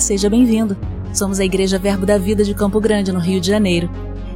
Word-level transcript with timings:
Seja 0.00 0.28
bem-vindo. 0.28 0.76
Somos 1.12 1.40
a 1.40 1.44
Igreja 1.44 1.78
Verbo 1.78 2.04
da 2.04 2.18
Vida 2.18 2.44
de 2.44 2.54
Campo 2.54 2.78
Grande, 2.80 3.12
no 3.12 3.18
Rio 3.18 3.40
de 3.40 3.48
Janeiro. 3.48 3.88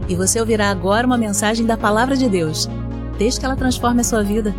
E 0.09 0.15
você 0.15 0.41
ouvirá 0.41 0.71
agora 0.71 1.07
uma 1.07 1.19
mensagem 1.19 1.67
da 1.67 1.77
Palavra 1.77 2.17
de 2.17 2.29
Deus. 2.29 2.69
Desde 3.19 3.39
que 3.39 3.47
ela 3.47 3.55
transforme 3.55 4.01
a 4.01 4.05
sua 4.05 4.23
vida. 4.23 4.55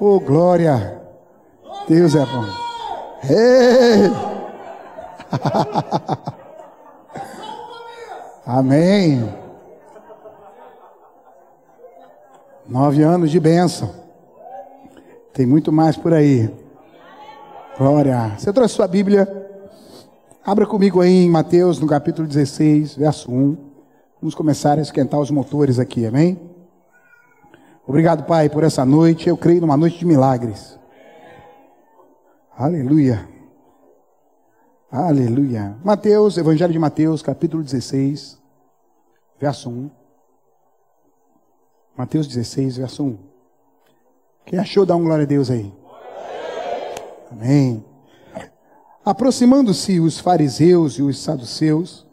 Oh, 0.00 0.18
glória! 0.20 1.00
Deus 1.88 2.14
é 2.14 2.24
bom. 2.24 2.44
Ei! 3.28 4.10
Amém. 8.46 9.28
Nove 12.68 13.02
anos 13.02 13.32
de 13.32 13.40
bênção. 13.40 13.92
Tem 15.32 15.44
muito 15.44 15.72
mais 15.72 15.96
por 15.96 16.14
aí. 16.14 16.48
Glória. 17.76 18.36
Você 18.38 18.52
trouxe 18.52 18.74
sua 18.74 18.86
Bíblia? 18.86 19.26
Abra 20.44 20.64
comigo 20.64 21.00
aí 21.00 21.24
em 21.24 21.30
Mateus, 21.30 21.80
no 21.80 21.88
capítulo 21.88 22.28
16, 22.28 22.94
verso 22.94 23.32
1. 23.32 23.56
Vamos 24.20 24.34
começar 24.36 24.78
a 24.78 24.82
esquentar 24.82 25.18
os 25.18 25.30
motores 25.32 25.80
aqui, 25.80 26.06
amém? 26.06 26.40
Obrigado, 27.84 28.26
Pai, 28.26 28.48
por 28.48 28.62
essa 28.62 28.84
noite. 28.84 29.28
Eu 29.28 29.36
creio 29.36 29.60
numa 29.60 29.76
noite 29.76 29.98
de 29.98 30.06
milagres. 30.06 30.78
Aleluia. 32.56 33.28
Aleluia. 34.90 35.76
Mateus, 35.84 36.38
Evangelho 36.38 36.72
de 36.72 36.78
Mateus, 36.78 37.20
capítulo 37.20 37.62
16, 37.62 38.38
verso 39.38 39.70
1. 39.70 39.90
Mateus 41.96 42.26
16, 42.26 42.76
verso 42.76 43.04
1. 43.04 43.18
Quem 44.44 44.58
achou, 44.58 44.86
dá 44.86 44.94
um 44.94 45.04
glória 45.04 45.24
a 45.24 45.26
Deus 45.26 45.50
aí. 45.50 45.72
Amém. 47.30 47.84
Aproximando-se 49.04 50.00
os 50.00 50.18
fariseus 50.18 50.94
e 50.94 51.02
os 51.02 51.18
saduceus, 51.18 52.06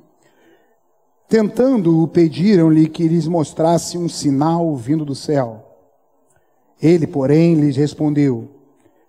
Tentando-o, 1.33 2.07
pediram-lhe 2.07 2.88
que 2.88 3.07
lhes 3.07 3.27
mostrasse 3.27 3.97
um 3.97 4.07
sinal 4.07 4.75
vindo 4.75 5.03
do 5.03 5.16
céu. 5.16 5.66
Ele, 6.79 7.07
porém, 7.07 7.55
lhes 7.55 7.75
respondeu: 7.75 8.49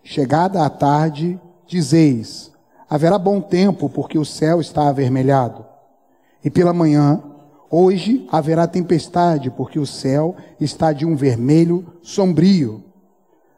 Chegada 0.03 0.65
a 0.65 0.71
tarde, 0.71 1.39
dizeis: 1.67 2.51
haverá 2.89 3.19
bom 3.19 3.43
tempo, 3.43 3.91
porque 3.91 4.19
o 4.19 4.25
céu 4.25 4.59
está 4.59 4.89
avermelhado. 4.89 5.67
E 6.43 6.49
pela 6.49 6.73
manhã, 6.73 7.23
hoje 7.77 8.25
haverá 8.31 8.69
tempestade, 8.69 9.51
porque 9.51 9.81
o 9.81 9.87
céu 9.87 10.37
está 10.61 10.93
de 10.93 11.05
um 11.05 11.17
vermelho 11.17 11.85
sombrio. 12.03 12.85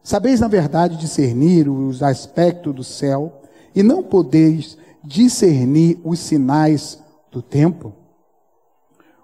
Sabeis, 0.02 0.40
na 0.40 0.48
verdade, 0.48 0.96
discernir 0.96 1.68
os 1.68 2.02
aspectos 2.02 2.74
do 2.74 2.82
céu, 2.82 3.42
e 3.74 3.82
não 3.82 4.02
podeis 4.02 4.78
discernir 5.04 6.00
os 6.02 6.18
sinais 6.18 6.98
do 7.30 7.42
tempo? 7.42 7.92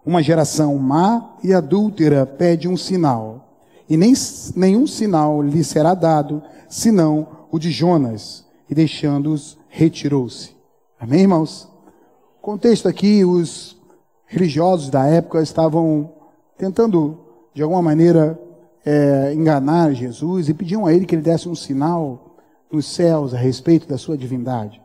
Uma 0.04 0.22
geração 0.22 0.76
má 0.76 1.36
e 1.42 1.54
adúltera 1.54 2.26
pede 2.26 2.68
um 2.68 2.76
sinal, 2.76 3.64
e 3.88 3.96
nem, 3.96 4.12
nenhum 4.54 4.86
sinal 4.86 5.40
lhe 5.40 5.64
será 5.64 5.94
dado, 5.94 6.42
senão 6.68 7.46
o 7.50 7.58
de 7.58 7.70
Jonas, 7.70 8.44
e 8.68 8.74
deixando-os, 8.74 9.56
retirou-se. 9.70 10.54
Amém, 11.00 11.22
irmãos? 11.22 11.66
Contexto 12.42 12.88
aqui, 12.88 13.24
os 13.24 13.80
religiosos 14.32 14.88
da 14.90 15.06
época 15.06 15.42
estavam 15.42 16.10
tentando, 16.56 17.18
de 17.52 17.62
alguma 17.62 17.82
maneira, 17.82 18.40
é, 18.84 19.32
enganar 19.34 19.92
Jesus 19.92 20.48
e 20.48 20.54
pediam 20.54 20.86
a 20.86 20.92
ele 20.92 21.06
que 21.06 21.14
ele 21.14 21.22
desse 21.22 21.48
um 21.48 21.54
sinal 21.54 22.36
nos 22.70 22.86
céus 22.86 23.34
a 23.34 23.38
respeito 23.38 23.86
da 23.86 23.98
sua 23.98 24.16
divindade. 24.16 24.80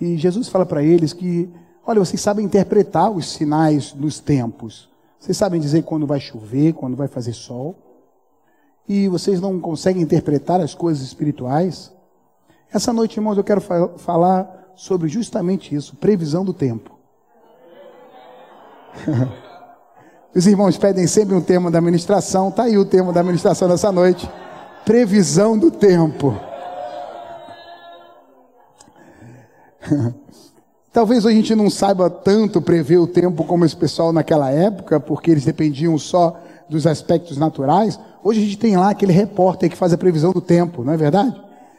E 0.00 0.16
Jesus 0.16 0.48
fala 0.48 0.64
para 0.64 0.82
eles 0.82 1.12
que 1.12 1.52
Olha, 1.86 2.00
vocês 2.00 2.20
sabem 2.20 2.46
interpretar 2.46 3.10
os 3.10 3.30
sinais 3.30 3.92
dos 3.92 4.18
tempos. 4.18 4.88
Vocês 5.18 5.36
sabem 5.36 5.60
dizer 5.60 5.82
quando 5.82 6.06
vai 6.06 6.18
chover, 6.18 6.72
quando 6.72 6.96
vai 6.96 7.08
fazer 7.08 7.34
sol. 7.34 7.76
E 8.88 9.06
vocês 9.08 9.38
não 9.38 9.60
conseguem 9.60 10.02
interpretar 10.02 10.62
as 10.62 10.74
coisas 10.74 11.02
espirituais. 11.02 11.92
Essa 12.72 12.90
noite, 12.90 13.18
irmãos, 13.18 13.36
eu 13.36 13.44
quero 13.44 13.60
fa 13.60 13.88
falar 13.98 14.72
sobre 14.74 15.08
justamente 15.08 15.74
isso, 15.74 15.94
previsão 15.96 16.42
do 16.42 16.54
tempo. 16.54 16.93
Os 20.34 20.46
irmãos 20.46 20.76
pedem 20.76 21.06
sempre 21.06 21.34
um 21.34 21.40
tema 21.40 21.70
da 21.70 21.78
administração, 21.78 22.48
está 22.48 22.64
aí 22.64 22.76
o 22.76 22.84
tema 22.84 23.12
da 23.12 23.20
administração 23.20 23.68
dessa 23.68 23.92
noite. 23.92 24.28
Previsão 24.84 25.56
do 25.56 25.70
tempo. 25.70 26.34
Talvez 30.92 31.24
a 31.26 31.30
gente 31.30 31.54
não 31.54 31.68
saiba 31.68 32.08
tanto 32.08 32.60
prever 32.62 32.98
o 32.98 33.06
tempo 33.06 33.44
como 33.44 33.64
esse 33.64 33.76
pessoal 33.76 34.12
naquela 34.12 34.50
época, 34.50 35.00
porque 35.00 35.30
eles 35.30 35.44
dependiam 35.44 35.96
só 35.98 36.40
dos 36.68 36.86
aspectos 36.86 37.36
naturais. 37.36 37.98
Hoje 38.22 38.40
a 38.40 38.44
gente 38.44 38.58
tem 38.58 38.76
lá 38.76 38.90
aquele 38.90 39.12
repórter 39.12 39.70
que 39.70 39.76
faz 39.76 39.92
a 39.92 39.98
previsão 39.98 40.32
do 40.32 40.40
tempo, 40.40 40.84
não 40.84 40.92
é 40.92 40.96
verdade? 40.96 41.34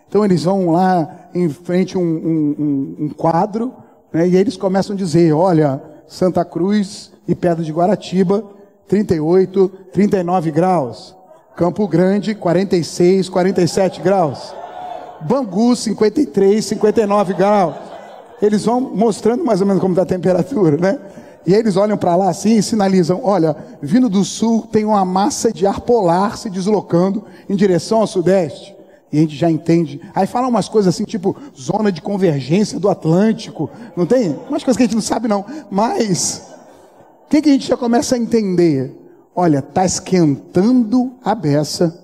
Então 0.08 0.24
eles 0.24 0.44
vão 0.44 0.72
lá 0.72 1.30
em 1.34 1.50
frente 1.50 1.96
a 1.96 2.00
um, 2.00 2.04
um, 2.04 2.96
um 3.06 3.10
quadro, 3.10 3.74
né, 4.14 4.28
e 4.28 4.36
eles 4.36 4.56
começam 4.56 4.96
a 4.96 4.98
dizer: 4.98 5.34
olha, 5.34 5.82
Santa 6.08 6.44
Cruz 6.46 7.12
e 7.28 7.36
Pedra 7.36 7.64
de 7.64 7.72
Guaratiba, 7.72 8.44
38, 8.88 9.68
39 9.92 10.52
graus. 10.52 11.16
Campo 11.56 11.88
Grande, 11.88 12.36
46, 12.36 13.30
47 13.30 14.02
graus. 14.02 14.54
Bangu, 15.22 15.76
53, 15.76 16.64
59 16.64 17.34
graus 17.34 17.76
eles 18.42 18.66
vão 18.66 18.82
mostrando 18.82 19.44
mais 19.44 19.62
ou 19.62 19.68
menos 19.68 19.82
como 19.82 19.94
está 19.94 20.04
a 20.04 20.06
temperatura, 20.06 20.78
né? 20.78 21.00
E 21.46 21.54
eles 21.54 21.78
olham 21.78 21.98
para 21.98 22.16
lá 22.16 22.30
assim 22.30 22.58
e 22.58 22.64
sinalizam: 22.64 23.22
olha, 23.24 23.56
vindo 23.82 24.10
do 24.10 24.24
sul 24.24 24.68
tem 24.72 24.84
uma 24.84 25.06
massa 25.06 25.52
de 25.52 25.66
ar 25.66 25.82
polar 25.82 26.38
se 26.38 26.50
deslocando 26.50 27.24
em 27.50 27.56
direção 27.56 28.02
ao 28.02 28.08
sudeste. 28.08 28.75
E 29.12 29.18
a 29.18 29.22
gente 29.22 29.36
já 29.36 29.50
entende. 29.50 30.02
Aí 30.14 30.28
falam 30.28 30.50
umas 30.50 30.68
coisas 30.68 30.94
assim, 30.94 31.06
tipo 31.06 31.36
zona 31.58 31.92
de 31.92 32.02
convergência 32.02 32.80
do 32.80 32.90
Atlântico. 32.90 33.70
Não 33.96 34.06
tem? 34.06 34.38
Umas 34.50 34.64
coisas 34.64 34.78
que 34.78 34.84
a 34.84 34.86
gente 34.86 34.96
não 34.96 35.02
sabe, 35.02 35.28
não. 35.28 35.46
Mas, 35.70 36.50
o 37.26 37.30
que, 37.30 37.42
que 37.42 37.50
a 37.50 37.54
gente 37.54 37.68
já 37.68 37.78
começa 37.78 38.16
a 38.16 38.18
entender? 38.18 38.94
Olha, 39.36 39.60
está 39.60 39.86
esquentando 39.86 41.14
a 41.24 41.36
beça. 41.36 42.04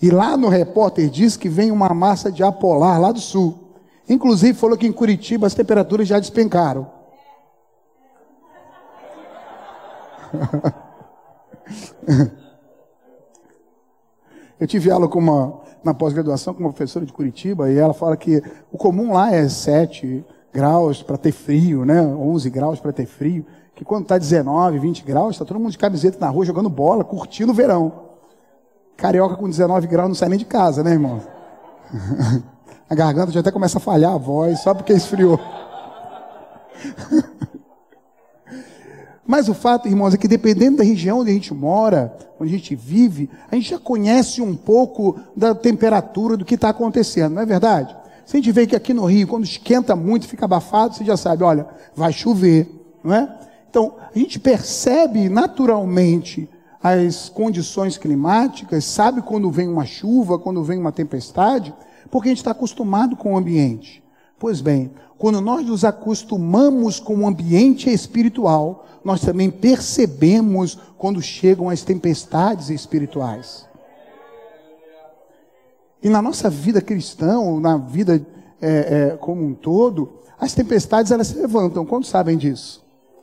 E 0.00 0.10
lá 0.10 0.36
no 0.36 0.48
repórter 0.48 1.08
diz 1.08 1.36
que 1.36 1.48
vem 1.48 1.70
uma 1.70 1.94
massa 1.94 2.30
de 2.30 2.42
ar 2.42 2.52
polar 2.52 3.00
lá 3.00 3.12
do 3.12 3.20
sul. 3.20 3.58
Inclusive 4.08 4.58
falou 4.58 4.76
que 4.76 4.86
em 4.86 4.92
Curitiba 4.92 5.46
as 5.46 5.54
temperaturas 5.54 6.08
já 6.08 6.18
despencaram. 6.18 6.90
Eu 14.58 14.66
tive 14.66 14.90
aula 14.90 15.08
com 15.08 15.18
uma, 15.18 15.61
na 15.84 15.94
pós-graduação 15.94 16.54
com 16.54 16.60
uma 16.60 16.70
professora 16.70 17.04
de 17.04 17.12
Curitiba 17.12 17.70
e 17.70 17.78
ela 17.78 17.94
fala 17.94 18.16
que 18.16 18.42
o 18.70 18.78
comum 18.78 19.12
lá 19.12 19.32
é 19.32 19.48
7 19.48 20.24
graus 20.52 21.02
para 21.02 21.16
ter 21.16 21.32
frio, 21.32 21.84
né? 21.84 22.02
11 22.02 22.50
graus 22.50 22.80
para 22.80 22.92
ter 22.92 23.06
frio. 23.06 23.44
Que 23.74 23.84
quando 23.84 24.02
está 24.02 24.18
19, 24.18 24.78
20 24.78 25.02
graus, 25.04 25.30
está 25.32 25.44
todo 25.44 25.58
mundo 25.58 25.72
de 25.72 25.78
camiseta 25.78 26.18
na 26.20 26.28
rua 26.28 26.44
jogando 26.44 26.68
bola, 26.68 27.02
curtindo 27.02 27.52
o 27.52 27.54
verão. 27.54 27.92
Carioca 28.96 29.36
com 29.36 29.48
19 29.48 29.86
graus 29.86 30.08
não 30.08 30.14
sai 30.14 30.28
nem 30.28 30.38
de 30.38 30.44
casa, 30.44 30.82
né, 30.82 30.92
irmão? 30.92 31.20
A 32.88 32.94
garganta 32.94 33.32
já 33.32 33.40
até 33.40 33.50
começa 33.50 33.78
a 33.78 33.80
falhar 33.80 34.12
a 34.12 34.18
voz, 34.18 34.60
só 34.60 34.74
porque 34.74 34.92
esfriou. 34.92 35.40
Mas 39.26 39.48
o 39.48 39.54
fato, 39.54 39.88
irmãos, 39.88 40.14
é 40.14 40.16
que 40.16 40.26
dependendo 40.26 40.78
da 40.78 40.84
região 40.84 41.20
onde 41.20 41.30
a 41.30 41.34
gente 41.34 41.54
mora, 41.54 42.16
onde 42.40 42.52
a 42.54 42.56
gente 42.58 42.74
vive, 42.74 43.30
a 43.50 43.54
gente 43.54 43.70
já 43.70 43.78
conhece 43.78 44.42
um 44.42 44.56
pouco 44.56 45.18
da 45.36 45.54
temperatura 45.54 46.36
do 46.36 46.44
que 46.44 46.56
está 46.56 46.70
acontecendo, 46.70 47.34
não 47.34 47.42
é 47.42 47.46
verdade? 47.46 47.96
Se 48.26 48.36
a 48.36 48.40
gente 48.40 48.50
vê 48.50 48.66
que 48.66 48.74
aqui 48.74 48.92
no 48.92 49.04
Rio, 49.04 49.28
quando 49.28 49.44
esquenta 49.44 49.94
muito, 49.94 50.26
fica 50.26 50.44
abafado, 50.44 50.94
você 50.94 51.04
já 51.04 51.16
sabe, 51.16 51.44
olha, 51.44 51.66
vai 51.94 52.12
chover, 52.12 52.68
não 53.02 53.14
é? 53.14 53.38
Então, 53.70 53.94
a 54.14 54.18
gente 54.18 54.38
percebe 54.40 55.28
naturalmente 55.28 56.48
as 56.82 57.28
condições 57.28 57.96
climáticas, 57.96 58.84
sabe 58.84 59.22
quando 59.22 59.50
vem 59.50 59.68
uma 59.68 59.86
chuva, 59.86 60.38
quando 60.38 60.64
vem 60.64 60.78
uma 60.78 60.90
tempestade, 60.90 61.72
porque 62.10 62.28
a 62.28 62.32
gente 62.32 62.38
está 62.38 62.50
acostumado 62.50 63.16
com 63.16 63.34
o 63.34 63.36
ambiente. 63.36 64.01
Pois 64.42 64.60
bem, 64.60 64.90
quando 65.16 65.40
nós 65.40 65.64
nos 65.64 65.84
acostumamos 65.84 66.98
com 66.98 67.14
o 67.14 67.28
ambiente 67.28 67.88
espiritual, 67.88 68.84
nós 69.04 69.20
também 69.20 69.48
percebemos 69.48 70.76
quando 70.98 71.22
chegam 71.22 71.70
as 71.70 71.82
tempestades 71.82 72.68
espirituais. 72.68 73.68
E 76.02 76.08
na 76.08 76.20
nossa 76.20 76.50
vida 76.50 76.80
cristã, 76.80 77.38
ou 77.38 77.60
na 77.60 77.76
vida 77.76 78.20
é, 78.60 79.12
é, 79.12 79.16
como 79.16 79.46
um 79.46 79.54
todo, 79.54 80.10
as 80.40 80.52
tempestades 80.54 81.12
elas 81.12 81.28
se 81.28 81.38
levantam. 81.38 81.86
Quantos 81.86 82.10
sabem 82.10 82.36
disso? 82.36 82.82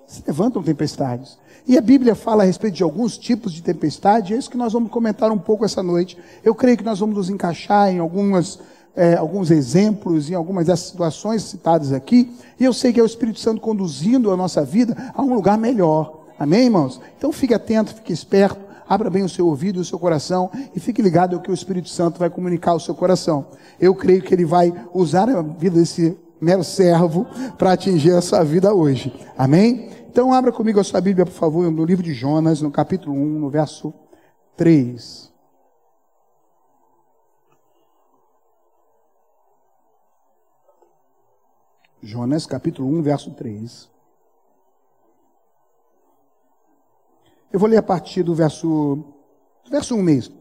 se 0.09 0.23
levantam 0.25 0.63
tempestades. 0.63 1.37
E 1.67 1.77
a 1.77 1.81
Bíblia 1.81 2.15
fala 2.15 2.41
a 2.41 2.45
respeito 2.45 2.75
de 2.77 2.83
alguns 2.83 3.15
tipos 3.15 3.53
de 3.53 3.61
tempestade, 3.61 4.33
é 4.33 4.37
isso 4.37 4.49
que 4.49 4.57
nós 4.57 4.73
vamos 4.73 4.89
comentar 4.89 5.31
um 5.31 5.37
pouco 5.37 5.63
essa 5.63 5.83
noite. 5.83 6.17
Eu 6.43 6.55
creio 6.55 6.75
que 6.75 6.83
nós 6.83 6.99
vamos 6.99 7.15
nos 7.15 7.29
encaixar 7.29 7.93
em 7.93 7.99
algumas, 7.99 8.59
é, 8.95 9.15
alguns 9.15 9.51
exemplos, 9.51 10.29
em 10.29 10.33
algumas 10.33 10.67
das 10.67 10.79
situações 10.81 11.43
citadas 11.43 11.93
aqui, 11.93 12.33
e 12.59 12.63
eu 12.63 12.73
sei 12.73 12.91
que 12.91 12.99
é 12.99 13.03
o 13.03 13.05
Espírito 13.05 13.39
Santo 13.39 13.61
conduzindo 13.61 14.31
a 14.31 14.37
nossa 14.37 14.63
vida 14.63 14.95
a 15.13 15.21
um 15.21 15.33
lugar 15.33 15.57
melhor. 15.57 16.25
Amém, 16.37 16.65
irmãos? 16.65 16.99
Então 17.17 17.31
fique 17.31 17.53
atento, 17.53 17.93
fique 17.93 18.13
esperto, 18.13 18.59
abra 18.87 19.09
bem 19.09 19.23
o 19.23 19.29
seu 19.29 19.45
ouvido 19.45 19.79
o 19.79 19.85
seu 19.85 19.99
coração 19.99 20.49
e 20.75 20.79
fique 20.79 21.01
ligado 21.01 21.35
ao 21.35 21.41
que 21.41 21.51
o 21.51 21.53
Espírito 21.53 21.89
Santo 21.89 22.17
vai 22.17 22.29
comunicar 22.29 22.71
ao 22.71 22.79
seu 22.79 22.95
coração. 22.95 23.45
Eu 23.79 23.93
creio 23.93 24.21
que 24.21 24.33
ele 24.33 24.45
vai 24.45 24.73
usar 24.93 25.29
a 25.29 25.41
vida 25.41 25.79
desse 25.79 26.17
mero 26.41 26.63
servo 26.63 27.27
para 27.57 27.73
atingir 27.73 28.11
a 28.11 28.21
sua 28.21 28.43
vida 28.43 28.73
hoje. 28.73 29.13
Amém? 29.37 29.89
Então 30.11 30.33
abra 30.33 30.51
comigo 30.51 30.79
a 30.79 30.83
sua 30.83 30.99
Bíblia, 30.99 31.25
por 31.25 31.33
favor, 31.33 31.69
no 31.69 31.85
livro 31.85 32.03
de 32.03 32.13
Jonas, 32.13 32.61
no 32.61 32.71
capítulo 32.71 33.15
1, 33.15 33.39
no 33.39 33.49
verso 33.49 33.93
3. 34.57 35.28
Jonas, 42.01 42.45
capítulo 42.45 42.87
1, 42.99 43.01
verso 43.01 43.31
3. 43.31 43.89
Eu 47.51 47.59
vou 47.59 47.67
ler 47.67 47.77
a 47.77 47.83
partir 47.83 48.23
do 48.23 48.33
verso, 48.33 49.03
verso 49.69 49.95
1 49.95 50.03
mesmo. 50.03 50.35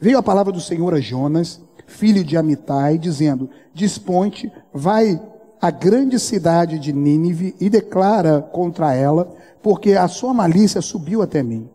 Veio 0.00 0.18
a 0.18 0.22
palavra 0.22 0.52
do 0.52 0.60
Senhor 0.60 0.94
a 0.94 1.00
Jonas, 1.00 1.60
filho 1.86 2.24
de 2.24 2.36
Amitai, 2.36 2.96
dizendo: 2.96 3.50
Desponte, 3.74 4.50
vai 4.72 5.20
a 5.60 5.70
grande 5.70 6.18
cidade 6.18 6.78
de 6.78 6.92
Nínive 6.92 7.54
e 7.60 7.68
declara 7.68 8.40
contra 8.40 8.94
ela, 8.94 9.34
porque 9.62 9.92
a 9.92 10.08
sua 10.08 10.32
malícia 10.32 10.80
subiu 10.80 11.22
até 11.22 11.42
mim. 11.42 11.68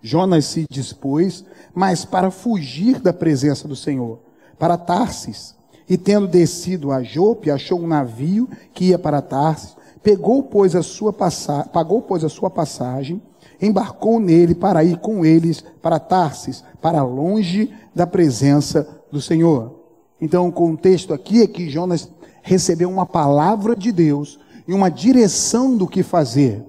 Jonas 0.00 0.44
se 0.46 0.66
dispôs, 0.70 1.44
mas 1.74 2.04
para 2.04 2.30
fugir 2.30 3.00
da 3.00 3.12
presença 3.12 3.66
do 3.66 3.74
Senhor, 3.74 4.20
para 4.58 4.78
Tarsis, 4.78 5.56
e 5.88 5.96
tendo 5.96 6.26
descido 6.26 6.90
a 6.90 7.02
Jope, 7.02 7.50
achou 7.50 7.80
um 7.80 7.86
navio 7.86 8.48
que 8.74 8.86
ia 8.86 8.98
para 8.98 9.22
Tarsis, 9.22 9.76
pegou, 10.02 10.42
pois, 10.42 10.74
a 10.74 10.82
sua 10.82 11.12
passa... 11.12 11.64
pagou, 11.64 12.02
pois, 12.02 12.24
a 12.24 12.28
sua 12.28 12.50
passagem, 12.50 13.22
embarcou 13.60 14.20
nele 14.20 14.54
para 14.54 14.84
ir 14.84 14.98
com 14.98 15.24
eles 15.24 15.64
para 15.80 15.98
Tarsis, 15.98 16.64
para 16.80 17.02
longe 17.02 17.72
da 17.94 18.06
presença 18.06 18.86
do 19.10 19.20
Senhor. 19.20 19.74
Então, 20.20 20.48
o 20.48 20.52
contexto 20.52 21.14
aqui 21.14 21.42
é 21.42 21.46
que 21.46 21.68
Jonas 21.68 22.08
recebeu 22.42 22.90
uma 22.90 23.06
palavra 23.06 23.74
de 23.76 23.92
Deus 23.92 24.38
e 24.66 24.72
uma 24.72 24.88
direção 24.88 25.76
do 25.76 25.86
que 25.86 26.02
fazer. 26.02 26.64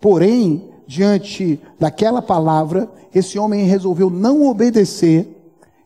Porém, 0.00 0.70
diante 0.86 1.60
daquela 1.78 2.22
palavra, 2.22 2.90
esse 3.14 3.38
homem 3.38 3.64
resolveu 3.66 4.08
não 4.08 4.46
obedecer 4.46 5.39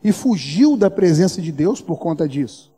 e 0.05 0.11
fugiu 0.11 0.77
da 0.77 0.91
presença 0.91 1.41
de 1.41 1.51
Deus 1.51 1.81
por 1.81 1.97
conta 1.97 2.29
disso. 2.29 2.71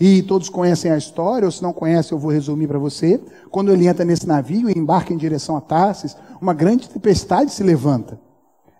E 0.00 0.22
todos 0.22 0.48
conhecem 0.48 0.90
a 0.90 0.96
história, 0.96 1.44
ou 1.44 1.52
se 1.52 1.62
não 1.62 1.74
conhecem, 1.74 2.16
eu 2.16 2.18
vou 2.18 2.30
resumir 2.30 2.66
para 2.66 2.78
você. 2.78 3.20
Quando 3.50 3.70
ele 3.70 3.86
entra 3.86 4.02
nesse 4.02 4.26
navio 4.26 4.70
e 4.70 4.78
embarca 4.78 5.12
em 5.12 5.18
direção 5.18 5.58
a 5.58 5.60
Tarsis, 5.60 6.16
uma 6.40 6.54
grande 6.54 6.88
tempestade 6.88 7.52
se 7.52 7.62
levanta. 7.62 8.18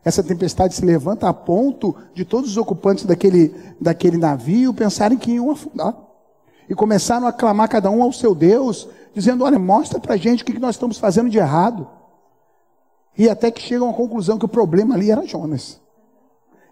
Essa 0.02 0.22
tempestade 0.22 0.72
se 0.72 0.82
levanta 0.82 1.28
a 1.28 1.34
ponto 1.34 1.94
de 2.14 2.24
todos 2.24 2.52
os 2.52 2.56
ocupantes 2.56 3.04
daquele, 3.04 3.54
daquele 3.78 4.16
navio 4.16 4.72
pensarem 4.72 5.18
que 5.18 5.32
iam 5.32 5.50
afundar 5.50 5.94
e 6.70 6.74
começaram 6.74 7.26
a 7.26 7.32
clamar 7.34 7.68
cada 7.68 7.90
um 7.90 8.02
ao 8.02 8.14
seu 8.14 8.34
Deus, 8.34 8.88
dizendo: 9.12 9.44
Olha, 9.44 9.58
mostra 9.58 10.00
para 10.00 10.14
a 10.14 10.16
gente 10.16 10.42
o 10.42 10.46
que 10.46 10.58
nós 10.58 10.76
estamos 10.76 10.96
fazendo 10.96 11.28
de 11.28 11.36
errado. 11.36 11.86
E 13.18 13.28
até 13.28 13.50
que 13.50 13.60
chegam 13.60 13.90
à 13.90 13.92
conclusão 13.92 14.38
que 14.38 14.46
o 14.46 14.48
problema 14.48 14.94
ali 14.94 15.10
era 15.10 15.26
Jonas. 15.26 15.78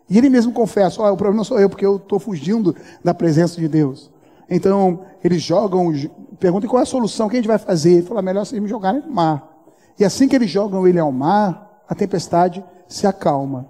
E 0.08 0.16
ele 0.16 0.30
mesmo 0.30 0.52
confessa: 0.52 1.02
Olha, 1.02 1.12
o 1.12 1.16
problema 1.16 1.36
não 1.36 1.44
sou 1.44 1.58
eu, 1.58 1.68
porque 1.68 1.84
eu 1.84 1.96
estou 1.96 2.18
fugindo 2.18 2.74
da 3.02 3.12
presença 3.12 3.60
de 3.60 3.68
Deus. 3.68 4.10
Então, 4.48 5.00
eles 5.22 5.42
jogam, 5.42 5.92
perguntam 6.40 6.70
qual 6.70 6.80
é 6.80 6.82
a 6.82 6.86
solução, 6.86 7.26
o 7.26 7.30
que 7.30 7.36
a 7.36 7.38
gente 7.38 7.48
vai 7.48 7.58
fazer? 7.58 7.92
Ele 7.92 8.06
fala: 8.06 8.22
Melhor 8.22 8.46
vocês 8.46 8.60
me 8.60 8.68
jogarem 8.68 9.02
no 9.02 9.12
mar. 9.12 9.46
E 9.98 10.04
assim 10.04 10.28
que 10.28 10.36
eles 10.36 10.50
jogam 10.50 10.86
ele 10.86 10.98
ao 10.98 11.12
mar, 11.12 11.82
a 11.88 11.94
tempestade 11.94 12.64
se 12.86 13.06
acalma. 13.06 13.68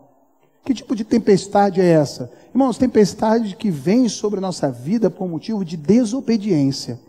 Que 0.65 0.75
tipo 0.75 0.95
de 0.95 1.03
tempestade 1.03 1.81
é 1.81 1.87
essa? 1.87 2.31
Irmãos, 2.51 2.77
tempestade 2.77 3.57
que 3.57 3.71
vem 3.71 4.09
sobre 4.09 4.39
a 4.39 4.43
nossa 4.43 4.71
vida 4.71 5.09
por 5.09 5.27
motivo 5.27 5.65
de 5.65 5.77
desobediência. 5.77 7.01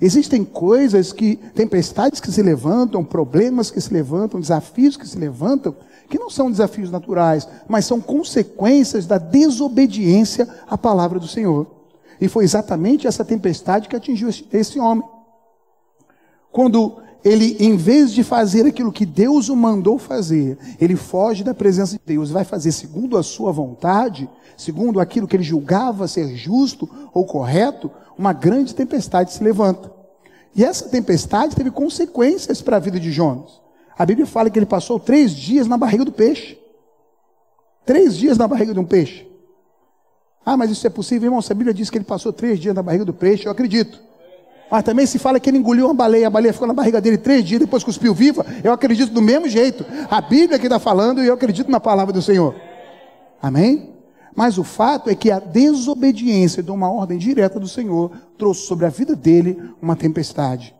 Existem 0.00 0.44
coisas 0.44 1.12
que, 1.12 1.36
tempestades 1.54 2.20
que 2.20 2.32
se 2.32 2.42
levantam, 2.42 3.04
problemas 3.04 3.70
que 3.70 3.80
se 3.80 3.92
levantam, 3.92 4.40
desafios 4.40 4.96
que 4.96 5.06
se 5.06 5.18
levantam, 5.18 5.74
que 6.08 6.18
não 6.18 6.30
são 6.30 6.50
desafios 6.50 6.90
naturais, 6.90 7.46
mas 7.68 7.84
são 7.84 8.00
consequências 8.00 9.06
da 9.06 9.18
desobediência 9.18 10.48
à 10.66 10.78
palavra 10.78 11.18
do 11.18 11.28
Senhor. 11.28 11.66
E 12.20 12.28
foi 12.28 12.44
exatamente 12.44 13.06
essa 13.06 13.24
tempestade 13.24 13.88
que 13.88 13.96
atingiu 13.96 14.28
esse 14.52 14.80
homem. 14.80 15.04
Quando 16.50 16.98
ele, 17.24 17.56
em 17.60 17.76
vez 17.76 18.12
de 18.12 18.24
fazer 18.24 18.66
aquilo 18.66 18.92
que 18.92 19.04
Deus 19.04 19.48
o 19.48 19.56
mandou 19.56 19.98
fazer, 19.98 20.58
ele 20.80 20.96
foge 20.96 21.44
da 21.44 21.54
presença 21.54 21.92
de 21.92 22.02
Deus, 22.04 22.30
vai 22.30 22.44
fazer 22.44 22.72
segundo 22.72 23.16
a 23.16 23.22
sua 23.22 23.52
vontade, 23.52 24.28
segundo 24.56 25.00
aquilo 25.00 25.26
que 25.26 25.36
ele 25.36 25.42
julgava 25.42 26.08
ser 26.08 26.34
justo 26.34 26.88
ou 27.12 27.24
correto, 27.24 27.90
uma 28.16 28.32
grande 28.32 28.74
tempestade 28.74 29.32
se 29.32 29.42
levanta. 29.42 29.92
E 30.54 30.64
essa 30.64 30.88
tempestade 30.88 31.54
teve 31.54 31.70
consequências 31.70 32.60
para 32.60 32.76
a 32.76 32.80
vida 32.80 32.98
de 32.98 33.12
Jonas. 33.12 33.60
A 33.96 34.04
Bíblia 34.06 34.26
fala 34.26 34.50
que 34.50 34.58
ele 34.58 34.66
passou 34.66 34.98
três 34.98 35.32
dias 35.32 35.66
na 35.66 35.76
barriga 35.76 36.04
do 36.04 36.12
peixe. 36.12 36.58
Três 37.84 38.16
dias 38.16 38.38
na 38.38 38.48
barriga 38.48 38.72
de 38.72 38.80
um 38.80 38.84
peixe. 38.84 39.26
Ah, 40.44 40.56
mas 40.56 40.70
isso 40.70 40.86
é 40.86 40.90
possível, 40.90 41.26
irmão? 41.26 41.42
Se 41.42 41.52
a 41.52 41.54
Bíblia 41.54 41.74
diz 41.74 41.90
que 41.90 41.98
ele 41.98 42.04
passou 42.04 42.32
três 42.32 42.58
dias 42.58 42.74
na 42.74 42.82
barriga 42.82 43.04
do 43.04 43.12
peixe, 43.12 43.46
eu 43.46 43.52
acredito. 43.52 44.00
Mas 44.70 44.84
também 44.84 45.04
se 45.04 45.18
fala 45.18 45.40
que 45.40 45.50
ele 45.50 45.58
engoliu 45.58 45.86
uma 45.86 45.94
baleia, 45.94 46.28
a 46.28 46.30
baleia 46.30 46.52
ficou 46.52 46.68
na 46.68 46.74
barriga 46.74 47.00
dele 47.00 47.18
três 47.18 47.44
dias, 47.44 47.60
depois 47.60 47.82
cuspiu 47.82 48.14
viva. 48.14 48.46
Eu 48.62 48.72
acredito 48.72 49.12
do 49.12 49.20
mesmo 49.20 49.48
jeito. 49.48 49.84
A 50.08 50.20
Bíblia 50.20 50.58
que 50.58 50.66
está 50.66 50.78
falando 50.78 51.22
e 51.22 51.26
eu 51.26 51.34
acredito 51.34 51.70
na 51.70 51.80
palavra 51.80 52.12
do 52.12 52.22
Senhor. 52.22 52.54
Amém? 53.42 53.90
Mas 54.34 54.58
o 54.58 54.64
fato 54.64 55.10
é 55.10 55.14
que 55.14 55.30
a 55.30 55.40
desobediência 55.40 56.62
de 56.62 56.70
uma 56.70 56.90
ordem 56.90 57.18
direta 57.18 57.58
do 57.58 57.66
Senhor 57.66 58.12
trouxe 58.38 58.62
sobre 58.62 58.86
a 58.86 58.88
vida 58.88 59.16
dele 59.16 59.60
uma 59.82 59.96
tempestade. 59.96 60.74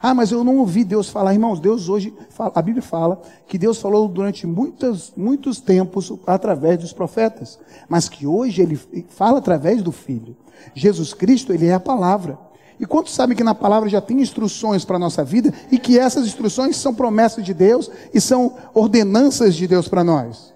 Ah, 0.00 0.14
mas 0.14 0.30
eu 0.30 0.44
não 0.44 0.58
ouvi 0.58 0.84
Deus 0.84 1.08
falar, 1.08 1.32
irmãos. 1.32 1.60
Deus 1.60 1.88
hoje, 1.88 2.14
a 2.38 2.62
Bíblia 2.62 2.82
fala 2.82 3.20
que 3.46 3.58
Deus 3.58 3.80
falou 3.80 4.08
durante 4.08 4.46
muitos, 4.46 5.12
muitos 5.16 5.60
tempos 5.60 6.12
através 6.26 6.78
dos 6.78 6.92
profetas, 6.92 7.58
mas 7.88 8.08
que 8.08 8.26
hoje 8.26 8.62
ele 8.62 8.78
fala 9.08 9.38
através 9.38 9.82
do 9.82 9.92
Filho. 9.92 10.36
Jesus 10.74 11.12
Cristo, 11.12 11.52
ele 11.52 11.66
é 11.66 11.74
a 11.74 11.80
palavra. 11.80 12.38
E 12.78 12.84
quantos 12.84 13.14
sabem 13.14 13.36
que 13.36 13.44
na 13.44 13.54
palavra 13.54 13.88
já 13.88 14.00
tem 14.00 14.20
instruções 14.20 14.84
para 14.84 14.96
a 14.96 14.98
nossa 14.98 15.24
vida 15.24 15.52
e 15.70 15.78
que 15.78 15.98
essas 15.98 16.26
instruções 16.26 16.76
são 16.76 16.94
promessas 16.94 17.44
de 17.44 17.54
Deus 17.54 17.90
e 18.12 18.20
são 18.20 18.54
ordenanças 18.74 19.54
de 19.54 19.66
Deus 19.66 19.88
para 19.88 20.04
nós? 20.04 20.52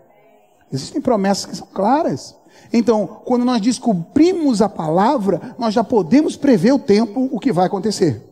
Existem 0.73 1.01
promessas 1.01 1.47
que 1.47 1.57
são 1.57 1.67
claras. 1.73 2.37
Então, 2.73 3.21
quando 3.25 3.45
nós 3.45 3.61
descobrimos 3.61 4.61
a 4.61 4.69
palavra, 4.69 5.55
nós 5.59 5.75
já 5.75 5.83
podemos 5.83 6.37
prever 6.37 6.73
o 6.73 6.79
tempo, 6.79 7.29
o 7.33 7.41
que 7.41 7.53
vai 7.53 7.67
acontecer. 7.67 8.23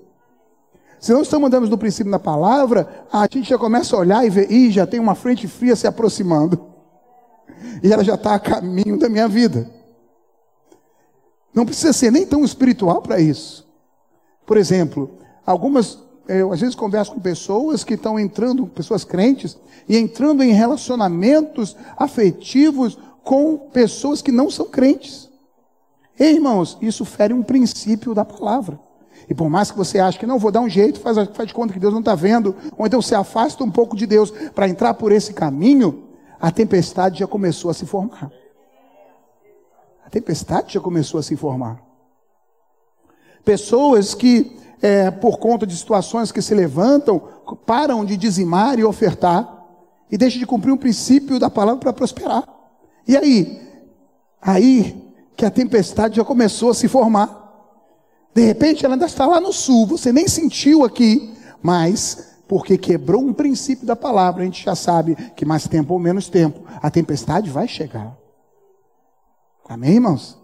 Se 1.01 1.13
não 1.13 1.23
estamos 1.23 1.47
andando 1.47 1.69
no 1.69 1.79
princípio 1.79 2.11
da 2.11 2.19
palavra, 2.19 3.07
a 3.13 3.27
gente 3.31 3.49
já 3.49 3.59
começa 3.59 3.95
a 3.95 3.99
olhar 3.99 4.27
e 4.27 4.31
ver, 4.31 4.51
ih, 4.51 4.71
já 4.71 4.87
tem 4.87 4.99
uma 5.01 5.15
frente 5.15 5.47
fria 5.47 5.77
se 5.77 5.87
aproximando. 5.87 6.61
E 7.83 7.93
ela 7.93 8.05
já 8.05 8.15
está 8.15 8.35
a 8.35 8.39
caminho 8.39 8.99
da 8.99 9.09
minha 9.09 9.29
vida. 9.29 9.71
Não 11.55 11.65
precisa 11.65 11.93
ser 11.93 12.13
nem 12.13 12.27
tão 12.27 12.45
espiritual 12.45 13.01
para 13.01 13.21
isso. 13.21 13.68
Por 14.49 14.57
exemplo, 14.57 15.11
algumas, 15.45 15.99
eu 16.27 16.51
às 16.51 16.61
vezes 16.61 16.75
converso 16.75 17.13
com 17.13 17.21
pessoas 17.21 17.85
que 17.85 17.93
estão 17.93 18.19
entrando, 18.19 18.67
pessoas 18.67 19.05
crentes, 19.05 19.59
e 19.87 19.95
entrando 19.95 20.43
em 20.43 20.53
relacionamentos 20.53 21.77
afetivos 21.99 22.99
com 23.23 23.59
pessoas 23.59 24.23
que 24.23 24.33
não 24.33 24.51
são 24.51 24.65
crentes. 24.65 25.29
Ei, 26.19 26.33
irmãos, 26.33 26.79
isso 26.81 27.05
fere 27.05 27.35
um 27.35 27.43
princípio 27.43 28.15
da 28.15 28.25
palavra. 28.25 28.81
E 29.29 29.35
por 29.35 29.51
mais 29.51 29.71
que 29.71 29.77
você 29.77 29.99
ache 29.99 30.19
que 30.19 30.27
não, 30.27 30.39
vou 30.39 30.51
dar 30.51 30.63
um 30.63 30.69
jeito, 30.69 30.99
faz, 30.99 31.19
faz 31.35 31.49
de 31.49 31.53
conta 31.53 31.75
que 31.75 31.79
Deus 31.79 31.93
não 31.93 32.01
está 32.01 32.15
vendo, 32.15 32.57
ou 32.79 32.87
então 32.87 33.03
se 33.03 33.15
afasta 33.15 33.63
um 33.63 33.71
pouco 33.71 33.95
de 33.95 34.07
Deus 34.07 34.31
para 34.55 34.67
entrar 34.67 34.95
por 34.95 35.13
esse 35.13 35.35
caminho, 35.35 36.05
a 36.41 36.51
tempestade 36.51 37.19
já 37.19 37.27
começou 37.27 37.71
a 37.71 37.75
se 37.75 37.85
formar. 37.85 38.33
A 40.07 40.09
tempestade 40.09 40.73
já 40.73 40.81
começou 40.81 41.21
a 41.21 41.23
se 41.23 41.37
formar. 41.37 41.88
Pessoas 43.45 44.15
que, 44.15 44.57
é, 44.81 45.11
por 45.11 45.39
conta 45.39 45.67
de 45.67 45.77
situações 45.77 46.33
que 46.33 46.43
se 46.43 46.55
levantam, 46.55 47.21
param 47.67 48.05
de 48.05 48.17
dizimar 48.17 48.79
e 48.79 48.85
ofertar 48.85 49.67
e 50.11 50.17
deixam 50.17 50.39
de 50.39 50.47
cumprir 50.47 50.73
um 50.73 50.77
princípio 50.77 51.39
da 51.39 51.51
palavra 51.51 51.81
para 51.81 51.93
prosperar. 51.93 52.45
E 53.07 53.17
aí? 53.17 53.61
Aí 54.41 55.09
que 55.37 55.45
a 55.45 55.51
tempestade 55.51 56.17
já 56.17 56.25
começou 56.25 56.71
a 56.71 56.75
se 56.75 56.89
formar. 56.89 57.47
De 58.35 58.45
repente 58.45 58.85
ela 58.85 58.95
ainda 58.95 59.07
está 59.07 59.27
lá 59.27 59.41
no 59.41 59.53
sul, 59.53 59.87
você 59.87 60.13
nem 60.13 60.27
sentiu 60.27 60.85
aqui, 60.85 61.35
mas 61.63 62.37
porque 62.49 62.79
quebrou 62.79 63.23
um 63.23 63.33
princípio 63.33 63.87
da 63.87 63.95
palavra, 63.95 64.43
a 64.43 64.45
gente 64.45 64.65
já 64.65 64.75
sabe 64.75 65.15
que 65.37 65.45
mais 65.45 65.69
tempo 65.69 65.93
ou 65.93 66.01
menos 66.01 66.29
tempo, 66.29 66.63
a 66.81 66.91
tempestade 66.91 67.51
vai 67.51 67.69
chegar. 67.69 68.17
Amém, 69.69 69.95
irmãos? 69.95 70.39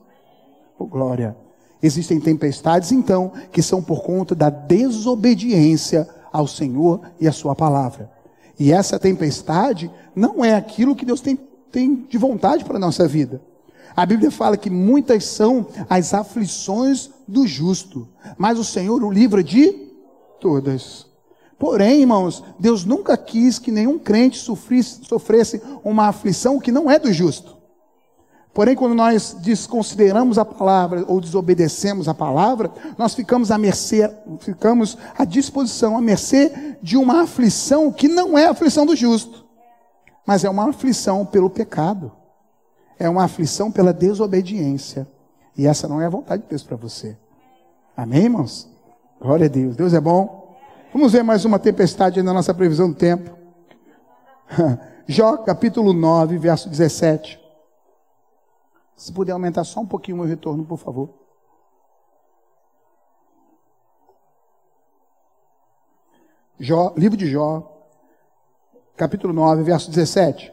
Oh, 0.78 0.86
glória. 0.86 1.34
Existem 1.84 2.18
tempestades, 2.18 2.92
então, 2.92 3.30
que 3.52 3.60
são 3.60 3.82
por 3.82 4.02
conta 4.02 4.34
da 4.34 4.48
desobediência 4.48 6.08
ao 6.32 6.46
Senhor 6.46 7.02
e 7.20 7.28
à 7.28 7.32
Sua 7.32 7.54
palavra. 7.54 8.10
E 8.58 8.72
essa 8.72 8.98
tempestade 8.98 9.90
não 10.16 10.42
é 10.42 10.54
aquilo 10.54 10.96
que 10.96 11.04
Deus 11.04 11.20
tem, 11.20 11.38
tem 11.70 12.06
de 12.08 12.16
vontade 12.16 12.64
para 12.64 12.76
a 12.76 12.80
nossa 12.80 13.06
vida. 13.06 13.42
A 13.94 14.06
Bíblia 14.06 14.30
fala 14.30 14.56
que 14.56 14.70
muitas 14.70 15.26
são 15.26 15.66
as 15.86 16.14
aflições 16.14 17.10
do 17.28 17.46
justo, 17.46 18.08
mas 18.38 18.58
o 18.58 18.64
Senhor 18.64 19.04
o 19.04 19.10
livra 19.10 19.44
de 19.44 19.70
todas. 20.40 21.04
Porém, 21.58 22.00
irmãos, 22.00 22.42
Deus 22.58 22.86
nunca 22.86 23.14
quis 23.14 23.58
que 23.58 23.70
nenhum 23.70 23.98
crente 23.98 24.38
sofresse, 24.38 25.04
sofresse 25.04 25.60
uma 25.84 26.08
aflição 26.08 26.58
que 26.58 26.72
não 26.72 26.90
é 26.90 26.98
do 26.98 27.12
justo. 27.12 27.58
Porém, 28.54 28.76
quando 28.76 28.94
nós 28.94 29.36
desconsideramos 29.40 30.38
a 30.38 30.44
palavra 30.44 31.04
ou 31.08 31.20
desobedecemos 31.20 32.06
a 32.08 32.14
palavra, 32.14 32.70
nós 32.96 33.12
ficamos 33.12 33.50
à 33.50 33.58
mercê, 33.58 34.08
ficamos 34.38 34.96
à 35.18 35.24
disposição, 35.24 35.96
à 35.96 36.00
mercê 36.00 36.76
de 36.80 36.96
uma 36.96 37.22
aflição 37.22 37.90
que 37.90 38.06
não 38.06 38.38
é 38.38 38.46
a 38.46 38.52
aflição 38.52 38.86
do 38.86 38.94
justo, 38.94 39.44
mas 40.24 40.44
é 40.44 40.48
uma 40.48 40.70
aflição 40.70 41.26
pelo 41.26 41.50
pecado. 41.50 42.12
É 42.96 43.08
uma 43.08 43.24
aflição 43.24 43.72
pela 43.72 43.92
desobediência. 43.92 45.04
E 45.56 45.66
essa 45.66 45.88
não 45.88 46.00
é 46.00 46.06
a 46.06 46.10
vontade 46.10 46.44
de 46.44 46.48
Deus 46.48 46.62
para 46.62 46.76
você. 46.76 47.18
Amém, 47.96 48.24
irmãos? 48.24 48.68
Glória 49.20 49.46
a 49.46 49.48
Deus. 49.48 49.74
Deus 49.74 49.92
é 49.92 50.00
bom. 50.00 50.56
Vamos 50.92 51.12
ver 51.12 51.24
mais 51.24 51.44
uma 51.44 51.58
tempestade 51.58 52.22
na 52.22 52.32
nossa 52.32 52.54
previsão 52.54 52.88
do 52.88 52.94
tempo. 52.94 53.36
Jó, 55.08 55.38
capítulo 55.38 55.92
9, 55.92 56.38
verso 56.38 56.68
17. 56.68 57.43
Se 58.96 59.12
puder 59.12 59.32
aumentar 59.32 59.64
só 59.64 59.80
um 59.80 59.86
pouquinho 59.86 60.16
o 60.16 60.20
meu 60.20 60.28
retorno, 60.28 60.64
por 60.64 60.78
favor. 60.78 61.10
Jó, 66.58 66.94
livro 66.96 67.16
de 67.16 67.26
Jó, 67.26 67.68
capítulo 68.96 69.32
9, 69.32 69.64
verso 69.64 69.90
17. 69.90 70.52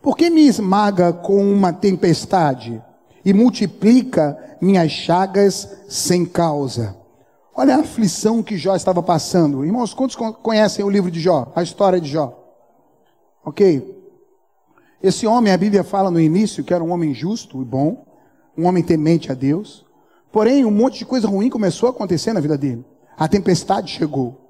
Por 0.00 0.16
que 0.16 0.30
me 0.30 0.46
esmaga 0.46 1.12
com 1.12 1.44
uma 1.44 1.72
tempestade 1.72 2.82
e 3.22 3.34
multiplica 3.34 4.56
minhas 4.60 4.90
chagas 4.90 5.84
sem 5.88 6.24
causa? 6.24 6.96
Olha 7.54 7.76
a 7.76 7.80
aflição 7.80 8.42
que 8.42 8.56
Jó 8.56 8.74
estava 8.74 9.02
passando. 9.02 9.64
Irmãos, 9.64 9.92
quantos 9.92 10.16
conhecem 10.16 10.82
o 10.82 10.88
livro 10.88 11.10
de 11.10 11.20
Jó, 11.20 11.52
a 11.54 11.62
história 11.62 12.00
de 12.00 12.08
Jó? 12.08 12.34
Ok? 13.44 13.99
Esse 15.02 15.26
homem, 15.26 15.52
a 15.52 15.56
Bíblia 15.56 15.82
fala 15.82 16.10
no 16.10 16.20
início 16.20 16.62
que 16.62 16.74
era 16.74 16.84
um 16.84 16.90
homem 16.90 17.14
justo 17.14 17.62
e 17.62 17.64
bom, 17.64 18.04
um 18.56 18.66
homem 18.66 18.82
temente 18.82 19.32
a 19.32 19.34
Deus. 19.34 19.86
Porém, 20.30 20.64
um 20.64 20.70
monte 20.70 20.98
de 20.98 21.04
coisa 21.06 21.26
ruim 21.26 21.48
começou 21.48 21.86
a 21.88 21.90
acontecer 21.90 22.32
na 22.32 22.40
vida 22.40 22.56
dele. 22.58 22.84
A 23.16 23.26
tempestade 23.26 23.90
chegou. 23.90 24.40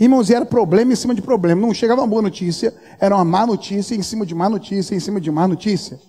Irmãos, 0.00 0.30
era 0.30 0.46
problema 0.46 0.92
em 0.92 0.96
cima 0.96 1.14
de 1.14 1.20
problema. 1.20 1.60
Não 1.60 1.74
chegava 1.74 2.00
uma 2.00 2.06
boa 2.06 2.22
notícia, 2.22 2.74
era 2.98 3.14
uma 3.14 3.24
má 3.24 3.46
notícia 3.46 3.94
em 3.94 4.02
cima 4.02 4.24
de 4.24 4.34
má 4.34 4.48
notícia, 4.48 4.94
em 4.94 5.00
cima 5.00 5.20
de 5.20 5.30
má 5.30 5.46
notícia. 5.46 6.00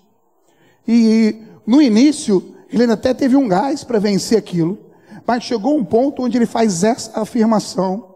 E 0.88 1.42
no 1.66 1.82
início, 1.82 2.56
ele 2.72 2.84
até 2.92 3.14
teve 3.14 3.36
um 3.36 3.48
gás 3.48 3.84
para 3.84 4.00
vencer 4.00 4.38
aquilo, 4.38 4.78
mas 5.26 5.44
chegou 5.44 5.78
um 5.78 5.84
ponto 5.84 6.24
onde 6.24 6.38
ele 6.38 6.46
faz 6.46 6.84
essa 6.84 7.20
afirmação. 7.20 8.16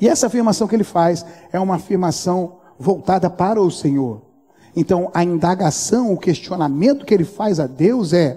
E 0.00 0.08
essa 0.08 0.26
afirmação 0.26 0.66
que 0.66 0.74
ele 0.74 0.84
faz 0.84 1.24
é 1.52 1.60
uma 1.60 1.76
afirmação 1.76 2.58
voltada 2.78 3.28
para 3.28 3.60
o 3.60 3.70
Senhor. 3.70 4.29
Então, 4.74 5.10
a 5.12 5.24
indagação, 5.24 6.12
o 6.12 6.18
questionamento 6.18 7.04
que 7.04 7.12
ele 7.12 7.24
faz 7.24 7.58
a 7.58 7.66
Deus 7.66 8.12
é: 8.12 8.36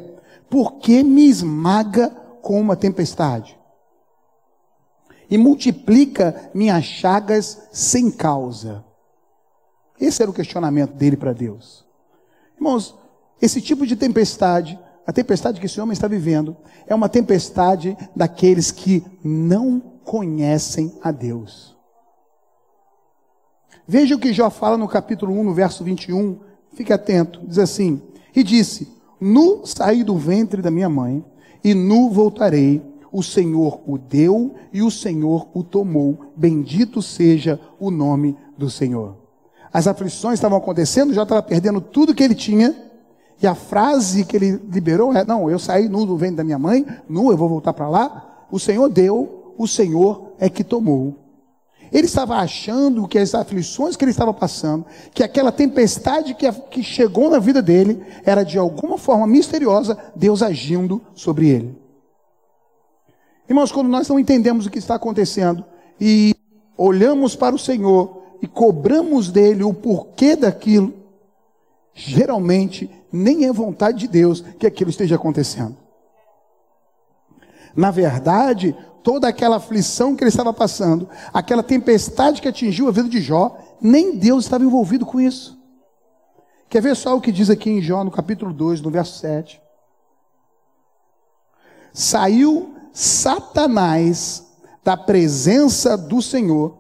por 0.50 0.74
que 0.74 1.04
me 1.04 1.28
esmaga 1.28 2.10
com 2.42 2.60
uma 2.60 2.75
tempestade? 2.75 3.58
E 5.30 5.38
multiplica 5.38 6.52
minhas 6.54 6.84
chagas 6.84 7.68
sem 7.72 8.12
causa. 8.12 8.84
Esse 10.00 10.22
era 10.22 10.30
o 10.30 10.34
questionamento 10.34 10.94
dele 10.94 11.16
para 11.16 11.34
Deus. 11.34 11.86
Irmãos, 12.56 12.96
esse 13.42 13.62
tipo 13.62 13.86
de 13.86 13.96
tempestade, 13.96 14.80
a 15.06 15.13
tempestade 15.13 15.60
que 15.60 15.66
esse 15.66 15.80
homem 15.80 15.94
está 15.94 16.08
vivendo, 16.08 16.56
é 16.88 16.94
uma 16.94 17.10
tempestade 17.10 17.98
daqueles 18.16 18.72
que 18.72 19.04
não 19.24 19.80
conhecem 19.80 20.98
a 21.02 21.12
Deus. 21.12 21.73
Veja 23.88 24.16
o 24.16 24.20
que 24.20 24.32
Jó 24.32 24.50
fala 24.50 24.78
no 24.78 24.88
capítulo 24.88 25.34
1, 25.34 25.44
no 25.44 25.54
verso 25.54 25.84
21. 25.84 26.38
Fique 26.74 26.94
atento. 26.94 27.42
Diz 27.46 27.60
assim: 27.60 28.02
E 28.36 28.44
disse: 28.44 28.88
Nu 29.20 29.66
saí 29.66 30.04
do 30.04 30.18
ventre 30.18 30.62
da 30.62 30.72
minha 30.72 30.90
mãe, 30.90 31.24
e 31.63 31.74
nu 31.74 32.10
voltarei. 32.10 32.82
O 33.12 33.22
Senhor 33.22 33.80
o 33.86 33.96
deu 33.96 34.56
e 34.74 34.82
o 34.82 34.90
Senhor 34.90 35.48
o 35.54 35.63
tomou. 35.63 36.32
Bendito 36.36 37.00
seja 37.00 37.60
o 37.80 37.92
nome 37.92 38.36
do 38.58 38.72
Senhor. 38.72 39.18
As 39.72 39.86
aflições 39.86 40.36
estavam 40.36 40.58
acontecendo, 40.58 41.13
já 41.13 41.22
estava 41.22 41.44
perdendo 41.44 41.80
tudo 41.80 42.16
que 42.16 42.24
ele 42.24 42.34
tinha. 42.34 42.75
E 43.40 43.46
a 43.46 43.54
frase 43.54 44.25
que 44.25 44.36
ele 44.36 44.60
liberou 44.72 45.13
é: 45.13 45.24
Não, 45.25 45.50
eu 45.50 45.60
saí 45.60 45.88
nu 45.88 46.06
do 46.06 46.18
ventre 46.18 46.38
da 46.38 46.44
minha 46.44 46.58
mãe, 46.58 46.86
nu, 47.08 47.30
eu 47.30 47.38
vou 47.38 47.50
voltar 47.50 47.74
para 47.74 47.88
lá. 47.88 48.46
O 48.50 48.60
Senhor 48.60 48.90
deu, 48.90 49.54
o 49.58 49.68
Senhor 49.68 50.34
é 50.40 50.50
que 50.50 50.63
tomou. 50.63 51.23
Ele 51.94 52.08
estava 52.08 52.38
achando 52.38 53.08
que 53.08 53.20
as 53.20 53.36
aflições 53.36 53.96
que 53.96 54.04
ele 54.04 54.10
estava 54.10 54.34
passando, 54.34 54.84
que 55.14 55.24
aquela 55.24 55.52
tempestade 55.52 56.34
que, 56.34 56.52
que 56.52 56.82
chegou 56.82 57.30
na 57.30 57.38
vida 57.38 57.62
dele, 57.62 58.04
era 58.26 58.44
de 58.44 58.58
alguma 58.58 58.98
forma 58.98 59.28
misteriosa 59.28 59.96
Deus 60.16 60.42
agindo 60.42 61.00
sobre 61.14 61.50
ele. 61.50 61.78
Irmãos, 63.48 63.72
quando 63.72 63.90
nós 63.90 64.10
não 64.10 64.18
entendemos 64.18 64.66
o 64.66 64.72
que 64.72 64.80
está 64.80 64.96
acontecendo 64.96 65.64
e 66.02 66.34
olhamos 66.76 67.36
para 67.36 67.54
o 67.54 67.60
Senhor 67.60 68.24
e 68.42 68.48
cobramos 68.48 69.30
dele 69.30 69.64
o 69.64 69.74
porquê 69.74 70.36
daquilo, 70.36 70.92
geralmente 71.94 72.90
nem 73.12 73.46
é 73.46 73.54
vontade 73.54 74.00
de 74.00 74.08
Deus 74.08 74.42
que 74.58 74.66
aquilo 74.66 74.90
esteja 74.90 75.16
acontecendo. 75.16 75.83
Na 77.75 77.92
verdade, 77.92 78.75
toda 79.03 79.27
aquela 79.27 79.58
aflição 79.58 80.15
que 80.15 80.24
ele 80.24 80.30
estava 80.30 80.53
passando, 80.53 81.10
aquela 81.34 81.63
tempestade 81.63 82.42
que 82.42 82.48
atingiu 82.48 82.88
a 82.88 82.92
vida 82.92 83.10
de 83.10 83.22
Jó, 83.22 83.58
nem 83.82 84.18
Deus 84.18 84.46
estava 84.46 84.63
envolvido 84.63 85.06
com 85.06 85.20
isso. 85.20 85.60
Quer 86.70 86.82
ver 86.82 86.96
só 86.96 87.15
o 87.15 87.22
que 87.22 87.32
diz 87.32 87.50
aqui 87.50 87.70
em 87.70 87.82
Jó, 87.82 88.03
no 88.03 88.12
capítulo 88.12 88.53
2, 88.53 88.82
no 88.82 88.89
verso 88.89 89.20
7? 89.20 89.62
Saiu 91.94 92.74
Satanás 92.92 94.44
da 94.84 94.98
presença 94.98 95.96
do 95.98 96.22
Senhor 96.22 96.77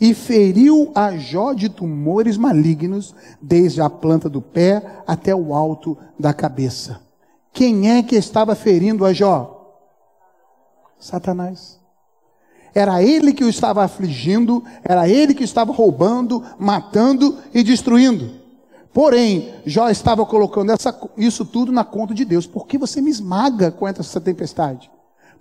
e 0.00 0.12
feriu 0.12 0.90
a 0.94 1.16
Jó 1.16 1.52
de 1.52 1.68
tumores 1.68 2.36
malignos, 2.36 3.14
desde 3.40 3.80
a 3.80 3.88
planta 3.88 4.28
do 4.28 4.40
pé 4.40 5.02
até 5.06 5.34
o 5.34 5.54
alto 5.54 5.96
da 6.18 6.32
cabeça. 6.32 7.00
Quem 7.52 7.90
é 7.90 8.02
que 8.02 8.16
estava 8.16 8.54
ferindo 8.54 9.04
a 9.04 9.12
Jó? 9.12 9.53
Satanás. 11.04 11.78
Era 12.74 13.02
ele 13.02 13.32
que 13.32 13.44
o 13.44 13.48
estava 13.48 13.84
afligindo, 13.84 14.64
era 14.82 15.08
ele 15.08 15.34
que 15.34 15.44
estava 15.44 15.72
roubando, 15.72 16.42
matando 16.58 17.38
e 17.52 17.62
destruindo. 17.62 18.42
Porém, 18.92 19.52
Jó 19.66 19.90
estava 19.90 20.24
colocando 20.24 20.72
essa, 20.72 20.98
isso 21.16 21.44
tudo 21.44 21.70
na 21.70 21.84
conta 21.84 22.14
de 22.14 22.24
Deus. 22.24 22.46
Por 22.46 22.66
que 22.66 22.78
você 22.78 23.00
me 23.00 23.10
esmaga 23.10 23.70
com 23.70 23.86
essa 23.86 24.20
tempestade? 24.20 24.90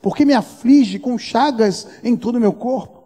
Por 0.02 0.18
que 0.18 0.26
me 0.26 0.34
aflige 0.34 1.00
com 1.00 1.18
chagas 1.18 1.88
em 2.04 2.16
todo 2.16 2.36
o 2.36 2.42
meu 2.42 2.52
corpo? 2.52 3.02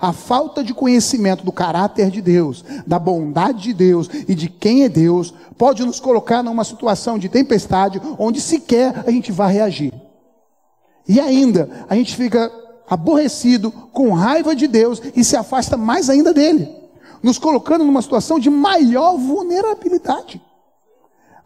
A 0.00 0.12
falta 0.12 0.62
de 0.62 0.72
conhecimento 0.72 1.44
do 1.44 1.52
caráter 1.52 2.10
de 2.10 2.22
Deus, 2.22 2.64
da 2.86 2.98
bondade 2.98 3.64
de 3.64 3.74
Deus 3.74 4.08
e 4.28 4.34
de 4.34 4.48
quem 4.48 4.84
é 4.84 4.88
Deus, 4.88 5.34
pode 5.58 5.84
nos 5.84 5.98
colocar 5.98 6.42
numa 6.42 6.64
situação 6.64 7.18
de 7.18 7.28
tempestade 7.28 8.00
onde 8.18 8.40
sequer 8.40 9.04
a 9.06 9.10
gente 9.10 9.32
vai 9.32 9.52
reagir. 9.52 9.92
E 11.10 11.18
ainda, 11.18 11.68
a 11.88 11.96
gente 11.96 12.14
fica 12.14 12.52
aborrecido, 12.88 13.72
com 13.72 14.12
raiva 14.12 14.54
de 14.54 14.68
Deus 14.68 15.02
e 15.16 15.24
se 15.24 15.34
afasta 15.34 15.76
mais 15.76 16.08
ainda 16.08 16.32
dele, 16.32 16.68
nos 17.20 17.36
colocando 17.36 17.84
numa 17.84 18.00
situação 18.00 18.38
de 18.38 18.48
maior 18.48 19.16
vulnerabilidade. 19.16 20.40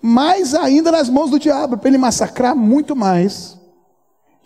Mais 0.03 0.55
ainda 0.55 0.93
nas 0.93 1.09
mãos 1.09 1.31
do 1.31 1.39
diabo, 1.39 1.79
para 1.79 1.89
ele 1.89 1.97
massacrar 1.97 2.55
muito 2.55 2.95
mais. 2.95 3.59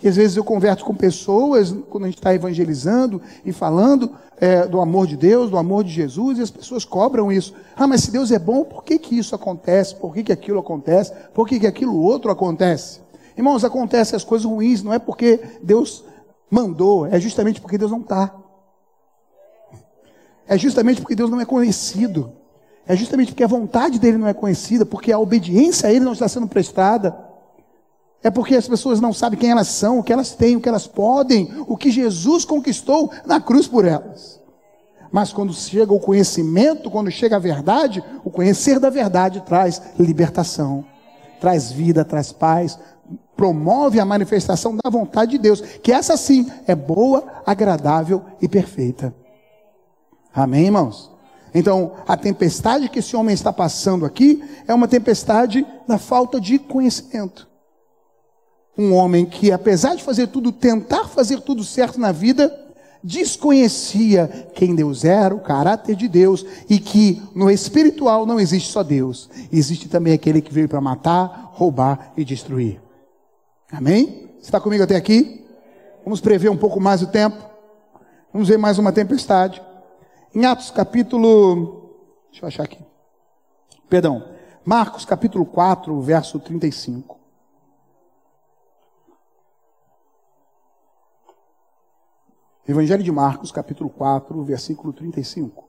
E 0.00 0.06
às 0.06 0.14
vezes 0.14 0.36
eu 0.36 0.44
converso 0.44 0.84
com 0.84 0.94
pessoas, 0.94 1.74
quando 1.90 2.04
a 2.04 2.06
gente 2.06 2.18
está 2.18 2.32
evangelizando 2.32 3.20
e 3.44 3.52
falando 3.52 4.12
é, 4.36 4.68
do 4.68 4.80
amor 4.80 5.08
de 5.08 5.16
Deus, 5.16 5.50
do 5.50 5.58
amor 5.58 5.82
de 5.82 5.90
Jesus, 5.90 6.38
e 6.38 6.42
as 6.42 6.50
pessoas 6.50 6.84
cobram 6.84 7.32
isso. 7.32 7.54
Ah, 7.74 7.88
mas 7.88 8.02
se 8.02 8.12
Deus 8.12 8.30
é 8.30 8.38
bom, 8.38 8.62
por 8.62 8.84
que, 8.84 9.00
que 9.00 9.18
isso 9.18 9.34
acontece? 9.34 9.96
Por 9.96 10.14
que, 10.14 10.22
que 10.22 10.32
aquilo 10.32 10.60
acontece? 10.60 11.12
Por 11.34 11.48
que, 11.48 11.58
que 11.58 11.66
aquilo 11.66 12.00
outro 12.00 12.30
acontece? 12.30 13.07
Irmãos, 13.38 13.64
acontecem 13.64 14.16
as 14.16 14.24
coisas 14.24 14.44
ruins, 14.44 14.82
não 14.82 14.92
é 14.92 14.98
porque 14.98 15.40
Deus 15.62 16.04
mandou, 16.50 17.06
é 17.06 17.20
justamente 17.20 17.60
porque 17.60 17.78
Deus 17.78 17.92
não 17.92 18.00
está. 18.00 18.34
É 20.44 20.58
justamente 20.58 21.00
porque 21.00 21.14
Deus 21.14 21.30
não 21.30 21.40
é 21.40 21.44
conhecido. 21.44 22.32
É 22.84 22.96
justamente 22.96 23.28
porque 23.28 23.44
a 23.44 23.46
vontade 23.46 24.00
dele 24.00 24.18
não 24.18 24.26
é 24.26 24.34
conhecida, 24.34 24.84
porque 24.84 25.12
a 25.12 25.20
obediência 25.20 25.88
a 25.88 25.92
ele 25.92 26.04
não 26.04 26.14
está 26.14 26.26
sendo 26.26 26.48
prestada. 26.48 27.16
É 28.24 28.28
porque 28.28 28.56
as 28.56 28.66
pessoas 28.66 29.00
não 29.00 29.12
sabem 29.12 29.38
quem 29.38 29.52
elas 29.52 29.68
são, 29.68 30.00
o 30.00 30.02
que 30.02 30.12
elas 30.12 30.34
têm, 30.34 30.56
o 30.56 30.60
que 30.60 30.68
elas 30.68 30.88
podem, 30.88 31.48
o 31.68 31.76
que 31.76 31.92
Jesus 31.92 32.44
conquistou 32.44 33.12
na 33.24 33.40
cruz 33.40 33.68
por 33.68 33.84
elas. 33.84 34.40
Mas 35.12 35.32
quando 35.32 35.54
chega 35.54 35.92
o 35.92 36.00
conhecimento, 36.00 36.90
quando 36.90 37.08
chega 37.08 37.36
a 37.36 37.38
verdade, 37.38 38.02
o 38.24 38.32
conhecer 38.32 38.80
da 38.80 38.90
verdade 38.90 39.42
traz 39.42 39.80
libertação, 39.96 40.84
traz 41.40 41.70
vida, 41.70 42.04
traz 42.04 42.32
paz, 42.32 42.76
promove 43.36 44.00
a 44.00 44.04
manifestação 44.04 44.76
da 44.82 44.90
vontade 44.90 45.32
de 45.32 45.38
Deus, 45.38 45.60
que 45.60 45.92
essa 45.92 46.16
sim 46.16 46.50
é 46.66 46.74
boa, 46.74 47.24
agradável 47.46 48.24
e 48.40 48.48
perfeita. 48.48 49.14
Amém, 50.34 50.66
irmãos? 50.66 51.10
Então, 51.54 51.92
a 52.06 52.16
tempestade 52.16 52.88
que 52.88 52.98
esse 52.98 53.16
homem 53.16 53.34
está 53.34 53.52
passando 53.52 54.04
aqui 54.04 54.42
é 54.66 54.74
uma 54.74 54.88
tempestade 54.88 55.66
da 55.86 55.98
falta 55.98 56.40
de 56.40 56.58
conhecimento. 56.58 57.48
Um 58.76 58.92
homem 58.94 59.24
que, 59.24 59.50
apesar 59.50 59.96
de 59.96 60.02
fazer 60.02 60.28
tudo, 60.28 60.52
tentar 60.52 61.08
fazer 61.08 61.40
tudo 61.40 61.64
certo 61.64 61.98
na 61.98 62.12
vida, 62.12 62.52
desconhecia 63.02 64.50
quem 64.54 64.74
Deus 64.74 65.04
era, 65.04 65.34
o 65.34 65.40
caráter 65.40 65.96
de 65.96 66.08
Deus, 66.08 66.44
e 66.68 66.78
que 66.78 67.22
no 67.34 67.50
espiritual 67.50 68.26
não 68.26 68.38
existe 68.38 68.70
só 68.70 68.82
Deus, 68.82 69.28
existe 69.52 69.88
também 69.88 70.12
aquele 70.12 70.42
que 70.42 70.52
veio 70.52 70.68
para 70.68 70.80
matar, 70.80 71.50
roubar 71.54 72.12
e 72.16 72.24
destruir. 72.24 72.87
Amém? 73.70 74.30
Você 74.38 74.46
está 74.46 74.60
comigo 74.60 74.82
até 74.82 74.96
aqui? 74.96 75.46
Vamos 76.02 76.20
prever 76.20 76.48
um 76.48 76.56
pouco 76.56 76.80
mais 76.80 77.02
o 77.02 77.06
tempo. 77.06 77.36
Vamos 78.32 78.48
ver 78.48 78.56
mais 78.56 78.78
uma 78.78 78.92
tempestade. 78.92 79.62
Em 80.34 80.46
Atos 80.46 80.70
capítulo. 80.70 81.92
Deixa 82.30 82.44
eu 82.44 82.48
achar 82.48 82.62
aqui. 82.62 82.78
Perdão. 83.88 84.24
Marcos 84.64 85.04
capítulo 85.04 85.44
4, 85.44 86.00
verso 86.00 86.38
35. 86.40 87.18
Evangelho 92.66 93.02
de 93.02 93.10
Marcos, 93.10 93.50
capítulo 93.50 93.88
4, 93.88 94.42
versículo 94.44 94.92
35. 94.92 95.67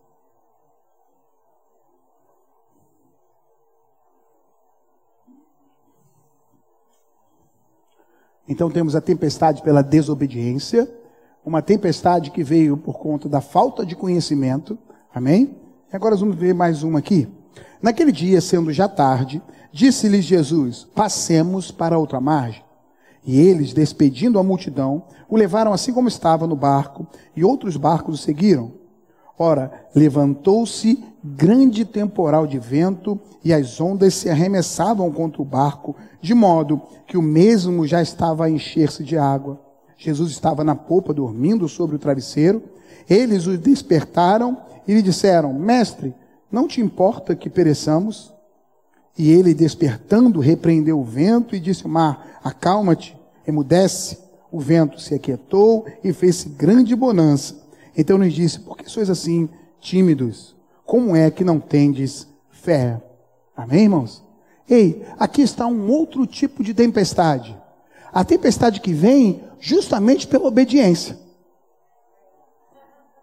Então 8.50 8.68
temos 8.72 8.96
a 8.96 9.02
tempestade 9.02 9.62
pela 9.62 9.84
desobediência, 9.84 10.90
uma 11.46 11.62
tempestade 11.62 12.32
que 12.32 12.44
veio 12.44 12.76
por 12.76 12.98
conta 12.98 13.30
da 13.30 13.42
falta 13.42 13.86
de 13.86 13.96
conhecimento. 13.96 14.76
Amém? 15.14 15.56
E 15.94 15.96
agora 15.96 16.16
vamos 16.16 16.36
ver 16.36 16.56
mais 16.56 16.82
uma 16.82 16.98
aqui. 16.98 17.28
Naquele 17.80 18.12
dia, 18.12 18.42
sendo 18.42 18.74
já 18.74 18.88
tarde, 18.88 19.40
disse-lhes 19.72 20.26
Jesus: 20.26 20.88
Passemos 20.96 21.70
para 21.70 22.00
outra 22.00 22.20
margem. 22.20 22.64
E 23.24 23.40
eles, 23.40 23.72
despedindo 23.72 24.40
a 24.40 24.44
multidão, 24.44 25.04
o 25.30 25.38
levaram 25.38 25.72
assim 25.72 25.94
como 25.94 26.08
estava 26.08 26.48
no 26.48 26.56
barco, 26.56 27.06
e 27.36 27.44
outros 27.44 27.78
barcos 27.78 28.20
o 28.20 28.24
seguiram. 28.24 28.79
Ora, 29.42 29.72
levantou-se 29.96 31.02
grande 31.24 31.86
temporal 31.86 32.46
de 32.46 32.60
vento, 32.60 33.18
e 33.42 33.54
as 33.54 33.80
ondas 33.80 34.14
se 34.14 34.30
arremessavam 34.30 35.10
contra 35.14 35.42
o 35.42 35.46
barco, 35.46 35.96
de 36.22 36.34
modo 36.34 36.82
que 37.08 37.18
o 37.18 37.22
mesmo 37.22 37.88
já 37.88 38.02
estava 38.02 38.44
a 38.44 38.50
encher-se 38.50 39.02
de 39.02 39.18
água. 39.18 39.58
Jesus 39.98 40.32
estava 40.32 40.62
na 40.62 40.76
polpa, 40.76 41.14
dormindo 41.14 41.70
sobre 41.70 41.96
o 41.96 42.00
travesseiro. 42.00 42.62
Eles 43.10 43.48
o 43.48 43.58
despertaram 43.58 44.58
e 44.86 44.94
lhe 44.94 45.02
disseram: 45.02 45.54
Mestre, 45.54 46.14
não 46.52 46.68
te 46.68 46.82
importa 46.82 47.34
que 47.34 47.50
pereçamos? 47.50 48.34
E 49.18 49.32
ele, 49.32 49.54
despertando, 49.54 50.42
repreendeu 50.42 51.00
o 51.00 51.04
vento 51.04 51.56
e 51.56 51.62
disse 51.62 51.88
mar: 51.88 52.40
Acalma-te, 52.44 53.18
emudece. 53.48 54.18
O 54.52 54.60
vento 54.60 55.00
se 55.00 55.14
aquietou 55.14 55.86
e 56.04 56.12
fez-se 56.12 56.50
grande 56.50 56.96
bonança. 56.96 57.59
Então 57.98 58.18
nos 58.18 58.34
disse: 58.34 58.60
Por 58.60 58.78
que 58.78 58.90
sois 58.90 59.10
assim 59.10 59.50
tímidos? 59.80 60.56
Como 60.86 61.16
é 61.16 61.30
que 61.30 61.44
não 61.44 61.60
tendes 61.60 62.28
fé? 62.50 63.02
Amém, 63.56 63.84
irmãos? 63.84 64.24
Ei, 64.70 65.06
aqui 65.18 65.42
está 65.42 65.66
um 65.66 65.90
outro 65.90 66.26
tipo 66.26 66.64
de 66.64 66.74
tempestade. 66.74 67.58
A 68.12 68.24
tempestade 68.24 68.82
que 68.82 68.94
vem 68.94 69.44
justamente 69.60 70.28
pela 70.28 70.48
obediência. 70.48 71.18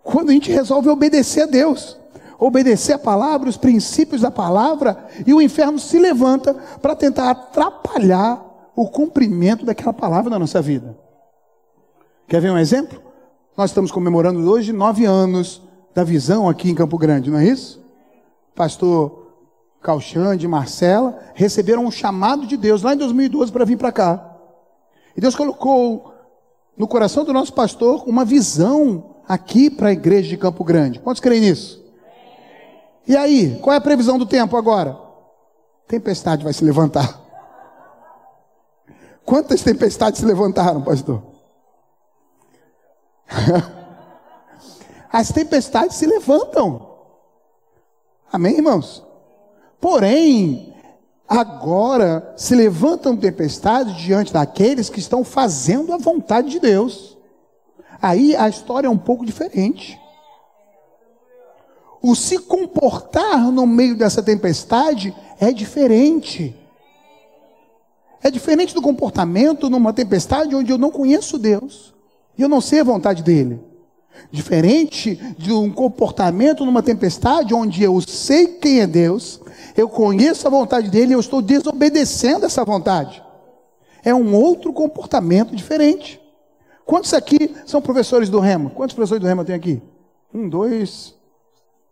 Quando 0.02 0.30
a 0.30 0.32
gente 0.32 0.52
resolve 0.52 0.88
obedecer 0.88 1.42
a 1.42 1.46
Deus 1.46 1.96
obedecer 2.38 2.94
a 2.94 2.98
palavra, 2.98 3.48
os 3.48 3.56
princípios 3.56 4.20
da 4.20 4.30
palavra, 4.30 5.06
e 5.26 5.32
o 5.32 5.40
inferno 5.40 5.78
se 5.78 5.98
levanta 5.98 6.54
para 6.80 6.96
tentar 6.96 7.30
atrapalhar 7.30 8.44
o 8.74 8.88
cumprimento 8.88 9.64
daquela 9.64 9.92
palavra 9.92 10.30
na 10.30 10.38
nossa 10.38 10.60
vida. 10.60 10.96
Quer 12.28 12.40
ver 12.40 12.50
um 12.50 12.58
exemplo? 12.58 13.00
Nós 13.56 13.70
estamos 13.70 13.90
comemorando 13.90 14.50
hoje 14.50 14.70
nove 14.70 15.06
anos 15.06 15.62
da 15.94 16.04
visão 16.04 16.46
aqui 16.46 16.70
em 16.70 16.74
Campo 16.74 16.98
Grande, 16.98 17.30
não 17.30 17.38
é 17.38 17.46
isso? 17.46 17.82
Pastor 18.54 19.32
Calxande 19.80 20.46
Marcela 20.46 21.18
receberam 21.34 21.86
um 21.86 21.90
chamado 21.90 22.46
de 22.46 22.54
Deus 22.54 22.82
lá 22.82 22.92
em 22.92 22.98
2012 22.98 23.50
para 23.50 23.64
vir 23.64 23.78
para 23.78 23.90
cá. 23.90 24.36
E 25.16 25.22
Deus 25.22 25.34
colocou 25.34 26.12
no 26.76 26.86
coração 26.86 27.24
do 27.24 27.32
nosso 27.32 27.54
pastor 27.54 28.04
uma 28.06 28.26
visão 28.26 29.16
aqui 29.26 29.70
para 29.70 29.88
a 29.88 29.92
igreja 29.92 30.28
de 30.28 30.36
Campo 30.36 30.62
Grande. 30.62 30.98
Quantos 30.98 31.20
creem 31.20 31.40
nisso? 31.40 31.82
E 33.08 33.16
aí, 33.16 33.58
qual 33.62 33.72
é 33.72 33.78
a 33.78 33.80
previsão 33.80 34.18
do 34.18 34.26
tempo 34.26 34.54
agora? 34.54 34.98
Tempestade 35.88 36.44
vai 36.44 36.52
se 36.52 36.62
levantar. 36.62 37.22
Quantas 39.24 39.62
tempestades 39.62 40.20
se 40.20 40.26
levantaram, 40.26 40.82
pastor? 40.82 41.22
As 45.12 45.30
tempestades 45.30 45.96
se 45.96 46.06
levantam. 46.06 46.94
Amém, 48.32 48.56
irmãos? 48.56 49.04
Porém, 49.80 50.74
agora 51.28 52.34
se 52.36 52.54
levantam 52.54 53.16
tempestades 53.16 53.96
diante 53.96 54.32
daqueles 54.32 54.88
que 54.90 55.00
estão 55.00 55.24
fazendo 55.24 55.92
a 55.92 55.98
vontade 55.98 56.50
de 56.50 56.60
Deus. 56.60 57.16
Aí 58.00 58.36
a 58.36 58.48
história 58.48 58.88
é 58.88 58.90
um 58.90 58.98
pouco 58.98 59.24
diferente 59.24 59.98
o 62.06 62.14
se 62.14 62.38
comportar 62.38 63.50
no 63.50 63.66
meio 63.66 63.96
dessa 63.96 64.22
tempestade 64.22 65.12
é 65.40 65.52
diferente. 65.52 66.54
É 68.22 68.30
diferente 68.30 68.72
do 68.72 68.80
comportamento 68.80 69.68
numa 69.68 69.92
tempestade 69.92 70.54
onde 70.54 70.70
eu 70.70 70.78
não 70.78 70.92
conheço 70.92 71.36
Deus 71.36 71.95
e 72.36 72.42
eu 72.42 72.48
não 72.48 72.60
sei 72.60 72.80
a 72.80 72.84
vontade 72.84 73.22
dele. 73.22 73.60
Diferente 74.30 75.16
de 75.38 75.52
um 75.52 75.70
comportamento 75.70 76.64
numa 76.64 76.82
tempestade 76.82 77.54
onde 77.54 77.82
eu 77.82 78.00
sei 78.00 78.46
quem 78.46 78.80
é 78.80 78.86
Deus, 78.86 79.40
eu 79.76 79.88
conheço 79.88 80.46
a 80.46 80.50
vontade 80.50 80.90
dele 80.90 81.12
e 81.12 81.14
eu 81.14 81.20
estou 81.20 81.42
desobedecendo 81.42 82.46
essa 82.46 82.64
vontade. 82.64 83.22
É 84.02 84.14
um 84.14 84.34
outro 84.34 84.72
comportamento 84.72 85.54
diferente. 85.54 86.20
Quantos 86.84 87.12
aqui 87.12 87.54
são 87.66 87.82
professores 87.82 88.30
do 88.30 88.40
Rema? 88.40 88.70
Quantos 88.70 88.94
professores 88.94 89.20
do 89.20 89.26
Rema 89.26 89.44
tem 89.44 89.54
aqui? 89.54 89.82
Um, 90.32 90.48
dois, 90.48 91.16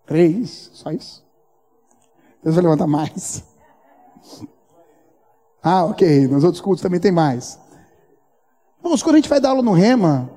Três, 0.07 0.70
só 0.74 0.90
isso. 0.90 1.24
Deus 2.42 2.54
vai 2.54 2.64
levantar 2.64 2.87
mais. 2.87 3.42
Ah, 5.62 5.85
ok. 5.87 6.28
Nos 6.28 6.44
outros 6.44 6.61
cultos 6.61 6.83
também 6.83 7.00
tem 7.00 7.11
mais. 7.11 7.59
Vamos, 8.83 9.02
quando 9.02 9.14
a 9.14 9.18
gente 9.18 9.30
vai 9.30 9.40
dar 9.40 9.50
aula 9.50 9.62
no 9.62 9.72
Rema, 9.72 10.30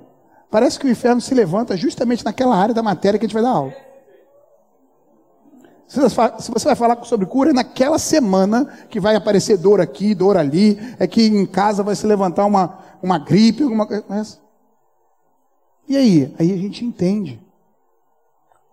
parece 0.50 0.80
que 0.80 0.86
o 0.86 0.90
inferno 0.90 1.22
se 1.22 1.34
levanta 1.34 1.76
justamente 1.78 2.24
naquela 2.24 2.56
área 2.56 2.74
da 2.74 2.84
matéria 2.84 3.20
que 3.20 3.26
a 3.26 3.28
gente 3.28 3.34
vai 3.34 3.44
dar 3.44 3.52
aula. 3.52 3.74
Se 5.88 6.52
você 6.52 6.66
vai 6.66 6.76
falar 6.76 7.02
sobre 7.06 7.26
cura, 7.26 7.52
é 7.52 7.54
naquela 7.54 7.98
semana 7.98 8.66
que 8.90 9.00
vai 9.00 9.16
aparecer 9.16 9.58
dor 9.58 9.80
aqui, 9.80 10.14
dor 10.14 10.36
ali, 10.36 10.78
é 11.00 11.08
que 11.08 11.26
em 11.26 11.46
casa 11.46 11.82
vai 11.82 11.96
se 11.96 12.06
levantar 12.06 12.46
uma, 12.46 12.80
uma 13.02 13.18
gripe, 13.18 13.64
alguma 13.64 13.88
coisa. 13.88 14.38
E 15.88 15.96
aí? 15.96 16.36
Aí 16.38 16.52
a 16.52 16.58
gente 16.58 16.84
entende. 16.84 17.42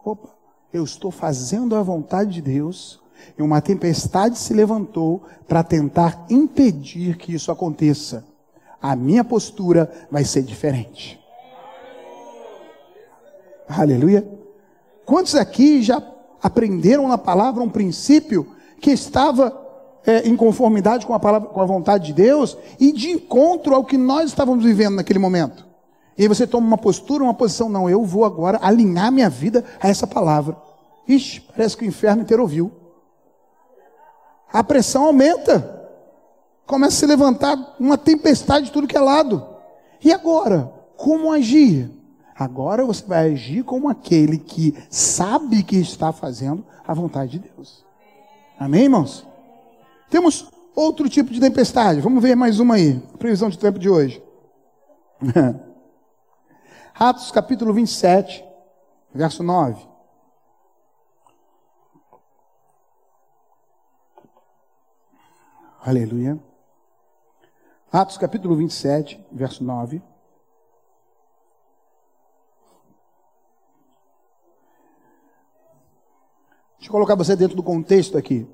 Opa, 0.04 0.28
eu 0.72 0.82
estou 0.82 1.12
fazendo 1.12 1.76
a 1.76 1.82
vontade 1.82 2.32
de 2.32 2.42
Deus, 2.42 3.00
e 3.38 3.42
uma 3.42 3.60
tempestade 3.60 4.36
se 4.36 4.52
levantou 4.52 5.22
para 5.46 5.62
tentar 5.62 6.26
impedir 6.28 7.16
que 7.16 7.32
isso 7.32 7.52
aconteça. 7.52 8.24
A 8.82 8.96
minha 8.96 9.24
postura 9.24 9.90
vai 10.10 10.24
ser 10.24 10.42
diferente. 10.42 11.23
Aleluia. 13.68 14.26
Quantos 15.04 15.34
aqui 15.34 15.82
já 15.82 16.02
aprenderam 16.42 17.08
na 17.08 17.18
palavra 17.18 17.62
um 17.62 17.68
princípio 17.68 18.54
que 18.80 18.90
estava 18.90 19.60
é, 20.06 20.28
em 20.28 20.36
conformidade 20.36 21.06
com 21.06 21.14
a 21.14 21.20
palavra, 21.20 21.48
com 21.48 21.60
a 21.60 21.66
vontade 21.66 22.06
de 22.06 22.12
Deus 22.12 22.56
e 22.78 22.92
de 22.92 23.10
encontro 23.10 23.74
ao 23.74 23.84
que 23.84 23.96
nós 23.96 24.26
estávamos 24.26 24.64
vivendo 24.64 24.96
naquele 24.96 25.18
momento? 25.18 25.66
E 26.16 26.22
aí 26.22 26.28
você 26.28 26.46
toma 26.46 26.66
uma 26.66 26.78
postura, 26.78 27.24
uma 27.24 27.34
posição, 27.34 27.68
não, 27.68 27.90
eu 27.90 28.04
vou 28.04 28.24
agora 28.24 28.58
alinhar 28.62 29.10
minha 29.10 29.28
vida 29.28 29.64
a 29.80 29.88
essa 29.88 30.06
palavra. 30.06 30.56
Ixi, 31.08 31.40
parece 31.40 31.76
que 31.76 31.84
o 31.84 31.88
inferno 31.88 32.22
inteiro 32.22 32.42
ouviu. 32.42 32.70
A 34.52 34.62
pressão 34.62 35.06
aumenta. 35.06 35.82
Começa 36.66 36.96
a 36.96 36.98
se 37.00 37.06
levantar 37.06 37.76
uma 37.80 37.98
tempestade 37.98 38.66
de 38.66 38.72
tudo 38.72 38.86
que 38.86 38.96
é 38.96 39.00
lado. 39.00 39.44
E 40.02 40.12
agora? 40.12 40.72
Como 40.96 41.32
agir? 41.32 41.90
Agora 42.36 42.84
você 42.84 43.04
vai 43.06 43.32
agir 43.32 43.62
como 43.62 43.88
aquele 43.88 44.38
que 44.38 44.76
sabe 44.90 45.62
que 45.62 45.76
está 45.76 46.12
fazendo 46.12 46.64
a 46.86 46.92
vontade 46.92 47.38
de 47.38 47.48
Deus. 47.50 47.84
Amém, 48.58 48.84
irmãos? 48.84 49.26
Temos 50.10 50.50
outro 50.74 51.08
tipo 51.08 51.32
de 51.32 51.40
tempestade. 51.40 52.00
Vamos 52.00 52.22
ver 52.22 52.34
mais 52.34 52.58
uma 52.58 52.74
aí. 52.74 52.98
Previsão 53.18 53.48
de 53.48 53.58
tempo 53.58 53.78
de 53.78 53.88
hoje. 53.88 54.22
Atos 56.94 57.30
capítulo 57.30 57.72
27, 57.72 58.44
verso 59.12 59.42
9. 59.42 59.86
Aleluia. 65.80 66.38
Atos 67.92 68.16
capítulo 68.16 68.56
27, 68.56 69.24
verso 69.30 69.62
9. 69.62 70.02
Deixa 76.84 76.90
eu 76.90 77.00
colocar 77.00 77.14
você 77.14 77.34
dentro 77.34 77.56
do 77.56 77.62
contexto 77.62 78.18
aqui. 78.18 78.46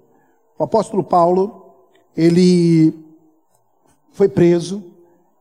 O 0.57 0.63
apóstolo 0.63 1.03
Paulo, 1.03 1.75
ele 2.17 2.95
foi 4.13 4.29
preso, 4.29 4.85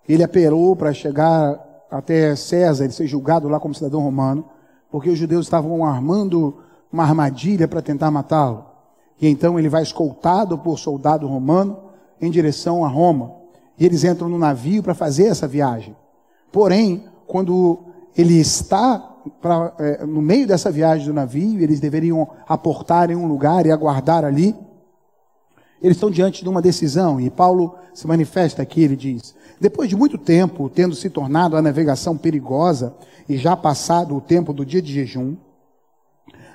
ele 0.08 0.23
apelou 0.23 0.75
para 0.75 0.91
chegar 0.91 1.86
até 1.91 2.36
César, 2.36 2.84
ele 2.84 2.93
ser 2.93 3.06
julgado 3.06 3.47
lá 3.47 3.60
como 3.60 3.75
cidadão 3.75 4.02
romano, 4.02 4.43
porque 4.89 5.08
os 5.08 5.19
judeus 5.19 5.45
estavam 5.45 5.86
armando 5.86 6.58
uma 6.91 7.04
armadilha 7.04 7.67
para 7.67 7.80
tentar 7.80 8.10
matá-lo. 8.10 8.65
E 9.21 9.28
então 9.28 9.60
ele 9.60 9.69
vai 9.69 9.84
escoltado 9.84 10.58
por 10.58 10.80
soldado 10.80 11.28
romano 11.28 11.78
em 12.19 12.32
direção 12.32 12.84
a 12.84 12.88
Roma. 12.88 13.36
E 13.78 13.86
eles 13.86 14.04
entram 14.04 14.28
no 14.28 14.39
navio 14.39 14.82
para 14.82 14.95
fazer 14.95 15.25
essa 15.25 15.47
viagem. 15.47 15.95
Porém, 16.52 17.06
quando 17.28 17.82
ele 18.17 18.39
está 18.39 19.18
pra, 19.42 19.74
é, 19.80 20.06
no 20.06 20.22
meio 20.22 20.48
dessa 20.48 20.72
viagem 20.72 21.08
do 21.08 21.13
navio, 21.13 21.62
eles 21.62 21.80
deveriam 21.80 22.28
aportar 22.48 23.10
em 23.10 23.15
um 23.15 23.28
lugar 23.28 23.65
e 23.65 23.72
aguardar 23.72 24.24
ali. 24.24 24.56
Eles 25.82 25.98
estão 25.98 26.12
diante 26.12 26.44
de 26.44 26.50
uma 26.50 26.62
decisão 26.62 27.20
e 27.20 27.30
Paulo 27.30 27.76
se 27.94 28.06
manifesta 28.06 28.62
aqui, 28.62 28.82
ele 28.82 28.96
diz: 28.96 29.34
depois 29.60 29.89
de 29.89 29.96
muito 29.96 30.18
tempo, 30.18 30.70
tendo 30.70 30.96
se 30.96 31.10
tornado 31.10 31.58
a 31.58 31.62
navegação 31.62 32.18
perigosa 32.18 32.96
e 33.28 33.38
já 33.38 33.56
passado 33.56 34.15
o 34.15 34.22
tempo 34.22 34.54
do 34.54 34.65
dia 34.65 34.82
de 34.82 34.94
jejum, 34.94 35.36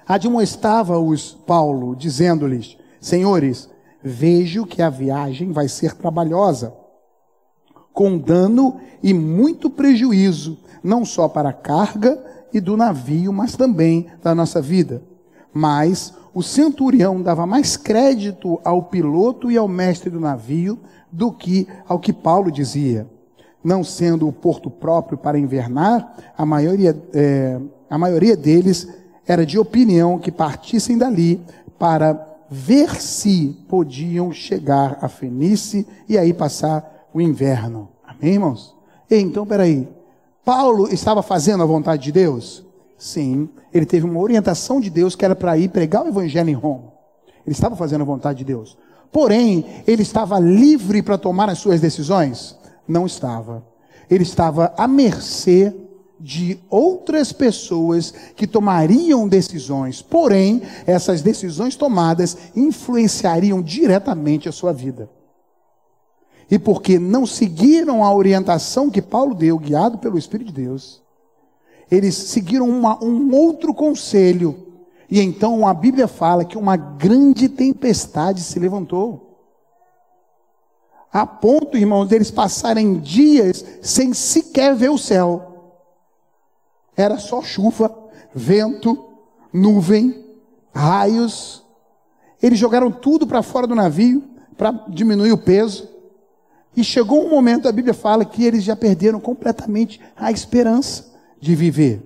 admoestava-os 0.07 1.33
Paulo, 1.47 1.95
dizendo-lhes: 1.95 2.77
Senhores, 3.01 3.69
vejo 4.03 4.67
que 4.67 4.81
a 4.81 4.89
viagem 4.89 5.53
vai 5.53 5.69
ser 5.69 5.95
trabalhosa, 5.95 6.75
com 7.93 8.19
dano 8.19 8.81
e 9.03 9.13
muito 9.13 9.71
prejuízo, 9.71 10.59
não 10.83 11.05
só 11.05 11.29
para 11.29 11.51
a 11.51 11.55
carga 11.55 12.23
e 12.55 12.61
do 12.61 12.77
navio, 12.77 13.33
mas 13.33 13.57
também 13.57 14.07
da 14.23 14.33
nossa 14.33 14.63
vida. 14.63 15.03
Mas 15.53 16.15
o 16.33 16.43
centurião 16.43 17.21
dava 17.21 17.45
mais 17.47 17.77
crédito 17.77 18.61
ao 18.65 18.85
piloto 18.85 19.51
e 19.51 19.57
ao 19.57 19.67
mestre 19.67 20.09
do 20.09 20.21
navio 20.21 20.79
do 21.11 21.33
que 21.33 21.67
ao 21.89 21.99
que 21.99 22.13
Paulo 22.13 22.51
dizia. 22.51 23.07
Não 23.63 23.83
sendo 23.83 24.29
o 24.29 24.33
porto 24.33 24.71
próprio 24.71 25.19
para 25.19 25.39
invernar, 25.39 26.33
a 26.37 26.47
maioria, 26.47 26.97
é, 27.13 27.61
a 27.91 27.99
maioria 27.99 28.37
deles 28.37 28.89
era 29.27 29.45
de 29.45 29.59
opinião 29.59 30.19
que 30.19 30.31
partissem 30.31 30.97
dali 30.97 31.41
para 31.79 32.35
ver 32.51 33.01
se 33.01 33.57
podiam 33.69 34.31
chegar 34.31 34.99
a 35.01 35.09
Fenice 35.09 35.87
e 36.09 36.17
aí 36.17 36.33
passar 36.33 37.09
o 37.13 37.21
inverno. 37.21 37.89
Amém, 38.07 38.35
irmãos? 38.35 38.77
E 39.11 39.17
então, 39.17 39.47
peraí. 39.47 39.89
Paulo 40.45 40.93
estava 40.93 41.23
fazendo 41.23 41.63
a 41.63 41.67
vontade 41.67 42.03
de 42.03 42.13
Deus? 42.13 42.65
Sim, 42.99 43.49
ele 43.73 43.87
teve 43.87 44.05
uma 44.05 44.21
orientação 44.21 44.81
de 44.81 44.91
Deus 44.91 45.17
que 45.17 45.25
era 45.25 45.35
para 45.35 45.57
ir 45.57 45.69
pregar 45.71 46.05
o 46.05 46.09
evangelho 46.09 46.51
em 46.51 46.55
Roma. 46.55 46.93
Ele 47.47 47.55
estava 47.55 47.75
fazendo 47.75 48.03
a 48.03 48.07
vontade 48.07 48.39
de 48.39 48.45
Deus. 48.45 48.77
Porém, 49.11 49.65
ele 49.87 50.03
estava 50.03 50.39
livre 50.39 51.03
para 51.03 51.17
tomar 51.17 51.49
as 51.49 51.59
suas 51.59 51.81
decisões? 51.81 52.59
Não 52.87 53.07
estava. 53.07 53.65
Ele 54.11 54.23
estava 54.23 54.73
à 54.77 54.87
mercê 54.87 55.75
de 56.21 56.59
outras 56.71 57.33
pessoas 57.33 58.13
que 58.37 58.47
tomariam 58.47 59.29
decisões. 59.29 60.03
Porém, 60.03 60.63
essas 60.87 61.23
decisões 61.23 61.77
tomadas 61.77 62.37
influenciariam 62.55 63.63
diretamente 63.63 64.49
a 64.49 64.53
sua 64.53 64.73
vida. 64.73 65.09
E 66.51 66.59
porque 66.59 66.99
não 66.99 67.27
seguiram 67.27 68.05
a 68.05 68.15
orientação 68.15 68.91
que 68.91 69.01
Paulo 69.01 69.35
deu, 69.35 69.59
guiado 69.59 69.99
pelo 69.99 70.19
Espírito 70.19 70.49
de 70.49 70.63
Deus, 70.63 71.03
eles 71.91 72.15
seguiram 72.15 72.69
uma, 72.69 73.03
um 73.03 73.35
outro 73.35 73.73
conselho 73.73 74.65
e 75.11 75.21
então 75.21 75.67
a 75.67 75.75
Bíblia 75.75 76.09
fala 76.09 76.45
que 76.45 76.59
uma 76.59 76.77
grande 76.77 77.49
tempestade 77.49 78.41
se 78.41 78.59
levantou. 78.59 79.39
A 81.13 81.27
ponto, 81.27 81.77
irmãos, 81.77 82.09
deles 82.09 82.31
passarem 82.31 82.99
dias 82.99 83.65
sem 83.81 84.13
sequer 84.13 84.75
ver 84.75 84.91
o 84.91 84.99
céu. 84.99 85.77
Era 86.97 87.19
só 87.19 87.43
chuva, 87.43 87.97
vento, 88.35 89.11
nuvem, 89.53 90.35
raios. 90.75 91.63
Eles 92.43 92.59
jogaram 92.59 92.91
tudo 92.91 93.27
para 93.27 93.43
fora 93.43 93.67
do 93.67 93.75
navio 93.75 94.25
para 94.57 94.73
diminuir 94.89 95.31
o 95.33 95.39
peso. 95.39 95.89
E 96.77 96.83
chegou 96.83 97.25
um 97.25 97.31
momento, 97.31 97.69
a 97.69 97.73
Bíblia 97.73 97.95
fala 97.95 98.25
que 98.25 98.45
eles 98.45 98.65
já 98.65 98.75
perderam 98.75 99.21
completamente 99.21 100.01
a 100.17 100.33
esperança 100.33 101.13
de 101.41 101.55
viver. 101.55 102.03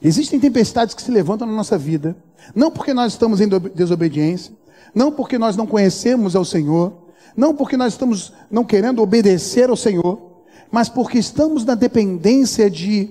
Existem 0.00 0.40
tempestades 0.40 0.94
que 0.94 1.02
se 1.02 1.10
levantam 1.10 1.46
na 1.46 1.52
nossa 1.52 1.76
vida, 1.76 2.16
não 2.54 2.70
porque 2.70 2.94
nós 2.94 3.12
estamos 3.12 3.40
em 3.40 3.48
desobediência, 3.74 4.52
não 4.94 5.12
porque 5.12 5.38
nós 5.38 5.56
não 5.56 5.66
conhecemos 5.66 6.34
ao 6.34 6.44
Senhor, 6.44 6.92
não 7.36 7.54
porque 7.54 7.76
nós 7.76 7.92
estamos 7.92 8.32
não 8.50 8.64
querendo 8.64 9.02
obedecer 9.02 9.70
ao 9.70 9.76
Senhor, 9.76 10.42
mas 10.70 10.88
porque 10.88 11.18
estamos 11.18 11.64
na 11.64 11.74
dependência 11.74 12.68
de 12.68 13.10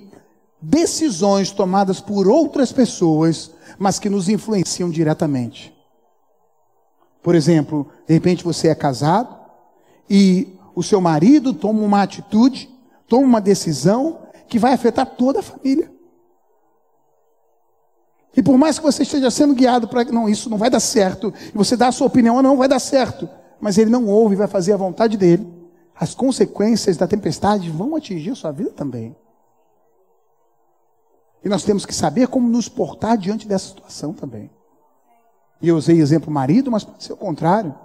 decisões 0.62 1.52
tomadas 1.52 2.02
por 2.02 2.28
outras 2.28 2.72
pessoas, 2.72 3.52
mas 3.78 4.00
que 4.00 4.10
nos 4.10 4.28
influenciam 4.28 4.90
diretamente. 4.90 5.74
Por 7.22 7.36
exemplo, 7.36 7.88
de 8.08 8.14
repente 8.14 8.44
você 8.44 8.68
é 8.68 8.76
casado 8.76 9.41
e 10.10 10.56
o 10.76 10.84
seu 10.84 11.02
marido 11.02 11.54
toma 11.54 11.82
uma 11.82 12.02
atitude, 12.02 12.70
toma 13.08 13.26
uma 13.26 13.42
decisão 13.42 14.20
que 14.48 14.60
vai 14.60 14.74
afetar 14.74 15.06
toda 15.06 15.40
a 15.40 15.44
família. 15.44 15.92
E 18.36 18.42
por 18.42 18.58
mais 18.58 18.80
que 18.80 18.84
você 18.84 19.04
esteja 19.04 19.30
sendo 19.30 19.54
guiado 19.54 19.88
para 19.88 20.04
não, 20.06 20.30
isso 20.30 20.50
não 20.50 20.58
vai 20.58 20.70
dar 20.70 20.80
certo, 20.80 21.34
e 21.54 21.58
você 21.58 21.76
dá 21.76 21.88
a 21.88 21.92
sua 21.92 22.08
opinião, 22.08 22.42
não 22.42 22.58
vai 22.58 22.68
dar 22.68 22.80
certo, 22.80 23.28
mas 23.60 23.78
ele 23.78 23.90
não 23.90 24.08
ouve 24.08 24.36
e 24.36 24.38
vai 24.38 24.48
fazer 24.48 24.74
a 24.74 24.78
vontade 24.78 25.18
dele, 25.18 25.48
as 25.94 26.16
consequências 26.16 26.98
da 26.98 27.08
tempestade 27.08 27.70
vão 27.70 27.96
atingir 27.96 28.32
a 28.32 28.36
sua 28.36 28.52
vida 28.52 28.72
também. 28.72 29.16
E 31.44 31.50
nós 31.50 31.64
temos 31.64 31.86
que 31.86 31.94
saber 31.94 32.28
como 32.28 32.48
nos 32.48 32.70
portar 32.70 33.18
diante 33.18 33.48
dessa 33.48 33.68
situação 33.68 34.14
também. 34.14 34.50
E 35.62 35.68
eu 35.68 35.76
usei 35.76 36.00
exemplo 36.00 36.32
marido, 36.32 36.72
mas 36.72 36.84
pode 36.84 37.04
ser 37.04 37.14
o 37.14 37.18
contrário. 37.18 37.76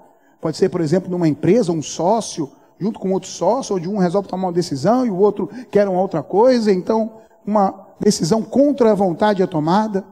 Pode 0.47 0.59
ser, 0.59 0.69
por 0.69 0.81
exemplo, 0.81 1.11
numa 1.11 1.27
empresa, 1.27 1.73
um 1.73 1.83
sócio, 1.83 2.49
junto 2.79 3.01
com 3.01 3.11
outro 3.11 3.29
sócio, 3.29 3.75
onde 3.75 3.89
um 3.89 3.99
resolve 3.99 4.29
tomar 4.29 4.47
uma 4.47 4.53
decisão 4.53 5.05
e 5.05 5.11
o 5.11 5.17
outro 5.17 5.51
quer 5.73 5.89
uma 5.89 6.01
outra 6.01 6.23
coisa, 6.23 6.71
então 6.71 7.15
uma 7.45 7.89
decisão 7.99 8.41
contra 8.45 8.93
a 8.93 8.95
vontade 8.95 9.43
é 9.43 9.47
tomada. 9.49 10.05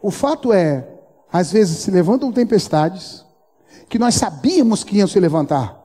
O 0.00 0.12
fato 0.12 0.52
é, 0.52 0.86
às 1.32 1.50
vezes 1.50 1.78
se 1.78 1.90
levantam 1.90 2.30
tempestades 2.30 3.26
que 3.88 3.98
nós 3.98 4.14
sabíamos 4.14 4.84
que 4.84 4.98
iam 4.98 5.08
se 5.08 5.18
levantar. 5.18 5.76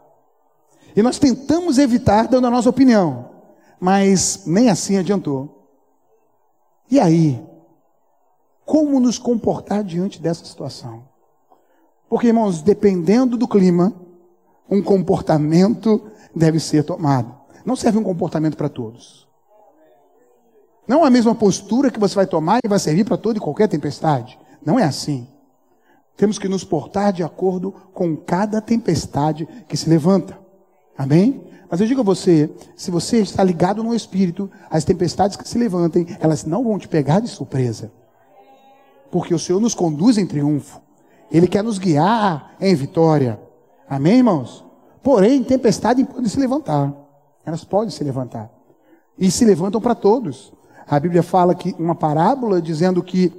E 0.95 1.01
nós 1.01 1.17
tentamos 1.17 1.80
evitar 1.80 2.28
dando 2.28 2.45
a 2.45 2.51
nossa 2.51 2.69
opinião, 2.69 3.32
mas 3.80 4.43
nem 4.45 4.69
assim 4.69 4.97
adiantou. 4.97 5.67
E 6.91 6.99
aí? 6.99 7.43
Como 8.63 8.99
nos 8.99 9.17
comportar 9.17 9.84
diante 9.84 10.21
dessa 10.21 10.45
situação? 10.45 11.14
Porque, 12.09 12.27
irmãos, 12.27 12.61
dependendo 12.61 13.37
do 13.37 13.47
clima, 13.47 13.93
um 14.69 14.81
comportamento 14.81 16.01
deve 16.35 16.59
ser 16.59 16.83
tomado. 16.83 17.33
Não 17.65 17.75
serve 17.75 17.97
um 17.97 18.03
comportamento 18.03 18.55
para 18.55 18.69
todos. 18.69 19.27
Não 20.87 21.03
a 21.03 21.09
mesma 21.09 21.33
postura 21.33 21.89
que 21.89 21.99
você 21.99 22.13
vai 22.13 22.27
tomar 22.27 22.59
e 22.63 22.67
vai 22.67 22.77
servir 22.77 23.05
para 23.05 23.17
toda 23.17 23.37
e 23.37 23.41
qualquer 23.41 23.67
tempestade. 23.67 24.39
Não 24.63 24.79
é 24.79 24.83
assim. 24.83 25.27
Temos 26.15 26.37
que 26.37 26.47
nos 26.47 26.63
portar 26.63 27.11
de 27.11 27.23
acordo 27.23 27.73
com 27.93 28.15
cada 28.15 28.61
tempestade 28.61 29.47
que 29.67 29.75
se 29.75 29.89
levanta. 29.89 30.39
Amém? 30.97 31.43
Mas 31.69 31.81
eu 31.81 31.87
digo 31.87 32.01
a 32.01 32.03
você, 32.03 32.49
se 32.75 32.91
você 32.91 33.19
está 33.19 33.43
ligado 33.43 33.83
no 33.83 33.95
Espírito, 33.95 34.49
as 34.69 34.85
tempestades 34.85 35.35
que 35.35 35.47
se 35.47 35.57
levantem, 35.57 36.05
elas 36.19 36.45
não 36.45 36.63
vão 36.63 36.77
te 36.77 36.87
pegar 36.87 37.19
de 37.19 37.27
surpresa. 37.27 37.91
Porque 39.11 39.33
o 39.33 39.39
Senhor 39.39 39.59
nos 39.59 39.73
conduz 39.73 40.17
em 40.17 40.25
triunfo. 40.25 40.79
Ele 41.31 41.47
quer 41.47 41.63
nos 41.63 41.77
guiar 41.77 42.55
em 42.59 42.73
vitória. 42.75 43.39
Amém, 43.89 44.17
irmãos? 44.17 44.63
Porém, 45.03 45.43
tempestade 45.43 46.03
pode 46.03 46.29
se 46.29 46.39
levantar. 46.39 46.93
Elas 47.45 47.63
podem 47.63 47.89
se 47.89 48.03
levantar. 48.03 48.49
E 49.17 49.29
se 49.29 49.45
levantam 49.45 49.79
para 49.79 49.95
todos. 49.95 50.51
A 50.88 50.99
Bíblia 50.99 51.23
fala 51.23 51.55
que 51.55 51.75
uma 51.79 51.95
parábola 51.95 52.61
dizendo 52.61 53.03
que 53.03 53.31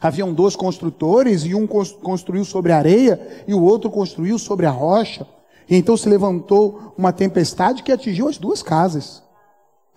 haviam 0.00 0.32
dois 0.32 0.56
construtores 0.56 1.44
e 1.44 1.54
um 1.54 1.66
construiu 1.66 2.44
sobre 2.44 2.72
a 2.72 2.78
areia 2.78 3.44
e 3.46 3.54
o 3.54 3.62
outro 3.62 3.90
construiu 3.90 4.38
sobre 4.38 4.66
a 4.66 4.70
rocha. 4.70 5.26
E 5.68 5.76
então 5.76 5.96
se 5.96 6.08
levantou 6.08 6.94
uma 6.96 7.12
tempestade 7.12 7.82
que 7.82 7.92
atingiu 7.92 8.28
as 8.28 8.38
duas 8.38 8.62
casas. 8.62 9.22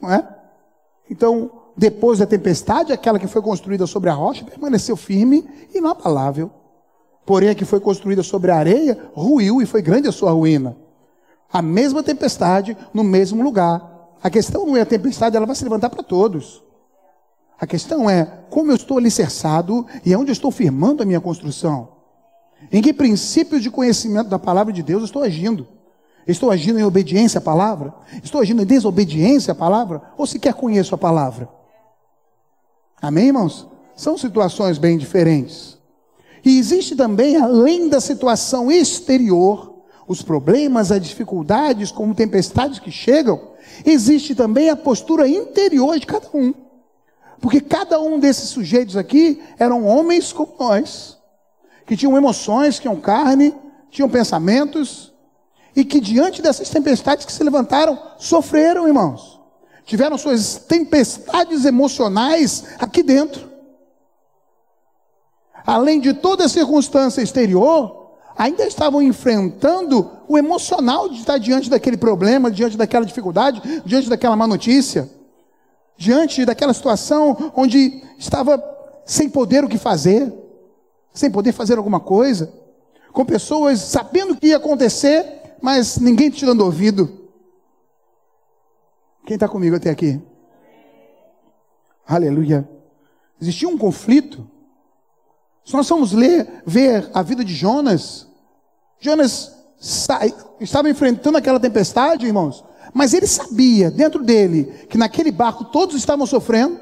Não 0.02 0.12
é? 0.12 0.28
Então, 1.10 1.52
depois 1.76 2.20
da 2.20 2.26
tempestade, 2.26 2.92
aquela 2.92 3.20
que 3.20 3.28
foi 3.28 3.42
construída 3.42 3.86
sobre 3.86 4.10
a 4.10 4.14
rocha 4.14 4.46
permaneceu 4.46 4.96
firme 4.96 5.48
e 5.74 5.78
inabalável. 5.78 6.52
Porém, 7.28 7.50
a 7.50 7.56
que 7.56 7.66
foi 7.66 7.82
construída 7.82 8.24
sobre 8.24 8.52
a 8.52 8.56
areia 8.56 8.98
ruiu 9.14 9.62
e 9.62 9.66
foi 9.66 9.82
grande 9.82 10.08
a 10.08 10.14
sua 10.14 10.32
ruína. 10.32 10.78
A 11.52 11.62
mesma 11.62 12.02
tempestade 12.02 12.76
no 12.94 13.04
mesmo 13.04 13.44
lugar. 13.44 14.16
A 14.24 14.30
questão 14.30 14.66
não 14.66 14.78
é 14.78 14.82
a 14.82 14.86
tempestade, 14.86 15.36
ela 15.36 15.46
vai 15.46 15.54
se 15.54 15.66
levantar 15.66 15.90
para 15.90 16.02
todos. 16.02 16.64
A 17.60 17.68
questão 17.68 18.10
é 18.10 18.24
como 18.50 18.72
eu 18.72 18.78
estou 18.78 18.98
alicerçado 18.98 19.86
e 20.06 20.16
onde 20.16 20.30
eu 20.30 20.34
estou 20.34 20.52
firmando 20.52 21.04
a 21.04 21.06
minha 21.06 21.20
construção. 21.20 21.90
Em 22.72 22.82
que 22.82 22.94
princípios 22.94 23.62
de 23.62 23.70
conhecimento 23.70 24.30
da 24.30 24.40
palavra 24.40 24.72
de 24.72 24.82
Deus 24.82 25.02
eu 25.02 25.06
estou 25.06 25.22
agindo? 25.22 25.68
Estou 26.26 26.50
agindo 26.50 26.80
em 26.80 26.84
obediência 26.84 27.40
à 27.40 27.42
palavra? 27.42 27.94
Estou 28.24 28.40
agindo 28.40 28.62
em 28.62 28.66
desobediência 28.66 29.52
à 29.52 29.56
palavra? 29.56 30.02
Ou 30.18 30.26
sequer 30.26 30.54
conheço 30.54 30.96
a 30.96 30.98
palavra? 30.98 31.50
Amém, 33.02 33.28
irmãos? 33.28 33.68
São 33.98 34.18
situações 34.18 34.78
bem 34.78 34.98
diferentes. 34.98 35.77
E 36.44 36.58
existe 36.58 36.96
também, 36.96 37.36
além 37.36 37.90
da 37.90 38.00
situação 38.00 38.72
exterior, 38.72 39.76
os 40.08 40.22
problemas, 40.22 40.92
as 40.92 41.02
dificuldades, 41.02 41.92
como 41.92 42.16
tempestades 42.16 42.80
que 42.80 42.92
chegam, 42.92 43.50
existe 43.86 44.34
também 44.34 44.70
a 44.70 44.76
postura 44.76 45.28
interior 45.28 46.00
de 46.00 46.06
cada 46.06 46.28
um. 46.34 46.54
Porque 47.40 47.62
cada 47.62 48.00
um 48.00 48.20
desses 48.20 48.50
sujeitos 48.50 48.96
aqui 48.96 49.42
eram 49.60 49.86
homens 49.86 50.32
como 50.32 50.56
nós 50.60 51.18
que 51.86 51.96
tinham 51.96 52.18
emoções, 52.18 52.80
tinham 52.80 52.98
carne, 52.98 53.56
tinham 53.90 54.10
pensamentos, 54.10 55.14
e 55.74 55.86
que 55.86 56.02
diante 56.02 56.42
dessas 56.42 56.70
tempestades 56.70 57.26
que 57.26 57.32
se 57.32 57.44
levantaram, 57.44 57.98
sofreram, 58.18 58.88
irmãos. 58.88 59.40
Tiveram 59.86 60.18
suas 60.18 60.56
tempestades 60.56 61.64
emocionais 61.64 62.66
aqui 62.78 63.02
dentro. 63.02 63.47
Além 65.68 66.00
de 66.00 66.14
toda 66.14 66.46
a 66.46 66.50
circunstância 66.50 67.22
exterior, 67.22 68.14
ainda 68.36 68.66
estavam 68.66 69.02
enfrentando 69.02 70.10
o 70.28 70.38
emocional 70.38 71.10
de 71.10 71.20
estar 71.20 71.38
diante 71.38 71.70
daquele 71.70 71.98
problema, 71.98 72.50
diante 72.50 72.76
daquela 72.76 73.06
dificuldade, 73.06 73.62
diante 73.86 74.10
daquela 74.10 74.36
má 74.36 74.48
notícia, 74.48 75.08
diante 75.96 76.44
daquela 76.46 76.74
situação 76.74 77.52
onde 77.56 78.02
estava 78.18 78.64
sem 79.06 79.30
poder 79.30 79.64
o 79.64 79.68
que 79.68 79.78
fazer 79.78 80.34
sem 81.18 81.32
poder 81.32 81.52
fazer 81.52 81.78
alguma 81.78 82.00
coisa, 82.00 82.54
com 83.12 83.26
pessoas 83.26 83.80
sabendo 83.80 84.34
o 84.34 84.38
que 84.38 84.48
ia 84.48 84.58
acontecer, 84.58 85.26
mas 85.62 85.98
ninguém 85.98 86.30
te 86.30 86.46
dando 86.46 86.64
ouvido. 86.64 87.28
Quem 89.26 89.34
está 89.34 89.48
comigo 89.48 89.76
até 89.76 89.90
aqui? 89.90 90.22
Aleluia. 92.08 92.70
Existia 93.42 93.68
um 93.68 93.78
conflito. 93.78 94.50
Se 95.68 95.74
nós 95.74 95.90
vamos 95.90 96.14
ler, 96.14 96.64
ver 96.66 97.12
a 97.14 97.22
vida 97.22 97.44
de 97.44 97.54
Jonas, 97.54 98.26
Jonas 99.02 99.52
sai, 99.78 100.34
estava 100.62 100.90
enfrentando 100.90 101.38
aquela 101.38 101.60
tempestade, 101.60 102.26
irmãos, 102.26 102.64
mas 102.94 103.14
ele 103.14 103.28
sabia 103.28 103.92
dentro 103.92 104.24
dele 104.24 104.64
que 104.90 104.98
naquele 104.98 105.30
barco 105.30 105.66
todos 105.66 105.98
estavam 105.98 106.26
sofrendo, 106.26 106.80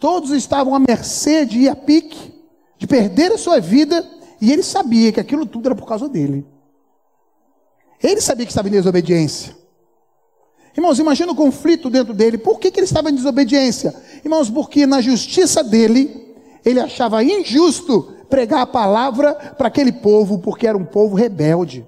todos 0.00 0.32
estavam 0.32 0.74
à 0.74 0.80
mercê 0.80 1.46
de 1.46 1.60
ir 1.60 1.68
a 1.68 1.76
pique, 1.76 2.34
de 2.76 2.84
perder 2.84 3.30
a 3.30 3.38
sua 3.38 3.60
vida, 3.60 4.04
e 4.40 4.52
ele 4.52 4.64
sabia 4.64 5.12
que 5.12 5.20
aquilo 5.20 5.46
tudo 5.46 5.68
era 5.68 5.76
por 5.76 5.86
causa 5.86 6.08
dele. 6.08 6.44
Ele 8.02 8.20
sabia 8.20 8.44
que 8.44 8.50
estava 8.50 8.66
em 8.66 8.72
desobediência. 8.72 9.56
Irmãos, 10.76 10.98
imagina 10.98 11.30
o 11.30 11.36
conflito 11.36 11.88
dentro 11.88 12.12
dele. 12.12 12.38
Por 12.38 12.58
que, 12.58 12.72
que 12.72 12.80
ele 12.80 12.86
estava 12.86 13.08
em 13.08 13.14
desobediência? 13.14 13.94
Irmãos, 14.24 14.50
porque 14.50 14.84
na 14.84 15.00
justiça 15.00 15.62
dele, 15.62 16.29
ele 16.64 16.80
achava 16.80 17.22
injusto 17.22 18.14
pregar 18.28 18.62
a 18.62 18.66
palavra 18.66 19.34
para 19.34 19.68
aquele 19.68 19.92
povo, 19.92 20.38
porque 20.38 20.66
era 20.66 20.78
um 20.78 20.84
povo 20.84 21.16
rebelde, 21.16 21.86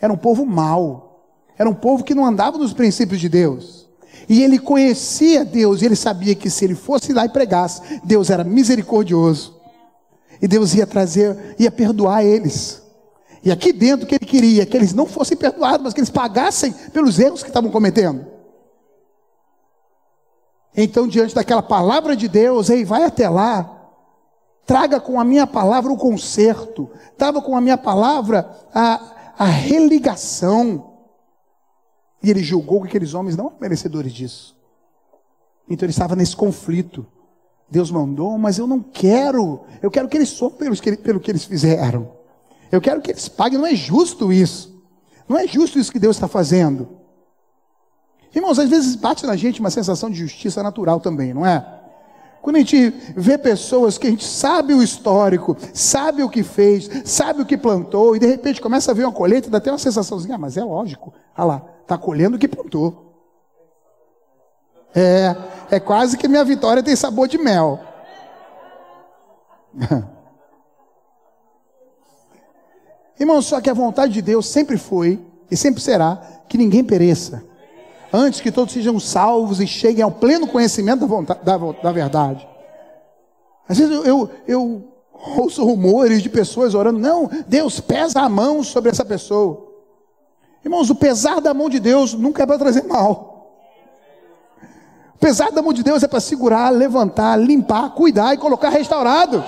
era 0.00 0.12
um 0.12 0.16
povo 0.16 0.44
mau, 0.44 1.22
era 1.56 1.68
um 1.68 1.74
povo 1.74 2.04
que 2.04 2.14
não 2.14 2.26
andava 2.26 2.58
nos 2.58 2.72
princípios 2.72 3.20
de 3.20 3.28
Deus. 3.28 3.88
E 4.28 4.42
ele 4.42 4.58
conhecia 4.58 5.44
Deus, 5.44 5.80
e 5.80 5.86
ele 5.86 5.96
sabia 5.96 6.34
que 6.34 6.50
se 6.50 6.64
ele 6.64 6.74
fosse 6.74 7.12
lá 7.12 7.24
e 7.24 7.30
pregasse, 7.30 8.00
Deus 8.04 8.28
era 8.28 8.44
misericordioso, 8.44 9.56
e 10.42 10.46
Deus 10.46 10.74
ia 10.74 10.86
trazer, 10.86 11.56
ia 11.58 11.70
perdoar 11.70 12.24
eles. 12.24 12.82
E 13.42 13.50
aqui 13.50 13.72
dentro 13.72 14.06
que 14.06 14.16
ele 14.16 14.26
queria 14.26 14.66
que 14.66 14.76
eles 14.76 14.92
não 14.92 15.06
fossem 15.06 15.36
perdoados, 15.36 15.82
mas 15.82 15.94
que 15.94 16.00
eles 16.00 16.10
pagassem 16.10 16.72
pelos 16.92 17.18
erros 17.18 17.42
que 17.42 17.48
estavam 17.48 17.70
cometendo. 17.70 18.26
Então, 20.76 21.08
diante 21.08 21.34
daquela 21.34 21.62
palavra 21.62 22.14
de 22.14 22.28
Deus, 22.28 22.68
ei, 22.68 22.84
vai 22.84 23.04
até 23.04 23.28
lá, 23.28 23.77
traga 24.68 25.00
com 25.00 25.18
a 25.18 25.24
minha 25.24 25.46
palavra 25.46 25.90
o 25.90 25.96
conserto, 25.96 26.90
traga 27.16 27.40
com 27.40 27.56
a 27.56 27.60
minha 27.60 27.78
palavra 27.78 28.54
a, 28.74 29.32
a 29.38 29.46
religação. 29.46 30.92
E 32.22 32.28
ele 32.28 32.42
julgou 32.42 32.82
que 32.82 32.88
aqueles 32.88 33.14
homens 33.14 33.34
não 33.34 33.46
eram 33.46 33.56
merecedores 33.58 34.12
disso. 34.12 34.54
Então 35.70 35.86
ele 35.86 35.90
estava 35.92 36.14
nesse 36.14 36.36
conflito. 36.36 37.06
Deus 37.70 37.90
mandou, 37.90 38.36
mas 38.36 38.58
eu 38.58 38.66
não 38.66 38.82
quero. 38.82 39.62
Eu 39.80 39.90
quero 39.90 40.06
que 40.06 40.18
eles 40.18 40.28
sofram 40.28 40.70
pelo 41.02 41.18
que 41.18 41.30
eles 41.30 41.44
fizeram. 41.44 42.12
Eu 42.70 42.82
quero 42.82 43.00
que 43.00 43.10
eles 43.10 43.26
paguem. 43.26 43.58
Não 43.58 43.66
é 43.66 43.74
justo 43.74 44.30
isso. 44.30 44.82
Não 45.26 45.38
é 45.38 45.46
justo 45.46 45.78
isso 45.78 45.90
que 45.90 45.98
Deus 45.98 46.16
está 46.16 46.28
fazendo. 46.28 46.98
Irmãos, 48.34 48.58
às 48.58 48.68
vezes 48.68 48.96
bate 48.96 49.24
na 49.24 49.34
gente 49.34 49.60
uma 49.60 49.70
sensação 49.70 50.10
de 50.10 50.16
justiça 50.16 50.62
natural 50.62 51.00
também, 51.00 51.32
não 51.32 51.46
é? 51.46 51.77
Quando 52.48 52.56
a 52.56 52.60
gente 52.60 52.88
vê 53.14 53.36
pessoas 53.36 53.98
que 53.98 54.06
a 54.06 54.10
gente 54.10 54.24
sabe 54.24 54.72
o 54.72 54.82
histórico, 54.82 55.54
sabe 55.74 56.22
o 56.22 56.30
que 56.30 56.42
fez, 56.42 56.88
sabe 57.04 57.42
o 57.42 57.44
que 57.44 57.58
plantou, 57.58 58.16
e 58.16 58.18
de 58.18 58.26
repente 58.26 58.58
começa 58.58 58.90
a 58.90 58.94
ver 58.94 59.04
uma 59.04 59.12
colheita, 59.12 59.50
dá 59.50 59.58
até 59.58 59.70
uma 59.70 59.76
sensaçãozinha, 59.76 60.36
ah, 60.36 60.38
mas 60.38 60.56
é 60.56 60.64
lógico, 60.64 61.12
olha 61.36 61.44
lá, 61.46 61.62
está 61.82 61.98
colhendo 61.98 62.36
o 62.36 62.40
que 62.40 62.48
plantou. 62.48 63.20
É, 64.94 65.36
é 65.72 65.78
quase 65.78 66.16
que 66.16 66.26
minha 66.26 66.42
vitória 66.42 66.82
tem 66.82 66.96
sabor 66.96 67.28
de 67.28 67.36
mel. 67.36 67.80
Irmão, 73.20 73.42
só 73.42 73.60
que 73.60 73.68
a 73.68 73.74
vontade 73.74 74.14
de 74.14 74.22
Deus 74.22 74.48
sempre 74.48 74.78
foi 74.78 75.22
e 75.50 75.56
sempre 75.56 75.82
será 75.82 76.16
que 76.48 76.56
ninguém 76.56 76.82
pereça. 76.82 77.44
Antes 78.12 78.40
que 78.40 78.50
todos 78.50 78.72
sejam 78.72 78.98
salvos 78.98 79.60
e 79.60 79.66
cheguem 79.66 80.02
ao 80.02 80.10
pleno 80.10 80.46
conhecimento 80.46 81.00
da, 81.00 81.06
vontade, 81.06 81.40
da, 81.44 81.56
da 81.56 81.92
verdade. 81.92 82.48
Às 83.68 83.78
vezes 83.78 83.94
eu, 83.94 84.04
eu, 84.04 84.30
eu 84.46 84.84
ouço 85.36 85.64
rumores 85.64 86.22
de 86.22 86.30
pessoas 86.30 86.74
orando, 86.74 86.98
não, 86.98 87.28
Deus 87.46 87.80
pesa 87.80 88.20
a 88.20 88.28
mão 88.28 88.62
sobre 88.62 88.90
essa 88.90 89.04
pessoa. 89.04 89.68
Irmãos, 90.64 90.88
o 90.90 90.94
pesar 90.94 91.40
da 91.40 91.52
mão 91.52 91.68
de 91.68 91.78
Deus 91.78 92.14
nunca 92.14 92.42
é 92.42 92.46
para 92.46 92.58
trazer 92.58 92.84
mal. 92.84 93.28
Pesar 95.20 95.50
da 95.50 95.60
mão 95.60 95.72
de 95.72 95.82
Deus 95.82 96.02
é 96.02 96.08
para 96.08 96.20
segurar, 96.20 96.70
levantar, 96.70 97.36
limpar, 97.36 97.90
cuidar 97.90 98.34
e 98.34 98.38
colocar 98.38 98.68
restaurado. 98.68 99.44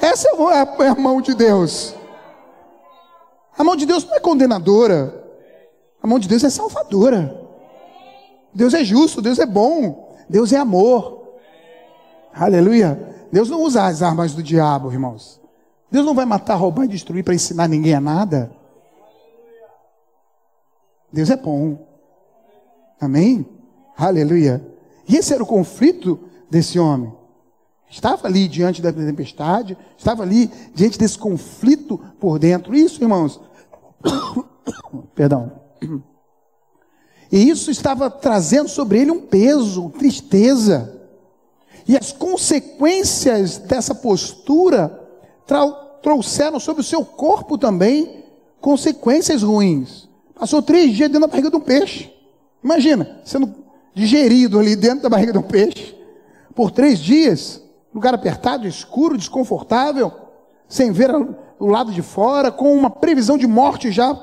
Essa 0.00 0.28
é, 0.28 0.84
é 0.84 0.88
a 0.88 0.94
mão 0.94 1.20
de 1.20 1.34
Deus. 1.34 1.94
A 3.56 3.64
mão 3.64 3.74
de 3.74 3.86
Deus 3.86 4.04
não 4.04 4.14
é 4.14 4.20
condenadora. 4.20 5.23
A 6.04 6.06
mão 6.06 6.18
de 6.18 6.28
Deus 6.28 6.44
é 6.44 6.50
salvadora. 6.50 7.34
Deus 8.52 8.74
é 8.74 8.84
justo, 8.84 9.22
Deus 9.22 9.38
é 9.38 9.46
bom, 9.46 10.14
Deus 10.28 10.52
é 10.52 10.58
amor. 10.58 11.38
Aleluia. 12.34 13.26
Deus 13.32 13.48
não 13.48 13.62
usa 13.62 13.86
as 13.86 14.02
armas 14.02 14.34
do 14.34 14.42
diabo, 14.42 14.92
irmãos. 14.92 15.40
Deus 15.90 16.04
não 16.04 16.14
vai 16.14 16.26
matar, 16.26 16.56
roubar 16.56 16.84
e 16.84 16.88
destruir 16.88 17.24
para 17.24 17.34
ensinar 17.34 17.68
ninguém 17.68 17.94
a 17.94 18.02
nada. 18.02 18.52
Deus 21.10 21.30
é 21.30 21.36
bom. 21.38 21.88
Amém? 23.00 23.46
Aleluia. 23.96 24.62
E 25.08 25.16
esse 25.16 25.32
era 25.32 25.42
o 25.42 25.46
conflito 25.46 26.20
desse 26.50 26.78
homem. 26.78 27.10
Estava 27.88 28.26
ali 28.26 28.46
diante 28.46 28.82
da 28.82 28.92
tempestade, 28.92 29.74
estava 29.96 30.22
ali 30.22 30.48
diante 30.74 30.98
desse 30.98 31.16
conflito 31.16 31.96
por 32.20 32.38
dentro. 32.38 32.74
Isso, 32.74 33.02
irmãos. 33.02 33.40
Perdão. 35.14 35.63
E 37.32 37.48
isso 37.48 37.70
estava 37.70 38.08
trazendo 38.08 38.68
sobre 38.68 39.00
ele 39.00 39.10
um 39.10 39.20
peso, 39.20 39.90
tristeza. 39.90 41.00
E 41.86 41.96
as 41.96 42.12
consequências 42.12 43.58
dessa 43.58 43.94
postura 43.94 45.00
trouxeram 46.02 46.60
sobre 46.60 46.80
o 46.80 46.84
seu 46.84 47.04
corpo 47.04 47.58
também 47.58 48.24
consequências 48.60 49.42
ruins. 49.42 50.08
Passou 50.34 50.62
três 50.62 50.94
dias 50.94 51.10
dentro 51.10 51.22
da 51.22 51.26
barriga 51.26 51.50
de 51.50 51.56
um 51.56 51.60
peixe. 51.60 52.12
Imagina, 52.62 53.20
sendo 53.24 53.54
digerido 53.94 54.58
ali 54.58 54.74
dentro 54.74 55.02
da 55.02 55.08
barriga 55.08 55.32
de 55.32 55.38
um 55.38 55.42
peixe. 55.42 55.94
Por 56.54 56.70
três 56.70 56.98
dias, 56.98 57.62
lugar 57.92 58.14
apertado, 58.14 58.66
escuro, 58.66 59.18
desconfortável, 59.18 60.12
sem 60.68 60.92
ver 60.92 61.10
o 61.58 61.66
lado 61.66 61.92
de 61.92 62.00
fora, 62.00 62.50
com 62.50 62.74
uma 62.74 62.90
previsão 62.90 63.36
de 63.36 63.46
morte 63.46 63.92
já 63.92 64.14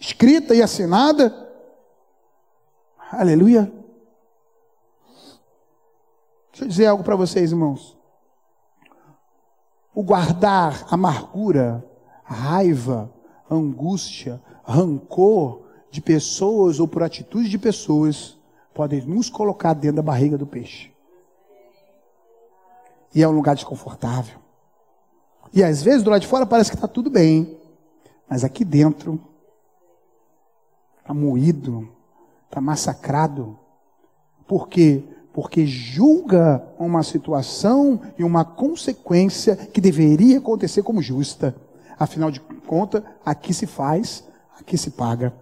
escrita 0.00 0.54
e 0.54 0.62
assinada. 0.62 1.48
Aleluia. 3.12 3.70
Deixa 6.50 6.64
eu 6.64 6.68
dizer 6.68 6.86
algo 6.86 7.04
para 7.04 7.14
vocês, 7.14 7.52
irmãos. 7.52 7.96
O 9.94 10.02
guardar 10.02 10.86
amargura, 10.90 11.84
raiva, 12.24 13.12
angústia, 13.50 14.40
rancor 14.64 15.62
de 15.90 16.00
pessoas 16.00 16.80
ou 16.80 16.88
por 16.88 17.02
atitude 17.02 17.48
de 17.48 17.58
pessoas 17.58 18.38
podem 18.72 19.02
nos 19.02 19.28
colocar 19.28 19.74
dentro 19.74 19.96
da 19.96 20.02
barriga 20.02 20.38
do 20.38 20.46
peixe. 20.46 20.90
E 23.14 23.22
é 23.22 23.28
um 23.28 23.32
lugar 23.32 23.56
desconfortável. 23.56 24.38
E 25.52 25.62
às 25.64 25.82
vezes 25.82 26.04
do 26.04 26.10
lado 26.10 26.20
de 26.20 26.28
fora 26.28 26.46
parece 26.46 26.70
que 26.70 26.76
está 26.76 26.86
tudo 26.86 27.10
bem, 27.10 27.58
mas 28.28 28.44
aqui 28.44 28.64
dentro 28.64 29.20
está 31.00 31.12
moído, 31.12 31.88
está 32.46 32.60
massacrado. 32.60 33.58
Por 34.46 34.68
quê? 34.68 35.02
Porque 35.32 35.66
julga 35.66 36.64
uma 36.78 37.02
situação 37.02 38.00
e 38.18 38.24
uma 38.24 38.44
consequência 38.44 39.56
que 39.56 39.80
deveria 39.80 40.38
acontecer 40.38 40.82
como 40.82 41.02
justa. 41.02 41.54
Afinal 41.98 42.30
de 42.30 42.40
contas, 42.40 43.02
aqui 43.24 43.52
se 43.52 43.66
faz, 43.66 44.24
aqui 44.58 44.76
se 44.76 44.90
paga. 44.90 45.34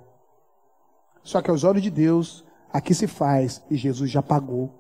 Só 1.23 1.41
que 1.41 1.51
aos 1.51 1.65
olhos 1.65 1.83
de 1.83 1.91
Deus, 1.91 2.45
aqui 2.73 2.95
se 2.95 3.07
faz 3.07 3.63
e 3.71 3.77
Jesus 3.77 4.11
já 4.11 4.23
pagou. 4.23 4.71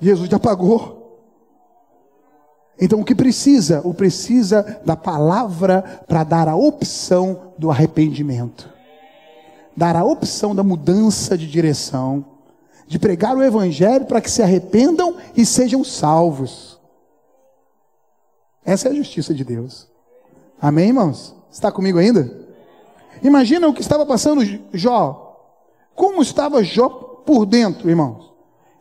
Jesus 0.00 0.28
já 0.28 0.38
pagou. 0.38 0.99
Então 2.80 3.00
o 3.00 3.04
que 3.04 3.14
precisa? 3.14 3.82
O 3.84 3.92
precisa 3.92 4.80
da 4.84 4.96
palavra 4.96 5.82
para 6.08 6.24
dar 6.24 6.48
a 6.48 6.56
opção 6.56 7.52
do 7.58 7.70
arrependimento. 7.70 8.70
Dar 9.76 9.94
a 9.94 10.04
opção 10.04 10.54
da 10.54 10.62
mudança 10.62 11.36
de 11.36 11.46
direção, 11.46 12.24
de 12.86 12.98
pregar 12.98 13.36
o 13.36 13.42
evangelho 13.42 14.06
para 14.06 14.20
que 14.20 14.30
se 14.30 14.42
arrependam 14.42 15.16
e 15.36 15.44
sejam 15.44 15.84
salvos. 15.84 16.80
Essa 18.64 18.88
é 18.88 18.92
a 18.92 18.94
justiça 18.94 19.34
de 19.34 19.44
Deus. 19.44 19.86
Amém, 20.60 20.88
irmãos? 20.88 21.34
Está 21.50 21.70
comigo 21.70 21.98
ainda? 21.98 22.48
Imagina 23.22 23.68
o 23.68 23.74
que 23.74 23.80
estava 23.82 24.06
passando 24.06 24.42
Jó. 24.72 25.26
Como 25.94 26.22
estava 26.22 26.64
Jó 26.64 26.88
por 26.88 27.44
dentro, 27.44 27.90
irmãos? 27.90 28.32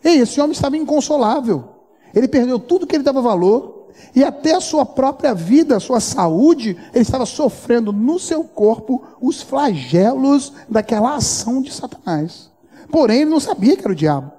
Ei, 0.04 0.20
esse 0.20 0.40
homem 0.40 0.54
estava 0.54 0.78
inconsolável. 0.78 1.66
Ele 2.14 2.28
perdeu 2.28 2.60
tudo 2.60 2.88
que 2.88 2.96
ele 2.96 3.04
dava 3.04 3.22
valor 3.22 3.79
e 4.16 4.24
até 4.24 4.56
a 4.56 4.62
sua 4.62 4.86
própria 4.86 5.34
vida, 5.34 5.78
a 5.78 5.80
sua 5.80 6.00
saúde, 6.00 6.78
ele 6.94 7.02
estava 7.02 7.26
sofrendo 7.26 7.92
no 7.92 8.20
seu 8.20 8.44
corpo 8.44 9.04
os 9.22 9.42
flagelos 9.42 10.54
daquela 10.68 11.16
ação 11.16 11.62
de 11.62 11.72
Satanás. 11.72 12.52
Porém, 12.92 13.22
ele 13.22 13.30
não 13.30 13.40
sabia 13.40 13.76
que 13.76 13.84
era 13.84 13.92
o 13.92 13.96
diabo. 13.96 14.32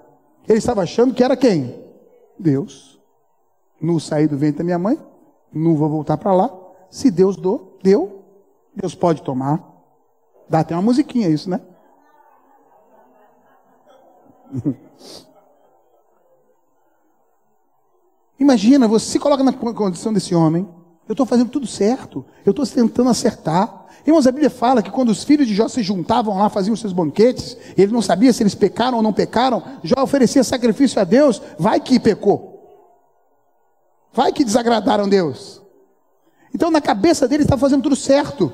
Ele 0.48 0.58
estava 0.58 0.82
achando 0.82 1.14
que 1.14 1.22
era 1.22 1.36
quem? 1.36 1.74
Deus. 2.38 3.00
No 3.80 4.00
sair 4.00 4.26
do 4.26 4.36
ventre 4.36 4.58
da 4.58 4.64
minha 4.64 4.78
mãe, 4.78 4.98
não 5.52 5.76
vou 5.76 5.88
voltar 5.88 6.16
para 6.16 6.32
lá. 6.32 6.50
Se 6.90 7.10
Deus 7.10 7.36
deu, 7.36 7.78
deu, 7.82 8.24
Deus 8.74 8.94
pode 8.94 9.22
tomar. 9.22 9.64
Dá 10.48 10.60
até 10.60 10.74
uma 10.74 10.82
musiquinha 10.82 11.28
isso, 11.28 11.48
né? 11.48 11.60
Imagina, 18.40 18.88
você 18.88 19.04
se 19.04 19.18
coloca 19.18 19.44
na 19.44 19.52
condição 19.52 20.10
desse 20.14 20.34
homem. 20.34 20.66
Eu 21.06 21.12
estou 21.12 21.26
fazendo 21.26 21.50
tudo 21.50 21.66
certo. 21.66 22.24
Eu 22.44 22.52
estou 22.52 22.66
tentando 22.66 23.10
acertar. 23.10 23.84
Irmãos, 24.06 24.26
a 24.26 24.32
Bíblia 24.32 24.48
fala 24.48 24.82
que 24.82 24.90
quando 24.90 25.10
os 25.10 25.22
filhos 25.22 25.46
de 25.46 25.54
Jó 25.54 25.68
se 25.68 25.82
juntavam 25.82 26.38
lá, 26.38 26.48
faziam 26.48 26.74
seus 26.74 26.94
banquetes, 26.94 27.54
ele 27.76 27.92
não 27.92 28.00
sabia 28.00 28.32
se 28.32 28.42
eles 28.42 28.54
pecaram 28.54 28.96
ou 28.96 29.02
não 29.02 29.12
pecaram. 29.12 29.62
Jó 29.84 30.02
oferecia 30.02 30.42
sacrifício 30.42 30.98
a 30.98 31.04
Deus. 31.04 31.42
Vai 31.58 31.80
que 31.80 32.00
pecou. 32.00 32.48
Vai 34.10 34.32
que 34.32 34.42
desagradaram 34.42 35.06
Deus. 35.06 35.60
Então, 36.54 36.70
na 36.70 36.80
cabeça 36.80 37.28
dele, 37.28 37.42
está 37.42 37.58
fazendo 37.58 37.82
tudo 37.82 37.94
certo. 37.94 38.50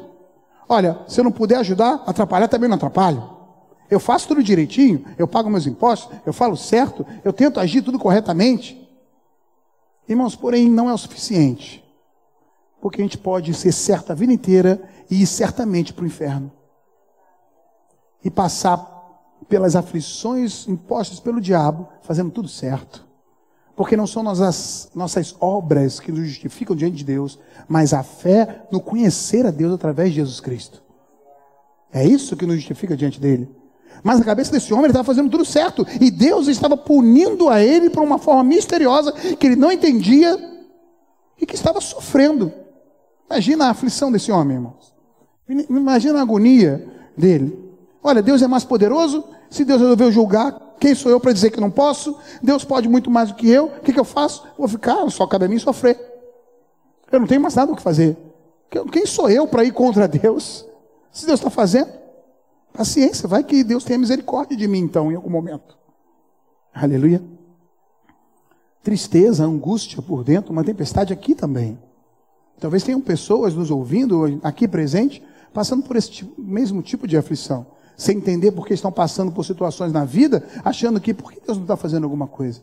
Olha, 0.69 0.99
se 1.07 1.21
eu 1.21 1.25
não 1.25 1.31
puder 1.31 1.59
ajudar, 1.59 2.03
atrapalhar 2.07 2.49
também 2.49 2.69
não 2.69 2.77
atrapalho. 2.77 3.31
Eu 3.89 4.01
faço 4.01 4.27
tudo 4.27 4.43
direitinho, 4.43 5.05
eu 5.17 5.29
pago 5.29 5.49
meus 5.49 5.65
impostos, 5.65 6.11
eu 6.27 6.33
falo 6.33 6.57
certo, 6.57 7.07
eu 7.25 7.33
tento 7.33 7.61
agir 7.61 7.83
tudo 7.83 8.01
corretamente. 8.01 8.86
Irmãos, 10.09 10.37
porém, 10.37 10.71
não 10.71 10.89
é 10.89 10.95
o 10.95 10.99
suficiente. 10.99 11.85
Porque 12.81 13.01
a 13.01 13.05
gente 13.05 13.19
pode 13.19 13.53
ser 13.55 13.73
certo 13.73 14.13
a 14.13 14.15
vida 14.15 14.33
inteira 14.33 14.83
e 15.11 15.23
ir 15.23 15.27
certamente 15.27 15.93
para 15.93 16.05
o 16.05 16.07
inferno. 16.07 16.53
E 18.23 18.31
passar 18.31 18.95
pelas 19.49 19.77
aflições 19.77 20.67
impostas 20.69 21.21
pelo 21.21 21.41
diabo, 21.41 21.89
fazendo 22.03 22.31
tudo 22.31 22.49
certo. 22.49 23.07
Porque 23.75 23.97
não 23.97 24.07
são 24.07 24.23
nossas, 24.23 24.91
nossas 24.95 25.37
obras 25.39 26.01
que 26.01 26.11
nos 26.11 26.27
justificam 26.27 26.75
diante 26.75 26.97
de 26.97 27.05
Deus, 27.05 27.39
mas 27.69 27.93
a 27.93 28.03
fé 28.03 28.67
no 28.71 28.81
conhecer 28.81 29.47
a 29.47 29.51
Deus 29.51 29.75
através 29.75 30.11
de 30.11 30.17
Jesus 30.17 30.41
Cristo. 30.41 30.83
É 31.93 32.05
isso 32.05 32.37
que 32.37 32.47
nos 32.47 32.57
justifica 32.57 32.97
diante 32.97 33.21
dele. 33.21 33.49
Mas 34.03 34.19
na 34.19 34.25
cabeça 34.25 34.53
desse 34.53 34.73
homem 34.73 34.85
ele 34.85 34.93
estava 34.93 35.05
fazendo 35.05 35.31
tudo 35.31 35.45
certo. 35.45 35.87
E 36.01 36.11
Deus 36.11 36.49
estava 36.49 36.77
punindo 36.77 37.49
a 37.49 37.63
ele 37.63 37.91
por 37.91 38.03
uma 38.03 38.19
forma 38.19 38.45
misteriosa 38.45 39.13
que 39.13 39.47
ele 39.47 39.57
não 39.57 39.73
entendia 39.73 40.39
e 41.41 41.47
que 41.47 41.55
estava 41.55 41.81
sofrendo. 41.81 42.53
Imagina 43.29 43.67
a 43.67 43.71
aflição 43.71 44.11
desse 44.11 44.31
homem, 44.31 44.57
irmãos. 44.57 44.95
Imagina 45.49 46.19
a 46.19 46.23
agonia 46.23 46.87
dele. 47.17 47.59
Olha, 48.03 48.23
Deus 48.23 48.43
é 48.43 48.47
mais 48.47 48.65
poderoso. 48.65 49.25
Se 49.51 49.65
Deus 49.65 49.81
resolveu 49.81 50.11
julgar, 50.11 50.75
quem 50.79 50.95
sou 50.95 51.11
eu 51.11 51.21
para 51.21 51.33
dizer 51.33 51.51
que 51.51 51.61
não 51.61 51.71
posso? 51.71 52.17
Deus 52.43 52.65
pode 52.65 52.89
muito 52.89 53.11
mais 53.11 53.31
do 53.31 53.35
que 53.35 53.49
eu. 53.49 53.67
O 53.67 53.81
que, 53.81 53.93
que 53.93 54.01
eu 54.01 54.05
faço? 54.05 54.45
Vou 54.59 54.69
ficar, 54.69 55.09
só 55.11 55.27
cabe 55.27 55.47
a 55.47 55.49
mim 55.49 55.59
sofrer. 55.59 55.99
Eu 57.11 57.21
não 57.21 57.27
tenho 57.27 57.41
mais 57.41 57.55
nada 57.55 57.73
o 57.73 57.77
que 57.77 57.83
fazer. 57.83 58.17
Quem 58.93 59.07
sou 59.07 59.31
eu 59.31 59.47
para 59.47 59.65
ir 59.65 59.73
contra 59.73 60.09
Deus? 60.09 60.67
Se 61.11 61.25
Deus 61.27 61.41
está 61.41 61.49
fazendo, 61.49 61.89
Paciência, 62.77 63.27
vai 63.27 63.43
que 63.43 63.65
Deus 63.65 63.85
tenha 63.85 63.99
misericórdia 63.99 64.55
de 64.55 64.69
mim 64.69 64.81
então, 64.81 65.11
em 65.11 65.15
algum 65.15 65.31
momento. 65.31 65.79
Aleluia. 66.75 67.25
Tristeza, 68.83 69.45
angústia 69.45 70.03
por 70.03 70.23
dentro, 70.23 70.53
uma 70.53 70.63
tempestade 70.63 71.11
aqui 71.11 71.35
também. 71.35 71.79
Talvez 72.61 72.83
tenham 72.83 73.01
pessoas 73.01 73.55
nos 73.55 73.71
ouvindo, 73.71 74.39
aqui 74.43 74.69
presente, 74.69 75.23
passando 75.55 75.85
por 75.85 75.97
esse 75.97 76.11
tipo, 76.11 76.39
mesmo 76.39 76.83
tipo 76.83 77.09
de 77.09 77.17
aflição. 77.17 77.67
Sem 77.97 78.19
entender 78.19 78.53
por 78.53 78.67
que 78.67 78.75
estão 78.75 78.93
passando 78.93 79.33
por 79.33 79.43
situações 79.47 79.91
na 79.91 80.05
vida, 80.05 80.47
achando 80.63 81.01
que 81.01 81.15
por 81.15 81.33
que 81.33 81.41
Deus 81.41 81.57
não 81.57 81.65
está 81.65 81.79
fazendo 81.79 82.05
alguma 82.05 82.27
coisa? 82.27 82.61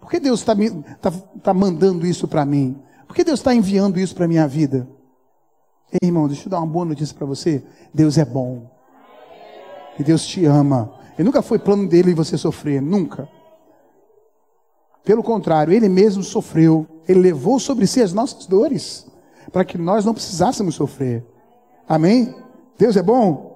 Por 0.00 0.10
que 0.10 0.18
Deus 0.18 0.40
está 0.40 0.56
tá, 1.00 1.12
tá 1.40 1.54
mandando 1.54 2.04
isso 2.04 2.26
para 2.26 2.44
mim? 2.44 2.76
Por 3.06 3.14
que 3.14 3.22
Deus 3.22 3.38
está 3.38 3.54
enviando 3.54 4.00
isso 4.00 4.14
para 4.14 4.24
a 4.24 4.28
minha 4.28 4.48
vida? 4.48 4.88
Ei, 5.92 6.08
irmão, 6.08 6.26
deixa 6.26 6.46
eu 6.46 6.50
dar 6.50 6.58
uma 6.58 6.66
boa 6.66 6.84
notícia 6.84 7.14
para 7.14 7.26
você. 7.26 7.62
Deus 7.94 8.18
é 8.18 8.24
bom. 8.24 8.77
E 9.98 10.04
Deus 10.04 10.26
te 10.26 10.44
ama. 10.44 10.92
E 11.18 11.22
nunca 11.22 11.42
foi 11.42 11.58
plano 11.58 11.88
dele 11.88 12.14
você 12.14 12.38
sofrer, 12.38 12.80
nunca. 12.80 13.28
Pelo 15.04 15.22
contrário, 15.22 15.72
ele 15.72 15.88
mesmo 15.88 16.22
sofreu. 16.22 16.86
Ele 17.08 17.20
levou 17.20 17.58
sobre 17.58 17.86
si 17.86 18.00
as 18.00 18.12
nossas 18.12 18.46
dores, 18.46 19.06
para 19.50 19.64
que 19.64 19.78
nós 19.78 20.04
não 20.04 20.14
precisássemos 20.14 20.74
sofrer. 20.74 21.24
Amém? 21.88 22.34
Deus 22.78 22.96
é 22.96 23.02
bom? 23.02 23.48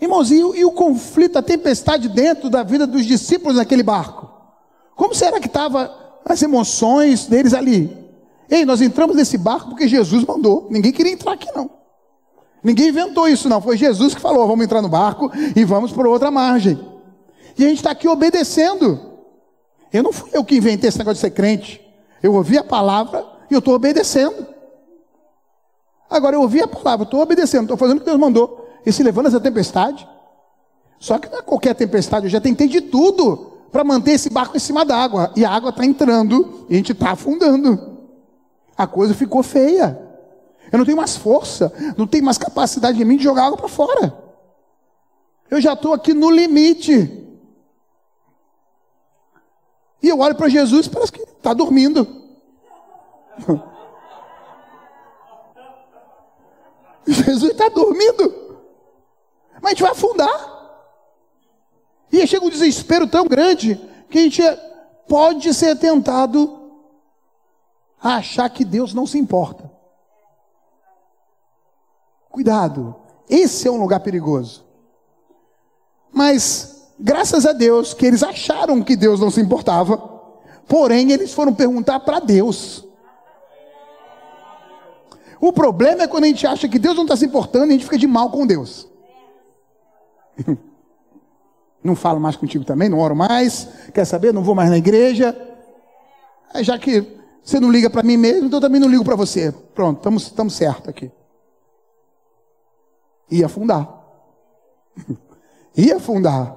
Irmãos, 0.00 0.30
e, 0.30 0.36
e 0.36 0.64
o 0.64 0.70
conflito, 0.70 1.38
a 1.38 1.42
tempestade 1.42 2.08
dentro 2.08 2.48
da 2.48 2.62
vida 2.62 2.86
dos 2.86 3.04
discípulos 3.04 3.56
naquele 3.56 3.82
barco? 3.82 4.30
Como 4.94 5.14
será 5.14 5.40
que 5.40 5.46
estavam 5.46 5.90
as 6.24 6.42
emoções 6.42 7.26
deles 7.26 7.54
ali? 7.54 7.96
Ei, 8.48 8.64
nós 8.64 8.80
entramos 8.80 9.16
nesse 9.16 9.36
barco 9.36 9.70
porque 9.70 9.88
Jesus 9.88 10.24
mandou. 10.24 10.68
Ninguém 10.70 10.92
queria 10.92 11.12
entrar 11.12 11.32
aqui, 11.32 11.48
não. 11.54 11.77
Ninguém 12.62 12.88
inventou 12.88 13.28
isso, 13.28 13.48
não. 13.48 13.60
Foi 13.60 13.76
Jesus 13.76 14.14
que 14.14 14.20
falou: 14.20 14.46
vamos 14.46 14.64
entrar 14.64 14.82
no 14.82 14.88
barco 14.88 15.30
e 15.54 15.64
vamos 15.64 15.92
para 15.92 16.08
outra 16.08 16.30
margem. 16.30 16.78
E 17.56 17.64
a 17.64 17.68
gente 17.68 17.78
está 17.78 17.90
aqui 17.90 18.08
obedecendo. 18.08 19.00
Eu 19.92 20.02
não 20.02 20.12
fui 20.12 20.30
eu 20.32 20.44
que 20.44 20.56
inventei 20.56 20.88
esse 20.88 20.98
negócio 20.98 21.16
de 21.16 21.20
ser 21.20 21.30
crente. 21.30 21.80
Eu 22.22 22.34
ouvi 22.34 22.58
a 22.58 22.64
palavra 22.64 23.24
e 23.50 23.54
eu 23.54 23.58
estou 23.58 23.74
obedecendo. 23.74 24.46
Agora 26.10 26.36
eu 26.36 26.40
ouvi 26.40 26.62
a 26.62 26.68
palavra, 26.68 27.04
estou 27.04 27.20
obedecendo, 27.20 27.62
estou 27.62 27.76
fazendo 27.76 27.98
o 27.98 28.00
que 28.00 28.06
Deus 28.06 28.18
mandou. 28.18 28.66
e 28.84 28.92
se 28.92 29.02
levanta 29.02 29.28
essa 29.28 29.40
tempestade. 29.40 30.08
Só 30.98 31.18
que 31.18 31.28
não 31.28 31.38
é 31.38 31.42
qualquer 31.42 31.74
tempestade, 31.74 32.26
eu 32.26 32.30
já 32.30 32.40
tentei 32.40 32.66
de 32.66 32.80
tudo 32.80 33.52
para 33.70 33.84
manter 33.84 34.12
esse 34.12 34.30
barco 34.30 34.56
em 34.56 34.60
cima 34.60 34.84
d'água. 34.84 35.30
E 35.36 35.44
a 35.44 35.50
água 35.50 35.70
está 35.70 35.84
entrando 35.84 36.66
e 36.68 36.74
a 36.74 36.76
gente 36.76 36.92
está 36.92 37.10
afundando. 37.10 37.98
A 38.76 38.86
coisa 38.86 39.14
ficou 39.14 39.42
feia. 39.42 40.07
Eu 40.70 40.78
não 40.78 40.84
tenho 40.84 40.96
mais 40.96 41.16
força, 41.16 41.72
não 41.96 42.06
tenho 42.06 42.24
mais 42.24 42.38
capacidade 42.38 42.98
de 42.98 43.04
mim 43.04 43.16
de 43.16 43.24
jogar 43.24 43.46
água 43.46 43.56
para 43.56 43.68
fora. 43.68 44.14
Eu 45.50 45.60
já 45.60 45.72
estou 45.72 45.94
aqui 45.94 46.12
no 46.12 46.30
limite. 46.30 47.26
E 50.02 50.08
eu 50.08 50.18
olho 50.18 50.34
para 50.34 50.48
Jesus 50.48 50.86
e 50.86 50.90
parece 50.90 51.12
que 51.12 51.22
está 51.22 51.54
dormindo. 51.54 52.06
Jesus 57.06 57.52
está 57.52 57.68
dormindo. 57.68 58.60
Mas 59.54 59.64
a 59.64 59.68
gente 59.70 59.82
vai 59.82 59.92
afundar. 59.92 60.58
E 62.12 62.26
chega 62.26 62.44
um 62.44 62.50
desespero 62.50 63.06
tão 63.06 63.26
grande 63.26 63.76
que 64.10 64.18
a 64.18 64.22
gente 64.22 64.42
pode 65.08 65.52
ser 65.54 65.76
tentado 65.76 66.58
a 68.00 68.16
achar 68.16 68.48
que 68.50 68.64
Deus 68.64 68.94
não 68.94 69.06
se 69.06 69.18
importa. 69.18 69.77
Cuidado, 72.30 72.94
esse 73.28 73.66
é 73.66 73.70
um 73.70 73.80
lugar 73.80 74.00
perigoso. 74.00 74.64
Mas, 76.12 76.88
graças 76.98 77.46
a 77.46 77.52
Deus, 77.52 77.94
que 77.94 78.06
eles 78.06 78.22
acharam 78.22 78.82
que 78.82 78.96
Deus 78.96 79.20
não 79.20 79.30
se 79.30 79.40
importava, 79.40 79.96
porém, 80.66 81.12
eles 81.12 81.32
foram 81.32 81.54
perguntar 81.54 82.00
para 82.00 82.20
Deus. 82.20 82.84
O 85.40 85.52
problema 85.52 86.02
é 86.02 86.08
quando 86.08 86.24
a 86.24 86.28
gente 86.28 86.46
acha 86.46 86.68
que 86.68 86.78
Deus 86.78 86.96
não 86.96 87.04
está 87.04 87.16
se 87.16 87.26
importando 87.26 87.66
e 87.66 87.68
a 87.68 87.72
gente 87.72 87.84
fica 87.84 87.98
de 87.98 88.06
mal 88.06 88.30
com 88.30 88.46
Deus. 88.46 88.88
Não 91.82 91.94
falo 91.94 92.18
mais 92.18 92.34
contigo 92.34 92.64
também, 92.64 92.88
não 92.88 92.98
oro 92.98 93.14
mais. 93.14 93.68
Quer 93.94 94.04
saber? 94.04 94.34
Não 94.34 94.42
vou 94.42 94.52
mais 94.52 94.68
na 94.68 94.76
igreja. 94.76 95.34
Já 96.56 96.76
que 96.76 97.06
você 97.42 97.60
não 97.60 97.70
liga 97.70 97.88
para 97.88 98.02
mim 98.02 98.16
mesmo, 98.16 98.46
então 98.46 98.58
eu 98.58 98.60
também 98.60 98.80
não 98.80 98.88
ligo 98.88 99.04
para 99.04 99.14
você. 99.14 99.52
Pronto, 99.74 99.98
estamos, 100.18 100.54
certos 100.54 100.88
aqui. 100.88 101.10
Ia 103.30 103.46
afundar. 103.46 103.88
Ia 105.76 105.96
afundar. 105.96 106.56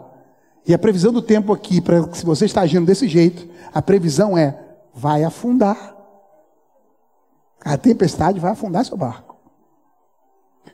E 0.66 0.74
a 0.74 0.80
previsão 0.80 1.12
do 1.12 1.22
tempo 1.22 1.52
aqui, 1.52 1.82
para 1.82 2.14
se 2.14 2.26
você 2.26 2.46
está 2.46 2.62
agindo 2.62 2.86
desse 2.86 3.08
jeito, 3.08 3.50
a 3.74 3.82
previsão 3.82 4.38
é: 4.38 4.78
vai 4.94 5.24
afundar. 5.24 5.98
A 7.64 7.78
tempestade 7.78 8.40
vai 8.40 8.52
afundar 8.52 8.86
seu 8.86 8.98
barco. 8.98 9.38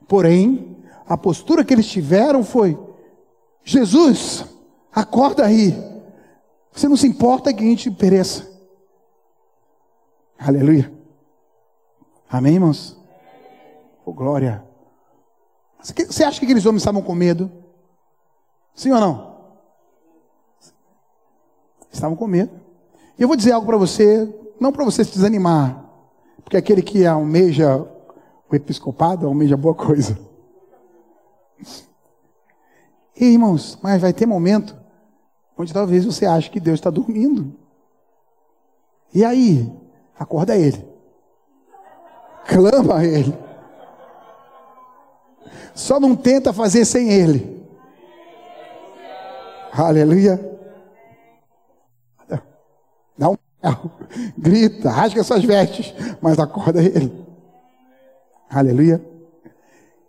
Porém, 0.08 0.78
a 1.08 1.18
postura 1.18 1.64
que 1.64 1.74
eles 1.74 1.88
tiveram 1.88 2.44
foi: 2.44 2.78
Jesus, 3.64 4.46
acorda 4.92 5.46
aí. 5.46 5.74
Você 6.72 6.88
não 6.88 6.98
se 6.98 7.08
importa 7.08 7.54
que 7.54 7.64
a 7.64 7.68
gente 7.68 7.90
pereça. 7.90 8.48
Aleluia. 10.38 10.92
Amém, 12.30 12.56
irmãos? 12.56 12.96
Oh, 14.06 14.14
glória. 14.14 14.67
Você 15.82 16.24
acha 16.24 16.40
que 16.40 16.46
aqueles 16.46 16.66
homens 16.66 16.82
estavam 16.82 17.02
com 17.02 17.16
medo? 17.16 17.52
Sim 18.76 18.92
ou 18.92 19.00
não? 19.00 19.38
Estavam 21.92 22.16
com 22.16 22.28
medo. 22.28 22.52
E 23.18 23.22
eu 23.22 23.28
vou 23.28 23.38
dizer 23.38 23.52
algo 23.52 23.66
para 23.66 23.78
você, 23.78 24.32
não 24.60 24.72
para 24.72 24.86
você 24.86 25.04
se 25.04 25.12
desanimar, 25.12 25.84
porque 26.44 26.58
aquele 26.58 26.82
que 26.82 27.06
almeja 27.06 27.78
o 28.50 28.56
episcopado 28.56 29.26
almeja 29.26 29.58
boa 29.58 29.76
coisa. 29.76 30.18
E, 33.20 33.26
irmãos, 33.26 33.80
mas 33.82 34.00
vai 34.00 34.14
ter 34.14 34.28
momento 34.28 34.78
onde 35.58 35.74
talvez 35.74 36.06
você 36.06 36.28
ache 36.28 36.52
que 36.52 36.60
Deus 36.60 36.76
está 36.76 36.92
dormindo. 36.92 37.52
E 39.12 39.26
aí? 39.26 39.74
Acorda 40.20 40.56
ele. 40.56 40.88
Clama 42.46 42.98
a 42.98 43.06
ele. 43.06 43.36
Só 45.74 46.00
não 46.00 46.16
tenta 46.16 46.52
fazer 46.54 46.86
sem 46.86 47.12
ele. 47.12 47.66
Aleluia. 49.72 50.58
Um 53.20 53.36
grita, 54.38 54.90
rasga 54.90 55.24
suas 55.24 55.44
vestes, 55.44 55.94
mas 56.22 56.40
acorda 56.40 56.82
ele. 56.82 57.12
Aleluia. 58.50 59.04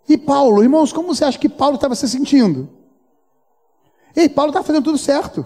E 0.07 0.17
Paulo, 0.17 0.63
irmãos, 0.63 0.93
como 0.93 1.13
você 1.13 1.25
acha 1.25 1.37
que 1.37 1.49
Paulo 1.49 1.75
estava 1.75 1.95
se 1.95 2.07
sentindo? 2.07 2.69
Ei, 4.15 4.29
Paulo 4.29 4.51
está 4.51 4.63
fazendo 4.63 4.83
tudo 4.83 4.97
certo. 4.97 5.45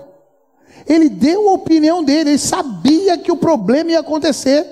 Ele 0.88 1.10
deu 1.10 1.50
a 1.50 1.54
opinião 1.54 2.04
dele, 2.04 2.32
ele 2.32 2.38
sabia 2.38 3.18
que 3.18 3.32
o 3.32 3.38
problema 3.38 3.92
ia 3.92 4.00
acontecer. 4.00 4.66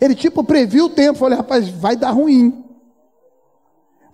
Ele, 0.00 0.14
tipo, 0.14 0.44
previu 0.44 0.86
o 0.86 0.90
tempo, 0.90 1.18
falou: 1.18 1.36
rapaz, 1.36 1.68
vai 1.68 1.96
dar 1.96 2.10
ruim. 2.10 2.64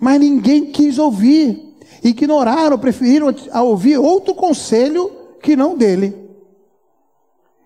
Mas 0.02 0.18
ninguém 0.18 0.66
quis 0.66 0.98
ouvir. 0.98 1.78
Ignoraram, 2.02 2.76
preferiram 2.76 3.32
a 3.52 3.62
ouvir 3.62 3.96
outro 3.98 4.34
conselho 4.34 5.12
que 5.40 5.54
não 5.54 5.76
dele. 5.76 6.28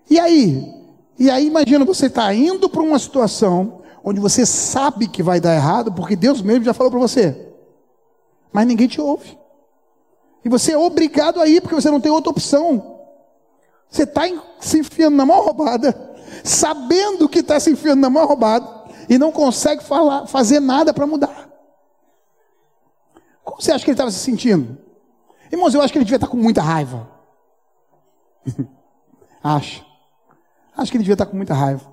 E 0.07 0.19
aí? 0.19 0.71
E 1.17 1.31
aí, 1.31 1.47
imagina 1.47 1.83
você 1.83 2.05
está 2.05 2.31
indo 2.31 2.69
para 2.69 2.83
uma 2.83 2.99
situação 2.99 3.81
onde 4.03 4.19
você 4.19 4.45
sabe 4.45 5.07
que 5.07 5.23
vai 5.23 5.41
dar 5.41 5.55
errado, 5.55 5.91
porque 5.91 6.15
Deus 6.15 6.39
mesmo 6.43 6.63
já 6.63 6.75
falou 6.75 6.91
para 6.91 6.99
você. 6.99 7.53
Mas 8.53 8.67
ninguém 8.67 8.87
te 8.87 9.01
ouve. 9.01 9.35
E 10.45 10.47
você 10.47 10.73
é 10.73 10.77
obrigado 10.77 11.41
a 11.41 11.47
ir, 11.47 11.59
porque 11.59 11.73
você 11.73 11.89
não 11.89 11.99
tem 11.99 12.11
outra 12.11 12.29
opção. 12.29 12.99
Você 13.89 14.03
está 14.03 14.21
se 14.59 14.77
enfiando 14.81 15.17
na 15.17 15.25
mão 15.25 15.43
roubada, 15.43 16.15
sabendo 16.43 17.27
que 17.27 17.39
está 17.39 17.59
se 17.59 17.71
enfiando 17.71 17.99
na 17.99 18.11
mão 18.11 18.27
roubada, 18.27 18.67
e 19.09 19.17
não 19.17 19.31
consegue 19.31 19.83
falar, 19.83 20.27
fazer 20.27 20.59
nada 20.59 20.93
para 20.93 21.07
mudar. 21.07 21.46
Como 23.57 23.65
você 23.65 23.71
acha 23.71 23.83
que 23.83 23.89
ele 23.89 23.95
estava 23.95 24.11
se 24.11 24.19
sentindo? 24.19 24.77
Irmãos, 25.51 25.73
eu 25.73 25.81
acho 25.81 25.91
que 25.91 25.97
ele 25.97 26.05
devia 26.05 26.17
estar 26.17 26.27
tá 26.27 26.31
com 26.31 26.37
muita 26.37 26.61
raiva. 26.61 27.09
acho. 29.43 29.83
Acho 30.77 30.91
que 30.91 30.97
ele 30.97 31.03
devia 31.03 31.15
estar 31.15 31.25
tá 31.25 31.31
com 31.31 31.37
muita 31.37 31.55
raiva. 31.55 31.91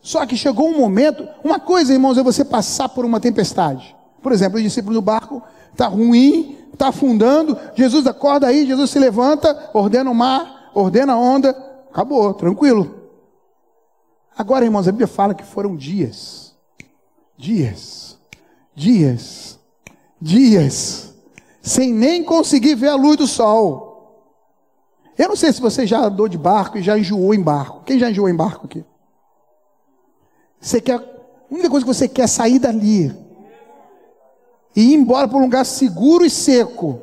Só 0.00 0.26
que 0.26 0.36
chegou 0.36 0.68
um 0.68 0.76
momento, 0.76 1.28
uma 1.44 1.60
coisa, 1.60 1.92
irmãos, 1.92 2.18
é 2.18 2.24
você 2.24 2.44
passar 2.44 2.88
por 2.88 3.04
uma 3.04 3.20
tempestade. 3.20 3.94
Por 4.20 4.32
exemplo, 4.32 4.58
o 4.58 4.62
discípulo 4.62 4.94
do 4.94 5.00
barco 5.00 5.40
está 5.70 5.86
ruim, 5.86 6.58
está 6.72 6.88
afundando. 6.88 7.56
Jesus 7.76 8.04
acorda 8.08 8.48
aí, 8.48 8.66
Jesus 8.66 8.90
se 8.90 8.98
levanta, 8.98 9.70
ordena 9.72 10.10
o 10.10 10.14
mar, 10.14 10.72
ordena 10.74 11.12
a 11.12 11.16
onda, 11.16 11.50
acabou, 11.88 12.34
tranquilo. 12.34 13.12
Agora, 14.36 14.64
irmãos, 14.64 14.88
a 14.88 14.90
Bíblia 14.90 15.06
fala 15.06 15.34
que 15.34 15.44
foram 15.44 15.76
dias, 15.76 16.52
dias, 17.38 18.18
dias, 18.74 19.60
dias, 20.24 21.14
sem 21.60 21.92
nem 21.92 22.24
conseguir 22.24 22.74
ver 22.74 22.88
a 22.88 22.94
luz 22.94 23.18
do 23.18 23.26
sol. 23.26 23.92
Eu 25.18 25.28
não 25.28 25.36
sei 25.36 25.52
se 25.52 25.60
você 25.60 25.86
já 25.86 26.00
andou 26.00 26.26
de 26.26 26.38
barco 26.38 26.78
e 26.78 26.82
já 26.82 26.98
enjoou 26.98 27.34
em 27.34 27.42
barco. 27.42 27.84
Quem 27.84 27.98
já 27.98 28.10
enjoou 28.10 28.28
em 28.28 28.34
barco 28.34 28.64
aqui? 28.64 28.82
Você 30.58 30.80
quer, 30.80 30.94
a 30.94 31.02
única 31.50 31.68
coisa 31.68 31.84
que 31.84 31.94
você 31.94 32.08
quer 32.08 32.22
é 32.22 32.26
sair 32.26 32.58
dali 32.58 33.14
e 34.74 34.92
ir 34.92 34.94
embora 34.94 35.28
para 35.28 35.36
um 35.36 35.42
lugar 35.42 35.64
seguro 35.66 36.24
e 36.24 36.30
seco. 36.30 37.02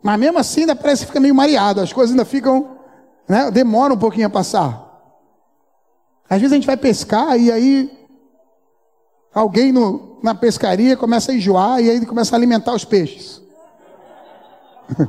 Mas 0.00 0.18
mesmo 0.18 0.38
assim 0.38 0.60
ainda 0.60 0.76
parece 0.76 1.02
que 1.02 1.08
fica 1.08 1.20
meio 1.20 1.34
mareado, 1.34 1.80
as 1.80 1.92
coisas 1.92 2.12
ainda 2.12 2.24
ficam, 2.24 2.78
né, 3.28 3.50
demoram 3.50 3.96
um 3.96 3.98
pouquinho 3.98 4.28
a 4.28 4.30
passar. 4.30 4.90
Às 6.30 6.40
vezes 6.40 6.52
a 6.52 6.56
gente 6.56 6.66
vai 6.66 6.76
pescar 6.76 7.38
e 7.38 7.50
aí 7.50 8.01
alguém 9.34 9.72
no, 9.72 10.18
na 10.22 10.34
pescaria 10.34 10.96
começa 10.96 11.32
a 11.32 11.34
enjoar 11.34 11.80
e 11.82 11.90
aí 11.90 12.04
começa 12.06 12.34
a 12.34 12.38
alimentar 12.38 12.74
os 12.74 12.84
peixes. 12.84 13.40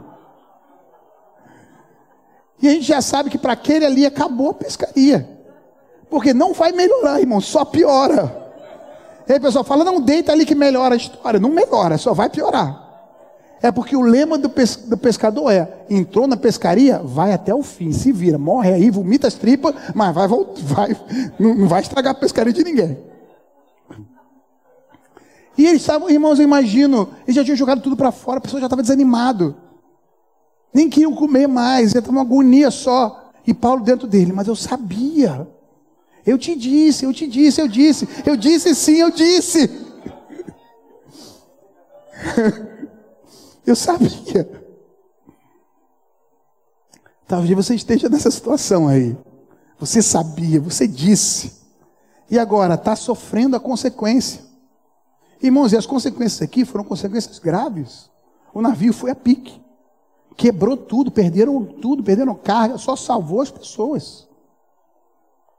e 2.61 2.67
a 2.67 2.71
gente 2.71 2.85
já 2.85 3.01
sabe 3.01 3.29
que 3.29 3.37
para 3.37 3.53
aquele 3.53 3.85
ali 3.85 4.05
acabou 4.05 4.51
a 4.51 4.53
pescaria. 4.53 5.29
Porque 6.09 6.33
não 6.33 6.53
vai 6.53 6.71
melhorar, 6.71 7.19
irmão, 7.19 7.41
só 7.41 7.65
piora. 7.65 8.41
E 9.27 9.33
aí 9.33 9.39
o 9.39 9.41
pessoal 9.41 9.63
fala, 9.63 9.83
não, 9.83 9.99
deita 9.99 10.31
ali 10.31 10.45
que 10.45 10.55
melhora 10.55 10.93
a 10.95 10.97
história. 10.97 11.39
Não 11.39 11.49
melhora, 11.49 11.97
só 11.97 12.13
vai 12.13 12.29
piorar. 12.29 12.83
É 13.63 13.71
porque 13.71 13.95
o 13.95 14.01
lema 14.01 14.37
do, 14.37 14.49
pes 14.49 14.75
do 14.75 14.97
pescador 14.97 15.49
é: 15.49 15.85
entrou 15.89 16.27
na 16.27 16.35
pescaria, 16.35 16.99
vai 16.99 17.31
até 17.31 17.55
o 17.55 17.63
fim, 17.63 17.93
se 17.93 18.11
vira, 18.11 18.37
morre 18.37 18.73
aí, 18.73 18.89
vomita 18.89 19.25
as 19.25 19.35
tripas, 19.35 19.73
mas 19.95 20.13
vai, 20.13 20.27
vai 20.27 20.97
não, 21.39 21.55
não 21.55 21.67
vai 21.69 21.81
estragar 21.81 22.11
a 22.11 22.19
pescaria 22.19 22.51
de 22.51 22.61
ninguém. 22.61 23.12
E 25.57 25.65
eles 25.65 25.81
estavam, 25.81 26.09
irmãos, 26.09 26.39
eu 26.39 26.45
imagino, 26.45 27.09
eles 27.23 27.35
já 27.35 27.43
tinham 27.43 27.55
jogado 27.55 27.81
tudo 27.81 27.95
para 27.95 28.11
fora, 28.11 28.39
a 28.39 28.41
pessoa 28.41 28.59
já 28.59 28.65
estava 28.65 28.81
desanimado. 28.81 29.55
Nem 30.73 30.89
queriam 30.89 31.13
comer 31.13 31.47
mais, 31.47 31.91
já 31.91 31.99
estava 31.99 32.17
uma 32.17 32.21
agonia 32.21 32.71
só. 32.71 33.31
E 33.45 33.53
Paulo 33.53 33.83
dentro 33.83 34.07
dele, 34.07 34.31
mas 34.31 34.47
eu 34.47 34.55
sabia. 34.55 35.47
Eu 36.25 36.37
te 36.37 36.55
disse, 36.55 37.05
eu 37.05 37.13
te 37.13 37.27
disse, 37.27 37.59
eu 37.61 37.67
disse, 37.67 38.07
eu 38.25 38.37
disse 38.37 38.73
sim, 38.73 38.95
eu 38.95 39.11
disse. 39.11 39.69
Eu 43.65 43.77
sabia. 43.77 44.61
Talvez 47.25 47.55
você 47.55 47.75
esteja 47.75 48.09
nessa 48.09 48.29
situação 48.29 48.89
aí. 48.89 49.15
Você 49.79 50.01
sabia, 50.01 50.59
você 50.59 50.85
disse. 50.85 51.53
E 52.29 52.37
agora 52.37 52.73
está 52.75 52.95
sofrendo 52.95 53.55
a 53.55 53.59
consequência. 53.59 54.41
Irmãos, 55.43 55.73
e 55.73 55.77
as 55.77 55.85
consequências 55.85 56.41
aqui 56.41 56.63
foram 56.63 56.85
consequências 56.85 57.37
graves. 57.37 58.09
O 58.53 58.61
navio 58.61 58.93
foi 58.93 59.11
a 59.11 59.15
pique. 59.15 59.61
Quebrou 60.37 60.77
tudo, 60.77 61.11
perderam 61.11 61.65
tudo, 61.65 62.01
perderam 62.01 62.33
carga, 62.33 62.77
só 62.77 62.95
salvou 62.95 63.41
as 63.41 63.51
pessoas. 63.51 64.25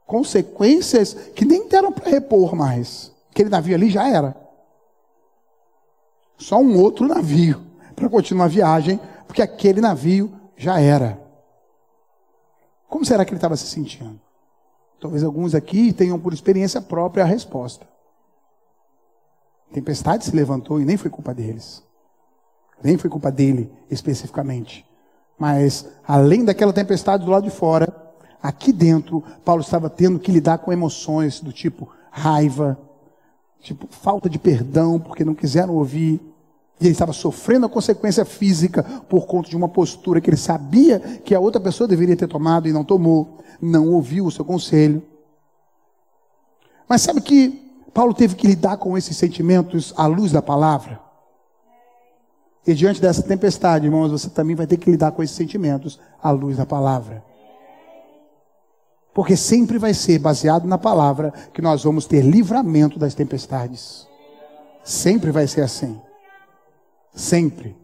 Consequências 0.07 1.13
que 1.35 1.45
nem 1.45 1.67
deram 1.67 1.91
para 1.91 2.09
repor 2.09 2.55
mais. 2.55 3.11
Aquele 3.29 3.49
navio 3.49 3.75
ali 3.75 3.91
já 3.91 4.09
era. 4.09 4.35
Só 6.35 6.57
um 6.57 6.81
outro 6.81 7.07
navio 7.07 7.63
para 7.95 8.09
continuar 8.09 8.45
a 8.45 8.49
viagem, 8.49 8.99
porque 9.27 9.41
aquele 9.41 9.81
navio 9.81 10.33
já 10.57 10.79
era. 10.79 11.21
Como 12.89 13.05
será 13.05 13.23
que 13.23 13.29
ele 13.29 13.37
estava 13.37 13.55
se 13.55 13.67
sentindo? 13.67 14.19
Talvez 14.99 15.23
alguns 15.23 15.53
aqui 15.53 15.93
tenham 15.93 16.19
por 16.19 16.33
experiência 16.33 16.81
própria 16.81 17.23
a 17.23 17.27
resposta. 17.27 17.94
Tempestade 19.75 20.23
se 20.23 20.33
levantou 20.33 20.79
e 20.79 20.85
nem 20.85 20.95
foi 20.95 21.11
culpa 21.11 21.33
deles. 21.33 21.83
Nem 22.81 22.97
foi 22.97 23.09
culpa 23.09 23.29
dele 23.29 23.69
especificamente. 23.91 24.85
Mas, 25.37 25.85
além 26.07 26.45
daquela 26.45 26.71
tempestade 26.71 27.25
do 27.25 27.31
lado 27.31 27.43
de 27.43 27.49
fora, 27.49 27.93
aqui 28.41 28.71
dentro, 28.71 29.21
Paulo 29.43 29.61
estava 29.61 29.89
tendo 29.89 30.17
que 30.17 30.31
lidar 30.31 30.59
com 30.59 30.71
emoções 30.71 31.41
do 31.41 31.51
tipo 31.51 31.89
raiva, 32.09 32.79
tipo 33.59 33.85
falta 33.91 34.29
de 34.29 34.39
perdão, 34.39 34.97
porque 34.97 35.25
não 35.25 35.35
quiseram 35.35 35.73
ouvir. 35.73 36.21
E 36.79 36.85
ele 36.85 36.93
estava 36.93 37.11
sofrendo 37.11 37.65
a 37.65 37.69
consequência 37.69 38.23
física 38.23 38.81
por 39.09 39.25
conta 39.25 39.49
de 39.49 39.57
uma 39.57 39.67
postura 39.67 40.21
que 40.21 40.29
ele 40.29 40.37
sabia 40.37 41.01
que 41.01 41.35
a 41.35 41.39
outra 41.41 41.59
pessoa 41.59 41.85
deveria 41.85 42.15
ter 42.15 42.29
tomado 42.29 42.65
e 42.69 42.71
não 42.71 42.85
tomou, 42.85 43.39
não 43.61 43.89
ouviu 43.89 44.25
o 44.25 44.31
seu 44.31 44.45
conselho. 44.45 45.03
Mas 46.87 47.01
sabe 47.01 47.19
que 47.19 47.64
Paulo 47.95 48.13
teve 48.13 48.35
que 48.35 48.45
lidar 48.45 48.75
com 48.75 48.97
esses 48.97 49.15
sentimentos 49.15 49.93
à 49.95 50.05
luz 50.05 50.29
da 50.29 50.41
palavra? 50.41 50.99
E 52.67 52.73
diante 52.73 52.99
dessa 52.99 53.23
tempestade, 53.23 53.85
irmãos, 53.85 54.11
você 54.11 54.29
também 54.29 54.53
vai 54.53 54.67
ter 54.67 54.75
que 54.75 54.91
lidar 54.91 55.13
com 55.13 55.23
esses 55.23 55.33
sentimentos 55.33 55.97
à 56.21 56.29
luz 56.29 56.57
da 56.57 56.65
palavra. 56.65 57.23
Porque 59.13 59.37
sempre 59.37 59.77
vai 59.77 59.93
ser 59.93 60.19
baseado 60.19 60.67
na 60.67 60.77
palavra 60.77 61.31
que 61.53 61.61
nós 61.61 61.85
vamos 61.85 62.05
ter 62.05 62.21
livramento 62.21 62.99
das 62.99 63.15
tempestades. 63.15 64.05
Sempre 64.83 65.31
vai 65.31 65.47
ser 65.47 65.61
assim. 65.61 65.97
Sempre. 67.13 67.77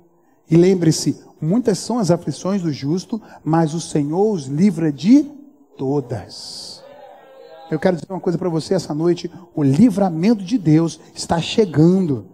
E 0.49 0.57
lembre-se, 0.57 1.24
muitas 1.39 1.80
são 1.80 1.99
as 1.99 2.12
aflições 2.12 2.62
do 2.62 2.74
justo, 2.74 3.22
mas 3.45 3.74
o 3.74 3.80
Senhor 3.80 4.30
os 4.34 4.47
livra 4.47 4.91
de 4.91 5.24
todas. 5.78 6.81
Eu 7.72 7.80
quero 7.80 7.95
dizer 7.95 8.11
uma 8.11 8.19
coisa 8.19 8.38
para 8.38 8.49
você 8.49 8.74
essa 8.74 8.93
noite: 8.93 9.32
o 9.55 9.63
livramento 9.63 10.43
de 10.43 10.57
Deus 10.57 10.99
está 11.15 11.41
chegando. 11.41 12.26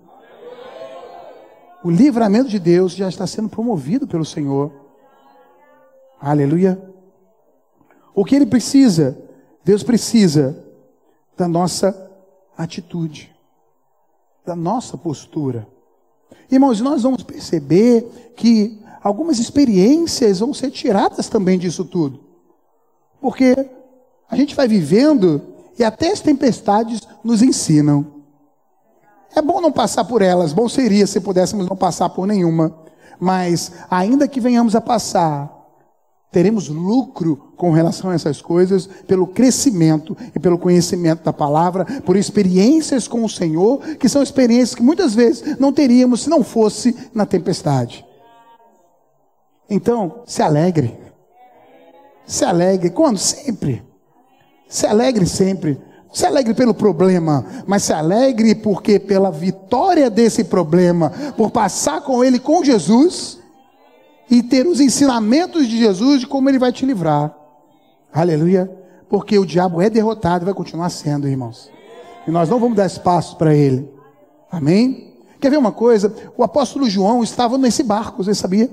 O 1.84 1.92
livramento 1.92 2.50
de 2.50 2.58
Deus 2.58 2.94
já 2.94 3.08
está 3.08 3.28
sendo 3.28 3.48
promovido 3.48 4.08
pelo 4.08 4.26
Senhor. 4.26 4.72
Aleluia. 6.20 6.82
O 8.16 8.26
que 8.26 8.36
ele 8.36 8.48
precisa? 8.48 9.16
Deus 9.64 9.84
precisa 9.84 10.66
da 11.38 11.48
nossa 11.48 12.12
atitude, 12.58 13.32
da 14.44 14.56
nossa 14.56 14.98
postura. 14.98 15.68
Irmãos, 16.50 16.82
nós 16.82 17.04
vamos 17.04 17.22
perceber 17.22 18.34
que 18.36 18.82
algumas 19.04 19.38
experiências 19.38 20.40
vão 20.40 20.52
ser 20.52 20.72
tiradas 20.72 21.30
também 21.30 21.60
disso 21.60 21.86
tudo. 21.86 22.22
Porque 23.22 23.77
a 24.30 24.36
gente 24.36 24.56
vai 24.56 24.68
vivendo 24.68 25.42
e 25.78 25.84
até 25.84 26.12
as 26.12 26.20
tempestades 26.20 27.02
nos 27.24 27.42
ensinam. 27.42 28.06
É 29.36 29.42
bom 29.42 29.62
não 29.62 29.72
passar 29.72 30.06
por 30.06 30.22
elas, 30.22 30.54
bom 30.54 30.68
seria 30.68 31.06
se 31.06 31.20
pudéssemos 31.20 31.68
não 31.68 31.76
passar 31.76 32.10
por 32.10 32.26
nenhuma. 32.26 32.76
Mas, 33.20 33.72
ainda 33.90 34.28
que 34.28 34.40
venhamos 34.40 34.76
a 34.76 34.82
passar, 34.82 35.52
teremos 36.32 36.68
lucro 36.68 37.54
com 37.56 37.72
relação 37.72 38.10
a 38.10 38.14
essas 38.14 38.42
coisas, 38.42 38.88
pelo 39.08 39.28
crescimento 39.28 40.16
e 40.36 40.40
pelo 40.40 40.58
conhecimento 40.58 41.24
da 41.24 41.34
palavra, 41.34 41.86
por 42.06 42.16
experiências 42.16 43.08
com 43.08 43.24
o 43.24 43.30
Senhor, 43.30 43.80
que 43.98 44.10
são 44.10 44.22
experiências 44.22 44.76
que 44.76 44.84
muitas 44.84 45.16
vezes 45.16 45.58
não 45.58 45.72
teríamos 45.72 46.22
se 46.22 46.30
não 46.30 46.44
fosse 46.44 46.96
na 47.14 47.26
tempestade. 47.26 48.06
Então, 49.70 50.22
se 50.26 50.42
alegre. 50.42 50.98
Se 52.26 52.46
alegre. 52.46 52.90
Quando? 52.90 53.18
Sempre. 53.18 53.84
Se 54.68 54.86
alegre 54.86 55.26
sempre. 55.26 55.80
Se 56.12 56.26
alegre 56.26 56.54
pelo 56.54 56.74
problema, 56.74 57.46
mas 57.68 57.84
se 57.84 57.94
alegre 57.94 58.56
porque 58.56 58.98
pela 58.98 59.30
vitória 59.30 60.10
desse 60.10 60.44
problema, 60.46 61.12
por 61.36 61.52
passar 61.52 62.02
com 62.02 62.24
ele 62.24 62.40
com 62.40 62.64
Jesus 62.64 63.40
e 64.30 64.42
ter 64.42 64.66
os 64.66 64.80
ensinamentos 64.80 65.68
de 65.68 65.78
Jesus 65.78 66.22
de 66.22 66.28
como 66.28 66.50
ele 66.50 66.58
vai 66.58 66.72
te 66.72 66.86
livrar. 66.86 67.36
Aleluia. 68.12 68.72
Porque 69.10 69.38
o 69.38 69.46
diabo 69.46 69.82
é 69.82 69.90
derrotado 69.90 70.44
e 70.44 70.46
vai 70.46 70.54
continuar 70.54 70.90
sendo, 70.90 71.28
irmãos. 71.28 71.70
E 72.28 72.32
nós 72.32 72.50
não 72.50 72.60
vamos 72.60 72.76
dar 72.76 72.86
espaço 72.86 73.38
para 73.38 73.56
ele. 73.56 73.90
Amém? 74.52 75.14
Quer 75.40 75.52
ver 75.52 75.58
uma 75.58 75.72
coisa? 75.72 76.14
O 76.36 76.44
apóstolo 76.44 76.90
João 76.90 77.22
estava 77.22 77.58
nesse 77.58 77.84
barco, 77.84 78.24
você 78.24 78.34
sabia? 78.34 78.70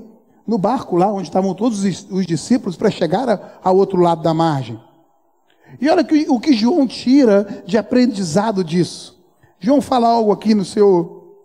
No 0.47 0.57
barco 0.57 0.97
lá 0.97 1.11
onde 1.11 1.27
estavam 1.27 1.53
todos 1.53 1.83
os 2.09 2.25
discípulos 2.25 2.75
para 2.75 2.89
chegar 2.89 3.59
ao 3.63 3.77
outro 3.77 3.99
lado 3.99 4.21
da 4.21 4.33
margem. 4.33 4.79
E 5.79 5.89
olha 5.89 6.03
que, 6.03 6.25
o 6.29 6.39
que 6.39 6.53
João 6.53 6.87
tira 6.87 7.63
de 7.65 7.77
aprendizado 7.77 8.63
disso. 8.63 9.23
João 9.59 9.81
fala 9.81 10.07
algo 10.07 10.31
aqui 10.31 10.53
no 10.53 10.63
seu, 10.63 11.43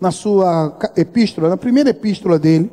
na 0.00 0.10
sua 0.10 0.78
epístola, 0.96 1.48
na 1.48 1.56
primeira 1.56 1.90
epístola 1.90 2.38
dele. 2.38 2.70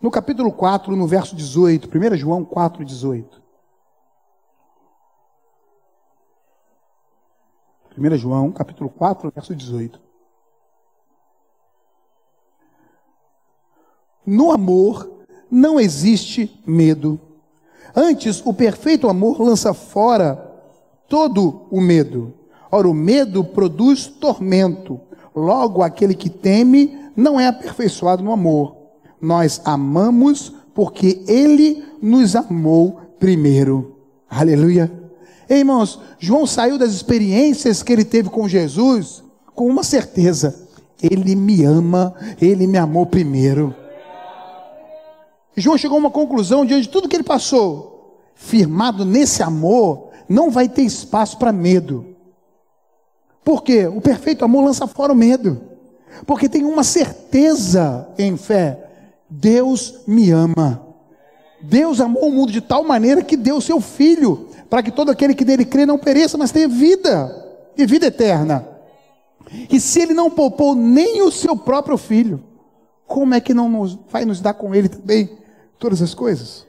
No 0.00 0.10
capítulo 0.10 0.52
4, 0.52 0.96
no 0.96 1.06
verso 1.06 1.36
18, 1.36 1.88
1 1.88 2.16
João 2.16 2.44
4, 2.44 2.84
18. 2.84 3.42
1 7.96 8.16
João, 8.16 8.50
capítulo 8.50 8.90
4, 8.90 9.30
verso 9.32 9.54
18. 9.54 10.00
No 14.24 14.50
amor 14.50 15.26
não 15.50 15.78
existe 15.78 16.62
medo. 16.66 17.20
Antes, 17.94 18.42
o 18.44 18.52
perfeito 18.54 19.08
amor 19.08 19.40
lança 19.40 19.74
fora 19.74 20.50
todo 21.08 21.66
o 21.70 21.80
medo. 21.80 22.32
Ora, 22.70 22.88
o 22.88 22.94
medo 22.94 23.44
produz 23.44 24.06
tormento. 24.06 25.00
Logo, 25.34 25.82
aquele 25.82 26.14
que 26.14 26.30
teme 26.30 26.98
não 27.14 27.38
é 27.38 27.46
aperfeiçoado 27.46 28.22
no 28.22 28.32
amor. 28.32 28.76
Nós 29.20 29.60
amamos 29.64 30.54
porque 30.74 31.22
Ele 31.28 31.84
nos 32.00 32.34
amou 32.34 33.00
primeiro. 33.18 33.96
Aleluia. 34.28 34.90
Ei, 35.48 35.58
irmãos, 35.58 36.00
João 36.18 36.46
saiu 36.46 36.78
das 36.78 36.92
experiências 36.92 37.82
que 37.82 37.92
ele 37.92 38.04
teve 38.04 38.30
com 38.30 38.48
Jesus 38.48 39.22
com 39.54 39.66
uma 39.66 39.82
certeza: 39.82 40.66
Ele 41.02 41.36
me 41.36 41.64
ama, 41.64 42.14
Ele 42.40 42.66
me 42.66 42.78
amou 42.78 43.04
primeiro. 43.04 43.74
João 45.56 45.76
chegou 45.76 45.96
a 45.96 46.00
uma 46.00 46.10
conclusão 46.10 46.64
diante 46.64 46.84
de 46.84 46.88
tudo 46.88 47.08
que 47.08 47.16
ele 47.16 47.22
passou. 47.22 48.20
Firmado 48.34 49.04
nesse 49.04 49.42
amor, 49.42 50.10
não 50.28 50.50
vai 50.50 50.68
ter 50.68 50.82
espaço 50.82 51.38
para 51.38 51.52
medo. 51.52 52.06
Por 53.44 53.62
quê? 53.62 53.86
O 53.86 54.00
perfeito 54.00 54.44
amor 54.44 54.64
lança 54.64 54.86
fora 54.86 55.12
o 55.12 55.16
medo. 55.16 55.60
Porque 56.26 56.48
tem 56.48 56.64
uma 56.64 56.84
certeza 56.84 58.08
em 58.18 58.36
fé 58.36 58.88
Deus 59.28 60.00
me 60.06 60.30
ama. 60.30 60.86
Deus 61.62 62.00
amou 62.00 62.28
o 62.28 62.32
mundo 62.32 62.52
de 62.52 62.60
tal 62.60 62.84
maneira 62.84 63.22
que 63.22 63.36
deu 63.36 63.60
seu 63.60 63.80
filho, 63.80 64.48
para 64.68 64.82
que 64.82 64.90
todo 64.90 65.10
aquele 65.10 65.34
que 65.34 65.44
nele 65.44 65.64
crê 65.64 65.86
não 65.86 65.98
pereça, 65.98 66.36
mas 66.36 66.52
tenha 66.52 66.68
vida, 66.68 67.34
e 67.76 67.86
vida 67.86 68.06
eterna. 68.06 68.68
E 69.70 69.80
se 69.80 70.00
ele 70.00 70.12
não 70.12 70.30
poupou 70.30 70.74
nem 70.74 71.22
o 71.22 71.30
seu 71.30 71.56
próprio 71.56 71.96
filho, 71.96 72.42
como 73.06 73.34
é 73.34 73.40
que 73.40 73.54
não 73.54 73.68
nos, 73.68 73.98
vai 74.10 74.24
nos 74.24 74.40
dar 74.40 74.54
com 74.54 74.74
ele 74.74 74.88
também 74.88 75.41
todas 75.82 76.00
as 76.00 76.14
coisas? 76.14 76.64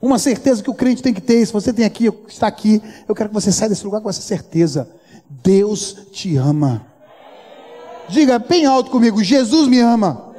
Uma 0.00 0.18
certeza 0.18 0.62
que 0.62 0.68
o 0.68 0.74
crente 0.74 1.02
tem 1.02 1.14
que 1.14 1.22
ter, 1.22 1.44
se 1.46 1.52
você 1.54 1.72
tem 1.72 1.86
aqui, 1.86 2.12
está 2.28 2.46
aqui, 2.46 2.82
eu 3.08 3.14
quero 3.14 3.30
que 3.30 3.34
você 3.34 3.50
saia 3.50 3.70
desse 3.70 3.82
lugar 3.82 4.02
com 4.02 4.10
essa 4.10 4.20
certeza. 4.20 4.86
Deus 5.28 5.96
te 6.12 6.36
ama. 6.36 6.86
Diga 8.10 8.38
bem 8.38 8.66
alto 8.66 8.90
comigo: 8.90 9.24
Jesus 9.24 9.66
me 9.68 9.80
ama. 9.80 10.34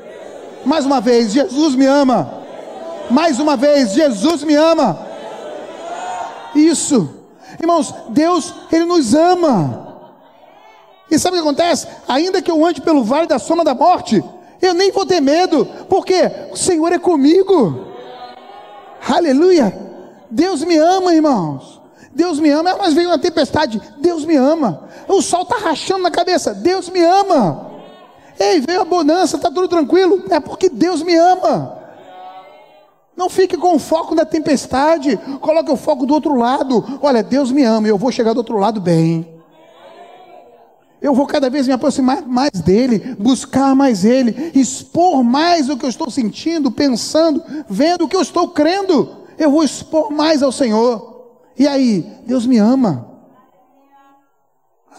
Mais 0.63 0.85
uma 0.85 1.01
vez, 1.01 1.33
Jesus 1.33 1.73
me 1.73 1.87
ama. 1.87 2.43
Mais 3.09 3.39
uma 3.39 3.57
vez, 3.57 3.93
Jesus 3.93 4.43
me 4.43 4.53
ama. 4.53 4.99
Isso. 6.53 7.09
Irmãos, 7.59 7.93
Deus, 8.09 8.53
Ele 8.71 8.85
nos 8.85 9.15
ama. 9.15 9.87
E 11.09 11.17
sabe 11.17 11.37
o 11.37 11.41
que 11.41 11.47
acontece? 11.47 11.87
Ainda 12.07 12.41
que 12.41 12.51
eu 12.51 12.63
ande 12.63 12.81
pelo 12.81 13.03
vale 13.03 13.27
da 13.27 13.39
sombra 13.39 13.65
da 13.65 13.73
morte, 13.73 14.23
eu 14.61 14.73
nem 14.73 14.91
vou 14.91 15.05
ter 15.05 15.21
medo, 15.21 15.67
porque 15.89 16.15
o 16.51 16.55
Senhor 16.55 16.91
é 16.91 16.99
comigo. 16.99 17.87
Aleluia! 19.07 19.87
Deus 20.29 20.63
me 20.63 20.77
ama, 20.77 21.13
irmãos. 21.13 21.81
Deus 22.13 22.39
me 22.39 22.49
ama, 22.49 22.75
mas 22.77 22.93
veio 22.93 23.09
uma 23.09 23.19
tempestade. 23.19 23.81
Deus 23.99 24.25
me 24.25 24.35
ama. 24.35 24.89
O 25.07 25.21
sol 25.21 25.43
está 25.43 25.57
rachando 25.57 26.03
na 26.03 26.11
cabeça. 26.11 26.53
Deus 26.53 26.89
me 26.89 27.03
ama. 27.03 27.67
Ei, 28.39 28.59
veio 28.59 28.81
a 28.81 28.85
bonança, 28.85 29.37
está 29.37 29.49
tudo 29.49 29.67
tranquilo. 29.67 30.23
É 30.29 30.39
porque 30.39 30.67
Deus 30.69 31.01
me 31.03 31.15
ama. 31.15 31.77
Não 33.15 33.29
fique 33.29 33.55
com 33.55 33.75
o 33.75 33.79
foco 33.79 34.15
da 34.15 34.25
tempestade. 34.25 35.17
Coloque 35.39 35.71
o 35.71 35.77
foco 35.77 36.05
do 36.05 36.13
outro 36.13 36.35
lado. 36.35 36.83
Olha, 37.01 37.23
Deus 37.23 37.51
me 37.51 37.63
ama 37.63 37.87
e 37.87 37.91
eu 37.91 37.97
vou 37.97 38.11
chegar 38.11 38.33
do 38.33 38.37
outro 38.37 38.57
lado 38.57 38.81
bem. 38.81 39.36
Eu 41.01 41.13
vou 41.13 41.27
cada 41.27 41.49
vez 41.49 41.67
me 41.67 41.73
aproximar 41.73 42.27
mais 42.27 42.51
dele, 42.61 43.15
buscar 43.19 43.75
mais 43.75 44.03
ele, 44.03 44.51
expor 44.55 45.23
mais 45.23 45.69
o 45.69 45.77
que 45.77 45.85
eu 45.85 45.89
estou 45.89 46.09
sentindo, 46.09 46.71
pensando, 46.71 47.43
vendo 47.69 48.05
o 48.05 48.07
que 48.07 48.15
eu 48.15 48.21
estou 48.21 48.49
crendo. 48.49 49.17
Eu 49.37 49.51
vou 49.51 49.63
expor 49.63 50.11
mais 50.11 50.41
ao 50.41 50.51
Senhor. 50.51 51.27
E 51.57 51.67
aí, 51.67 52.03
Deus 52.25 52.47
me 52.47 52.57
ama. 52.57 53.05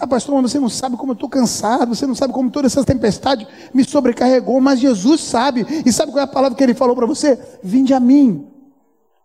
Ah, 0.00 0.06
pastor, 0.06 0.40
você 0.40 0.60
não 0.60 0.68
sabe 0.68 0.96
como 0.96 1.10
eu 1.10 1.14
estou 1.14 1.28
cansado, 1.28 1.92
você 1.92 2.06
não 2.06 2.14
sabe 2.14 2.32
como 2.32 2.50
toda 2.50 2.68
essa 2.68 2.84
tempestade 2.84 3.48
me 3.74 3.82
sobrecarregou, 3.84 4.60
mas 4.60 4.78
Jesus 4.78 5.20
sabe. 5.20 5.66
E 5.84 5.92
sabe 5.92 6.12
qual 6.12 6.20
é 6.20 6.24
a 6.24 6.28
palavra 6.28 6.56
que 6.56 6.62
ele 6.62 6.74
falou 6.74 6.94
para 6.94 7.06
você? 7.06 7.36
Vinde 7.60 7.92
a 7.92 7.98
mim. 7.98 8.46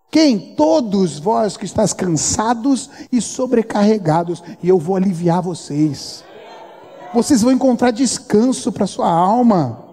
Quem? 0.09 0.55
Todos 0.55 1.19
vós 1.19 1.55
que 1.55 1.65
estáis 1.65 1.93
cansados 1.93 2.89
e 3.11 3.21
sobrecarregados, 3.21 4.43
e 4.63 4.69
eu 4.69 4.79
vou 4.79 4.95
aliviar 4.95 5.41
vocês 5.41 6.23
vocês 7.13 7.41
vão 7.41 7.51
encontrar 7.51 7.91
descanso 7.91 8.71
para 8.71 8.87
sua 8.87 9.09
alma. 9.09 9.85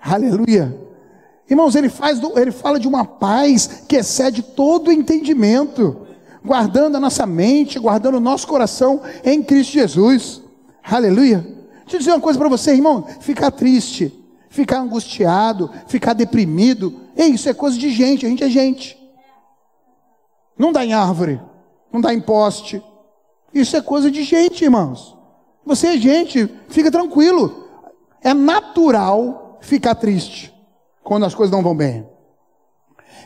Aleluia. 0.00 0.76
Irmãos, 1.48 1.74
ele, 1.74 1.88
faz 1.88 2.20
ele 2.36 2.50
fala 2.50 2.78
de 2.78 2.86
uma 2.86 3.04
paz 3.04 3.84
que 3.88 3.96
excede 3.96 4.42
todo 4.42 4.92
entendimento, 4.92 6.06
guardando 6.44 6.96
a 6.96 7.00
nossa 7.00 7.24
mente, 7.24 7.78
guardando 7.78 8.16
o 8.16 8.20
nosso 8.20 8.46
coração 8.46 9.00
em 9.24 9.42
Cristo 9.42 9.72
Jesus. 9.72 10.42
Aleluia. 10.82 11.38
Deixa 11.80 11.96
eu 11.96 11.98
dizer 12.00 12.10
uma 12.12 12.20
coisa 12.20 12.38
para 12.38 12.48
você, 12.48 12.72
irmão: 12.72 13.06
ficar 13.20 13.50
triste, 13.50 14.12
ficar 14.50 14.80
angustiado, 14.80 15.70
ficar 15.86 16.12
deprimido, 16.12 16.94
isso 17.16 17.48
é 17.48 17.54
coisa 17.54 17.78
de 17.78 17.90
gente, 17.90 18.26
a 18.26 18.28
gente 18.28 18.44
é 18.44 18.50
gente. 18.50 18.98
Não 20.58 20.72
dá 20.72 20.84
em 20.84 20.92
árvore, 20.92 21.40
não 21.92 22.00
dá 22.00 22.12
em 22.12 22.20
poste. 22.20 22.82
Isso 23.54 23.76
é 23.76 23.80
coisa 23.80 24.10
de 24.10 24.22
gente, 24.22 24.64
irmãos. 24.64 25.17
Você 25.68 25.88
é 25.88 25.98
gente, 25.98 26.50
fica 26.70 26.90
tranquilo. 26.90 27.68
É 28.22 28.32
natural 28.32 29.58
ficar 29.60 29.94
triste 29.94 30.50
quando 31.04 31.26
as 31.26 31.34
coisas 31.34 31.54
não 31.54 31.62
vão 31.62 31.76
bem. 31.76 32.08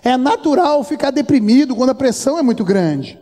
É 0.02 0.16
natural 0.16 0.82
ficar 0.82 1.12
deprimido 1.12 1.76
quando 1.76 1.90
a 1.90 1.94
pressão 1.94 2.36
é 2.36 2.42
muito 2.42 2.64
grande. 2.64 3.16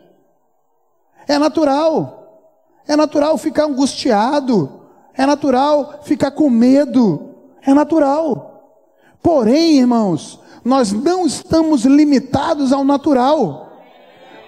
É 1.29 1.39
natural. 1.39 2.49
É 2.89 2.97
natural 2.97 3.37
ficar 3.37 3.66
angustiado. 3.66 4.89
É 5.14 5.27
natural 5.27 6.01
ficar 6.03 6.31
com 6.31 6.49
medo. 6.49 7.35
É 7.61 7.75
natural. 7.75 8.81
Porém, 9.23 9.81
irmãos, 9.81 10.41
nós 10.64 10.93
não 10.93 11.27
estamos 11.27 11.85
limitados 11.85 12.73
ao 12.73 12.85
natural. 12.85 13.71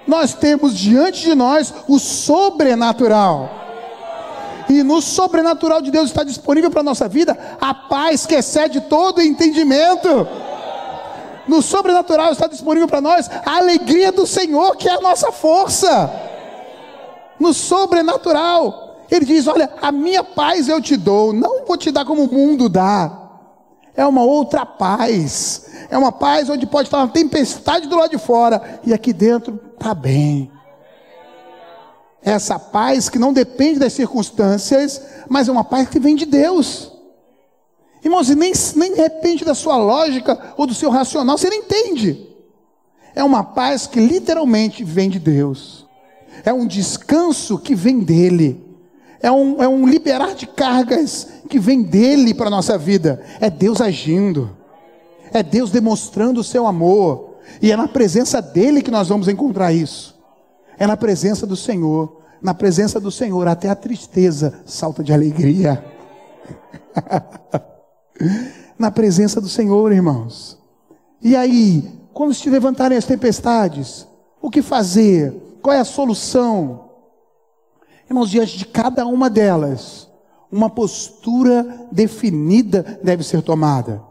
Nós 0.06 0.32
temos 0.32 0.74
diante 0.74 1.20
de 1.20 1.34
nós 1.34 1.74
o 1.86 1.98
sobrenatural. 1.98 3.61
E 4.72 4.82
no 4.82 5.02
sobrenatural 5.02 5.82
de 5.82 5.90
Deus 5.90 6.06
está 6.06 6.24
disponível 6.24 6.70
para 6.70 6.80
a 6.80 6.84
nossa 6.84 7.06
vida 7.06 7.38
a 7.60 7.74
paz 7.74 8.24
que 8.24 8.34
excede 8.34 8.80
todo 8.80 9.20
entendimento. 9.20 10.26
No 11.46 11.60
sobrenatural 11.60 12.32
está 12.32 12.46
disponível 12.46 12.88
para 12.88 13.02
nós 13.02 13.28
a 13.44 13.58
alegria 13.58 14.10
do 14.10 14.26
Senhor, 14.26 14.74
que 14.76 14.88
é 14.88 14.94
a 14.94 15.00
nossa 15.02 15.30
força. 15.30 16.10
No 17.38 17.52
sobrenatural, 17.52 19.04
Ele 19.10 19.26
diz: 19.26 19.46
Olha, 19.46 19.68
a 19.82 19.92
minha 19.92 20.24
paz 20.24 20.70
eu 20.70 20.80
te 20.80 20.96
dou, 20.96 21.34
não 21.34 21.66
vou 21.66 21.76
te 21.76 21.90
dar 21.90 22.06
como 22.06 22.24
o 22.24 22.32
mundo 22.32 22.66
dá. 22.70 23.12
É 23.94 24.06
uma 24.06 24.22
outra 24.22 24.64
paz. 24.64 25.66
É 25.90 25.98
uma 25.98 26.10
paz 26.12 26.48
onde 26.48 26.64
pode 26.64 26.88
estar 26.88 26.96
uma 26.96 27.08
tempestade 27.08 27.86
do 27.88 27.96
lado 27.96 28.12
de 28.12 28.18
fora 28.18 28.80
e 28.86 28.94
aqui 28.94 29.12
dentro 29.12 29.60
está 29.76 29.92
bem 29.92 30.50
essa 32.24 32.58
paz 32.58 33.08
que 33.08 33.18
não 33.18 33.32
depende 33.32 33.80
das 33.80 33.92
circunstâncias, 33.92 35.02
mas 35.28 35.48
é 35.48 35.52
uma 35.52 35.64
paz 35.64 35.88
que 35.88 35.98
vem 35.98 36.14
de 36.14 36.24
Deus. 36.24 36.92
Irmãos, 38.04 38.30
e 38.30 38.34
nem, 38.34 38.52
nem 38.76 38.94
depende 38.94 39.44
da 39.44 39.54
sua 39.54 39.76
lógica 39.76 40.54
ou 40.56 40.66
do 40.66 40.74
seu 40.74 40.90
racional, 40.90 41.36
você 41.36 41.48
não 41.48 41.56
entende. 41.56 42.28
É 43.14 43.22
uma 43.22 43.44
paz 43.44 43.86
que 43.86 44.00
literalmente 44.00 44.82
vem 44.82 45.10
de 45.10 45.18
Deus. 45.18 45.86
É 46.44 46.52
um 46.52 46.66
descanso 46.66 47.58
que 47.58 47.74
vem 47.74 48.00
dele. 48.00 48.64
É 49.20 49.30
um, 49.30 49.62
é 49.62 49.68
um 49.68 49.86
liberar 49.86 50.34
de 50.34 50.46
cargas 50.46 51.28
que 51.48 51.58
vem 51.58 51.82
dele 51.82 52.34
para 52.34 52.46
a 52.46 52.50
nossa 52.50 52.76
vida. 52.78 53.22
É 53.40 53.48
Deus 53.50 53.80
agindo. 53.80 54.56
É 55.32 55.42
Deus 55.42 55.70
demonstrando 55.70 56.40
o 56.40 56.44
seu 56.44 56.66
amor. 56.66 57.36
E 57.60 57.70
é 57.70 57.76
na 57.76 57.86
presença 57.86 58.40
dele 58.40 58.82
que 58.82 58.90
nós 58.90 59.08
vamos 59.08 59.28
encontrar 59.28 59.72
isso. 59.72 60.11
É 60.82 60.86
na 60.88 60.96
presença 60.96 61.46
do 61.46 61.54
Senhor. 61.54 62.20
Na 62.42 62.52
presença 62.52 62.98
do 62.98 63.08
Senhor, 63.08 63.46
até 63.46 63.68
a 63.68 63.76
tristeza 63.76 64.62
salta 64.66 65.00
de 65.04 65.12
alegria. 65.12 65.80
na 68.76 68.90
presença 68.90 69.40
do 69.40 69.48
Senhor, 69.48 69.92
irmãos. 69.92 70.58
E 71.22 71.36
aí, 71.36 71.88
quando 72.12 72.34
se 72.34 72.50
levantarem 72.50 72.98
as 72.98 73.04
tempestades, 73.04 74.08
o 74.40 74.50
que 74.50 74.60
fazer? 74.60 75.32
Qual 75.62 75.72
é 75.72 75.78
a 75.78 75.84
solução? 75.84 76.90
Irmãos, 78.10 78.28
diante 78.28 78.58
de 78.58 78.66
cada 78.66 79.06
uma 79.06 79.30
delas, 79.30 80.10
uma 80.50 80.68
postura 80.68 81.86
definida 81.92 82.98
deve 83.04 83.22
ser 83.22 83.40
tomada. 83.40 84.02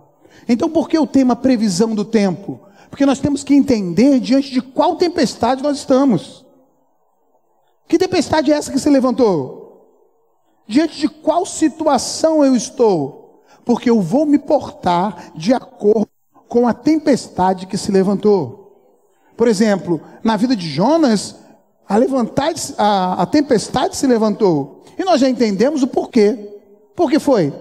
Então, 0.48 0.70
por 0.70 0.88
que 0.88 0.98
o 0.98 1.06
tema 1.06 1.36
previsão 1.36 1.94
do 1.94 2.06
tempo? 2.06 2.62
Porque 2.90 3.06
nós 3.06 3.20
temos 3.20 3.44
que 3.44 3.54
entender 3.54 4.22
diante 4.22 4.50
de 4.52 4.62
qual 4.62 4.96
tempestade 4.96 5.62
nós 5.62 5.76
estamos. 5.76 6.50
Que 7.92 7.98
tempestade 7.98 8.54
é 8.54 8.56
essa 8.56 8.72
que 8.72 8.80
se 8.80 8.90
levantou? 8.90 9.86
Diante 10.66 10.98
de 10.98 11.10
qual 11.10 11.46
situação 11.46 12.42
eu 12.42 12.56
estou? 12.56 13.44
Porque 13.66 13.90
eu 13.90 14.00
vou 14.00 14.26
me 14.26 14.40
portar 14.40 15.34
de 15.36 15.54
acordo 15.54 16.08
com 16.48 16.66
a 16.66 16.74
tempestade 16.74 17.66
que 17.66 17.78
se 17.78 17.92
levantou. 17.92 18.96
Por 19.36 19.46
exemplo, 19.46 20.00
na 20.24 20.38
vida 20.38 20.56
de 20.56 20.70
Jonas, 20.70 21.36
a, 21.86 21.98
levantar, 21.98 22.54
a, 22.78 23.24
a 23.24 23.26
tempestade 23.26 23.98
se 23.98 24.08
levantou. 24.08 24.86
E 24.98 25.04
nós 25.04 25.20
já 25.20 25.28
entendemos 25.28 25.84
o 25.84 25.88
porquê. 25.88 26.62
Por 26.96 27.10
que 27.10 27.20
foi? 27.20 27.54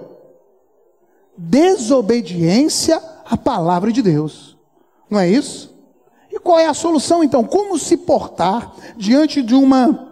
Desobediência 1.37 3.03
à 3.29 3.37
palavra 3.37 3.91
de 3.91 4.01
Deus. 4.01 4.57
Não 5.11 5.19
é 5.19 5.29
isso? 5.29 5.77
E 6.31 6.39
qual 6.39 6.61
é 6.61 6.67
a 6.67 6.75
solução 6.75 7.25
então? 7.25 7.43
Como 7.43 7.77
se 7.77 7.97
portar 7.97 8.73
diante 8.97 9.43
de 9.43 9.57
uma 9.57 10.09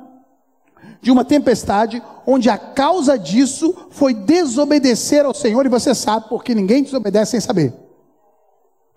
de 1.00 1.10
uma 1.10 1.24
tempestade, 1.24 2.02
onde 2.26 2.50
a 2.50 2.58
causa 2.58 3.18
disso 3.18 3.74
foi 3.90 4.12
desobedecer 4.12 5.24
ao 5.24 5.34
Senhor, 5.34 5.64
e 5.64 5.68
você 5.68 5.94
sabe, 5.94 6.28
porque 6.28 6.54
ninguém 6.54 6.82
desobedece 6.82 7.32
sem 7.32 7.40
saber. 7.40 7.72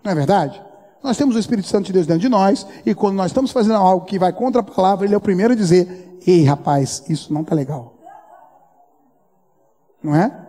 Não 0.04 0.12
é 0.12 0.16
verdade? 0.16 0.62
Nós 1.04 1.18
temos 1.18 1.36
o 1.36 1.40
Espírito 1.40 1.68
Santo 1.68 1.86
de 1.86 1.94
Deus 1.94 2.08
dentro 2.08 2.22
de 2.22 2.30
nós, 2.30 2.66
e 2.86 2.94
quando 2.94 3.16
nós 3.16 3.28
estamos 3.28 3.52
fazendo 3.52 3.76
algo 3.76 4.06
que 4.06 4.20
vai 4.20 4.32
contra 4.34 4.62
a 4.62 4.64
palavra, 4.64 5.06
ele 5.06 5.14
é 5.14 5.18
o 5.18 5.22
primeiro 5.22 5.54
a 5.54 5.56
dizer: 5.56 6.20
Ei, 6.26 6.44
rapaz, 6.44 7.04
isso 7.10 7.34
não 7.34 7.42
está 7.42 7.56
legal. 7.56 7.96
Não 10.04 10.16
é? 10.16 10.48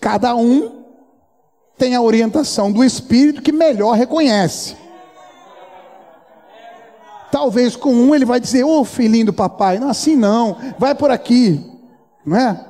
Cada 0.00 0.34
um 0.36 0.84
tem 1.78 1.94
a 1.94 2.02
orientação 2.02 2.70
do 2.70 2.84
Espírito 2.84 3.42
que 3.42 3.52
melhor 3.52 3.92
reconhece. 3.92 4.76
Talvez 7.34 7.74
com 7.74 7.92
um 7.92 8.14
ele 8.14 8.24
vai 8.24 8.38
dizer, 8.38 8.62
ô 8.62 8.78
oh, 8.78 8.84
filhinho 8.84 9.26
do 9.26 9.32
papai, 9.32 9.80
não 9.80 9.88
assim 9.88 10.14
não, 10.14 10.56
vai 10.78 10.94
por 10.94 11.10
aqui, 11.10 11.60
não 12.24 12.36
é? 12.36 12.64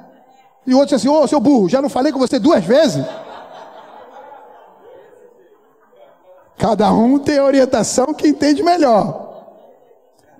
E 0.66 0.72
o 0.72 0.78
outro 0.78 0.96
assim, 0.96 1.06
ô 1.06 1.20
oh, 1.20 1.28
seu 1.28 1.38
burro, 1.38 1.68
já 1.68 1.82
não 1.82 1.90
falei 1.90 2.10
com 2.10 2.18
você 2.18 2.38
duas 2.38 2.64
vezes? 2.64 3.04
Cada 6.56 6.90
um 6.94 7.18
tem 7.18 7.36
a 7.36 7.44
orientação 7.44 8.14
que 8.14 8.26
entende 8.26 8.62
melhor. 8.62 9.52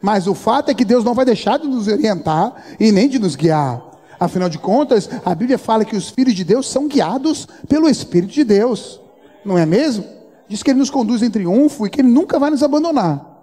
Mas 0.01 0.27
o 0.27 0.33
fato 0.33 0.71
é 0.71 0.75
que 0.75 0.87
Deus 0.87 1.05
não 1.05 1.13
vai 1.13 1.27
deixar 1.27 1.59
de 1.59 1.69
nos 1.69 1.87
orientar 1.87 2.65
e 2.81 2.91
nem 2.91 3.11
de 3.11 3.19
nos 3.19 3.37
guiar. 3.37 3.83
Afinal 4.19 4.49
de 4.49 4.57
contas, 4.57 5.07
a 5.23 5.35
Bíblia 5.35 5.59
fala 5.59 5.85
que 5.85 5.97
os 5.97 6.09
filhos 6.09 6.33
de 6.33 6.45
Deus 6.45 6.67
são 6.67 6.89
guiados 6.89 7.47
pelo 7.69 7.91
Espírito 7.91 8.33
de 8.33 8.43
Deus. 8.43 8.99
Não 9.45 9.59
é 9.59 9.67
mesmo? 9.67 10.03
Diz 10.49 10.63
que 10.63 10.71
Ele 10.71 10.79
nos 10.79 10.89
conduz 10.89 11.23
em 11.23 11.31
triunfo 11.31 11.87
e 11.87 11.91
que 11.91 12.01
Ele 12.01 12.09
nunca 12.09 12.39
vai 12.39 12.49
nos 12.49 12.63
abandonar. 12.63 13.34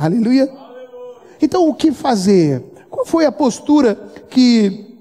Aleluia. 0.00 0.50
Então 1.42 1.68
o 1.68 1.74
que 1.74 1.92
fazer? 1.92 2.64
Qual 2.88 3.04
foi 3.04 3.26
a 3.26 3.32
postura 3.32 3.94
que, 4.30 4.96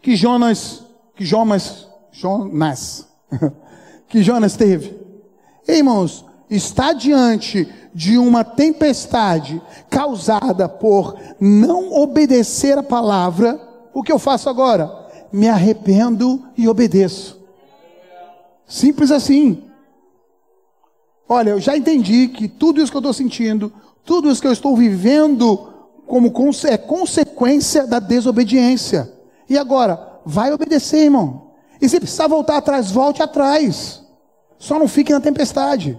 que 0.00 0.14
Jonas, 0.14 0.84
que 1.16 1.24
Jonas, 1.24 1.88
Jonas, 2.12 3.08
que 4.06 4.22
Jonas 4.22 4.56
teve? 4.56 4.96
Ei, 5.66 5.78
irmãos, 5.78 6.24
está 6.48 6.92
diante 6.92 7.68
de 7.92 8.16
uma 8.16 8.44
tempestade 8.44 9.60
causada 9.90 10.68
por 10.68 11.16
não 11.40 11.92
obedecer 11.92 12.78
a 12.78 12.84
palavra, 12.84 13.60
o 13.92 14.00
que 14.00 14.12
eu 14.12 14.18
faço 14.20 14.48
agora? 14.48 14.92
Me 15.32 15.48
arrependo 15.48 16.40
e 16.56 16.68
obedeço. 16.68 17.42
Simples 18.64 19.10
assim. 19.10 19.64
Olha, 21.28 21.50
eu 21.50 21.60
já 21.60 21.76
entendi 21.76 22.28
que 22.28 22.46
tudo 22.46 22.80
isso 22.80 22.92
que 22.92 22.96
eu 22.96 23.00
estou 23.00 23.12
sentindo, 23.12 23.72
tudo 24.04 24.30
isso 24.30 24.40
que 24.40 24.46
eu 24.46 24.52
estou 24.52 24.76
vivendo, 24.76 25.72
como 26.06 26.32
é 26.68 26.76
consequência 26.76 27.86
da 27.86 27.98
desobediência. 27.98 29.10
E 29.48 29.56
agora, 29.56 30.20
vai 30.24 30.52
obedecer, 30.52 31.04
irmão. 31.04 31.52
E 31.80 31.88
se 31.88 31.98
precisar 31.98 32.28
voltar 32.28 32.58
atrás, 32.58 32.90
volte 32.90 33.22
atrás. 33.22 34.02
Só 34.58 34.78
não 34.78 34.86
fique 34.86 35.12
na 35.12 35.20
tempestade. 35.20 35.98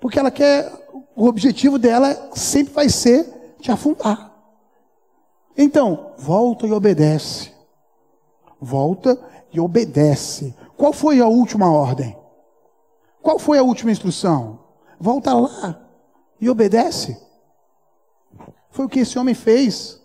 Porque 0.00 0.18
ela 0.18 0.30
quer, 0.30 0.72
o 1.16 1.26
objetivo 1.26 1.78
dela 1.78 2.30
sempre 2.34 2.72
vai 2.72 2.88
ser 2.88 3.56
te 3.60 3.70
afundar. 3.70 4.32
Então, 5.56 6.12
volta 6.16 6.66
e 6.66 6.72
obedece. 6.72 7.50
Volta 8.60 9.18
e 9.52 9.58
obedece. 9.58 10.54
Qual 10.76 10.92
foi 10.92 11.20
a 11.20 11.26
última 11.26 11.70
ordem? 11.70 12.16
Qual 13.22 13.38
foi 13.38 13.58
a 13.58 13.62
última 13.62 13.90
instrução? 13.90 14.60
Volta 15.00 15.34
lá 15.34 15.85
e 16.40 16.48
obedece. 16.48 17.20
Foi 18.70 18.86
o 18.86 18.88
que 18.88 19.00
esse 19.00 19.18
homem 19.18 19.34
fez. 19.34 20.00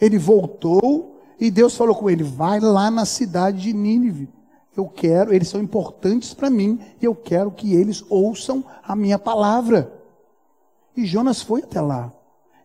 Ele 0.00 0.18
voltou 0.18 1.20
e 1.38 1.50
Deus 1.50 1.76
falou 1.76 1.94
com 1.94 2.10
ele: 2.10 2.22
vai 2.22 2.60
lá 2.60 2.90
na 2.90 3.04
cidade 3.04 3.62
de 3.62 3.72
Nínive. 3.72 4.28
Eu 4.76 4.86
quero, 4.88 5.34
eles 5.34 5.48
são 5.48 5.60
importantes 5.60 6.32
para 6.32 6.48
mim 6.48 6.80
e 7.00 7.04
eu 7.04 7.14
quero 7.14 7.50
que 7.50 7.74
eles 7.74 8.04
ouçam 8.08 8.64
a 8.82 8.94
minha 8.94 9.18
palavra. 9.18 9.92
E 10.96 11.04
Jonas 11.04 11.42
foi 11.42 11.62
até 11.62 11.80
lá. 11.80 12.12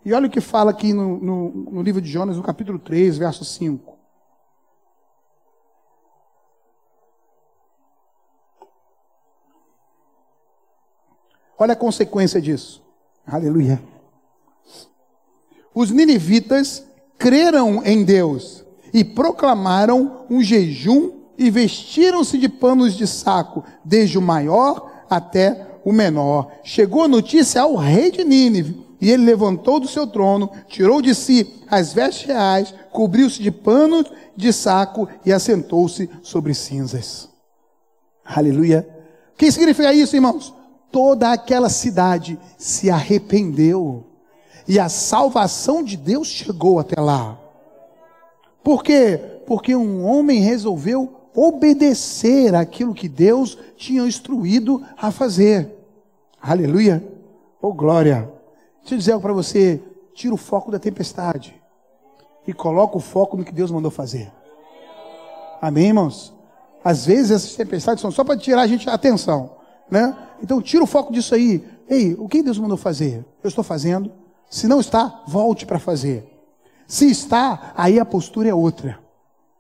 E 0.03 0.13
olha 0.13 0.28
o 0.28 0.30
que 0.30 0.39
fala 0.39 0.69
aqui 0.69 0.93
no, 0.93 1.17
no, 1.17 1.49
no 1.49 1.82
livro 1.82 1.99
de 1.99 2.09
Jonas, 2.09 2.38
no 2.38 2.43
capítulo 2.43 2.78
3, 2.78 3.17
verso 3.17 3.43
5. 3.43 3.94
Olha 11.57 11.73
a 11.73 11.77
consequência 11.77 12.41
disso. 12.41 12.81
Aleluia. 13.25 13.81
Os 15.73 15.91
ninivitas 15.91 16.83
creram 17.17 17.83
em 17.83 18.03
Deus 18.03 18.63
e 18.93 19.03
proclamaram 19.03 20.25
um 20.29 20.41
jejum 20.41 21.11
e 21.37 21.49
vestiram-se 21.49 22.37
de 22.37 22.47
panos 22.47 22.93
de 22.93 23.05
saco, 23.05 23.63
desde 23.83 24.17
o 24.17 24.21
maior 24.21 24.89
até 25.09 25.79
o 25.83 25.91
menor. 25.91 26.49
Chegou 26.63 27.03
a 27.03 27.07
notícia 27.07 27.61
ao 27.61 27.75
rei 27.75 28.09
de 28.09 28.23
Nínive, 28.23 28.85
e 29.01 29.11
ele 29.11 29.25
levantou 29.25 29.79
do 29.79 29.87
seu 29.87 30.07
trono, 30.07 30.49
tirou 30.67 31.01
de 31.01 31.13
si 31.13 31.61
as 31.69 31.93
vestes 31.93 32.25
reais, 32.25 32.73
cobriu-se 32.91 33.41
de 33.43 33.51
panos 33.51 34.05
de 34.35 34.51
saco 34.53 35.07
e 35.25 35.33
assentou-se 35.33 36.09
sobre 36.23 36.53
cinzas. 36.53 37.29
Aleluia. 38.23 38.87
O 39.33 39.37
que 39.37 39.51
significa 39.51 39.93
isso, 39.93 40.15
irmãos? 40.15 40.54
Toda 40.95 41.33
aquela 41.33 41.67
cidade 41.67 42.39
se 42.57 42.89
arrependeu. 42.89 44.05
E 44.65 44.79
a 44.79 44.87
salvação 44.87 45.83
de 45.83 45.97
Deus 45.97 46.25
chegou 46.25 46.79
até 46.79 47.01
lá. 47.01 47.37
Por 48.63 48.81
quê? 48.81 49.19
Porque 49.45 49.75
um 49.75 50.05
homem 50.05 50.39
resolveu 50.39 51.13
obedecer 51.35 52.55
aquilo 52.55 52.93
que 52.93 53.09
Deus 53.09 53.57
tinha 53.75 54.07
instruído 54.07 54.81
a 54.97 55.11
fazer. 55.11 55.69
Aleluia. 56.41 57.05
Oh 57.61 57.73
glória. 57.73 58.31
Deixa 58.79 58.95
eu 58.95 58.97
dizer 58.97 59.11
algo 59.11 59.21
para 59.21 59.33
você. 59.33 59.81
Tira 60.13 60.33
o 60.33 60.37
foco 60.37 60.71
da 60.71 60.79
tempestade. 60.79 61.61
E 62.47 62.53
coloca 62.53 62.95
o 62.95 63.01
foco 63.01 63.35
no 63.35 63.43
que 63.43 63.51
Deus 63.51 63.69
mandou 63.69 63.91
fazer. 63.91 64.31
Amém, 65.61 65.87
irmãos? 65.87 66.33
Às 66.81 67.05
vezes 67.05 67.31
essas 67.31 67.53
tempestades 67.53 68.01
são 68.01 68.11
só 68.11 68.23
para 68.23 68.37
tirar 68.37 68.61
a 68.61 68.67
gente 68.67 68.89
a 68.89 68.93
atenção, 68.93 69.57
né? 69.91 70.24
Então 70.41 70.61
tira 70.61 70.83
o 70.83 70.88
foco 70.88 71.13
disso 71.13 71.33
aí. 71.36 71.63
Ei, 71.89 72.15
o 72.17 72.27
que 72.27 72.43
Deus 72.43 72.57
mandou 72.57 72.77
fazer? 72.77 73.25
Eu 73.43 73.47
estou 73.47 73.63
fazendo. 73.63 74.11
Se 74.49 74.67
não 74.67 74.79
está, 74.79 75.23
volte 75.27 75.65
para 75.65 75.79
fazer. 75.79 76.31
Se 76.88 77.09
está, 77.09 77.73
aí 77.75 77.99
a 77.99 78.05
postura 78.05 78.49
é 78.49 78.53
outra. 78.53 78.99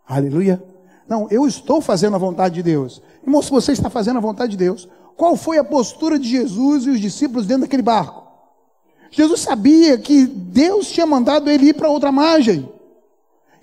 Aleluia. 0.07 0.63
Não, 1.07 1.27
eu 1.29 1.47
estou 1.47 1.81
fazendo 1.81 2.15
a 2.15 2.19
vontade 2.19 2.55
de 2.55 2.63
Deus. 2.63 3.01
Irmão, 3.23 3.41
se 3.41 3.51
você 3.51 3.71
está 3.71 3.89
fazendo 3.89 4.17
a 4.17 4.21
vontade 4.21 4.51
de 4.51 4.57
Deus, 4.57 4.87
qual 5.15 5.35
foi 5.35 5.57
a 5.57 5.63
postura 5.63 6.19
de 6.19 6.27
Jesus 6.27 6.85
e 6.85 6.89
os 6.89 6.99
discípulos 6.99 7.45
dentro 7.45 7.63
daquele 7.63 7.81
barco? 7.81 8.23
Jesus 9.11 9.41
sabia 9.41 9.97
que 9.97 10.25
Deus 10.25 10.89
tinha 10.89 11.05
mandado 11.05 11.49
ele 11.49 11.67
ir 11.67 11.73
para 11.73 11.89
outra 11.89 12.11
margem. 12.11 12.69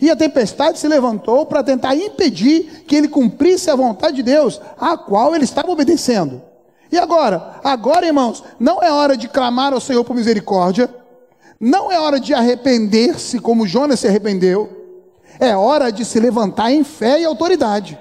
E 0.00 0.10
a 0.10 0.16
tempestade 0.16 0.78
se 0.78 0.88
levantou 0.88 1.46
para 1.46 1.62
tentar 1.62 1.94
impedir 1.94 2.84
que 2.86 2.96
ele 2.96 3.06
cumprisse 3.06 3.70
a 3.70 3.76
vontade 3.76 4.16
de 4.16 4.22
Deus, 4.22 4.60
a 4.78 4.96
qual 4.96 5.34
ele 5.34 5.44
estava 5.44 5.70
obedecendo. 5.70 6.42
E 6.92 6.98
agora? 6.98 7.58
Agora, 7.64 8.04
irmãos, 8.04 8.44
não 8.60 8.82
é 8.82 8.92
hora 8.92 9.16
de 9.16 9.26
clamar 9.26 9.72
ao 9.72 9.80
Senhor 9.80 10.04
por 10.04 10.14
misericórdia, 10.14 10.94
não 11.58 11.90
é 11.90 11.98
hora 11.98 12.20
de 12.20 12.34
arrepender-se 12.34 13.38
como 13.38 13.66
Jonas 13.66 14.00
se 14.00 14.06
arrependeu, 14.06 14.68
é 15.40 15.56
hora 15.56 15.90
de 15.90 16.04
se 16.04 16.20
levantar 16.20 16.70
em 16.70 16.84
fé 16.84 17.18
e 17.18 17.24
autoridade. 17.24 17.98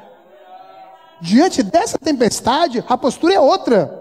Diante 1.21 1.63
dessa 1.63 1.97
tempestade, 1.97 2.83
a 2.89 2.97
postura 2.97 3.35
é 3.35 3.39
outra. 3.39 3.99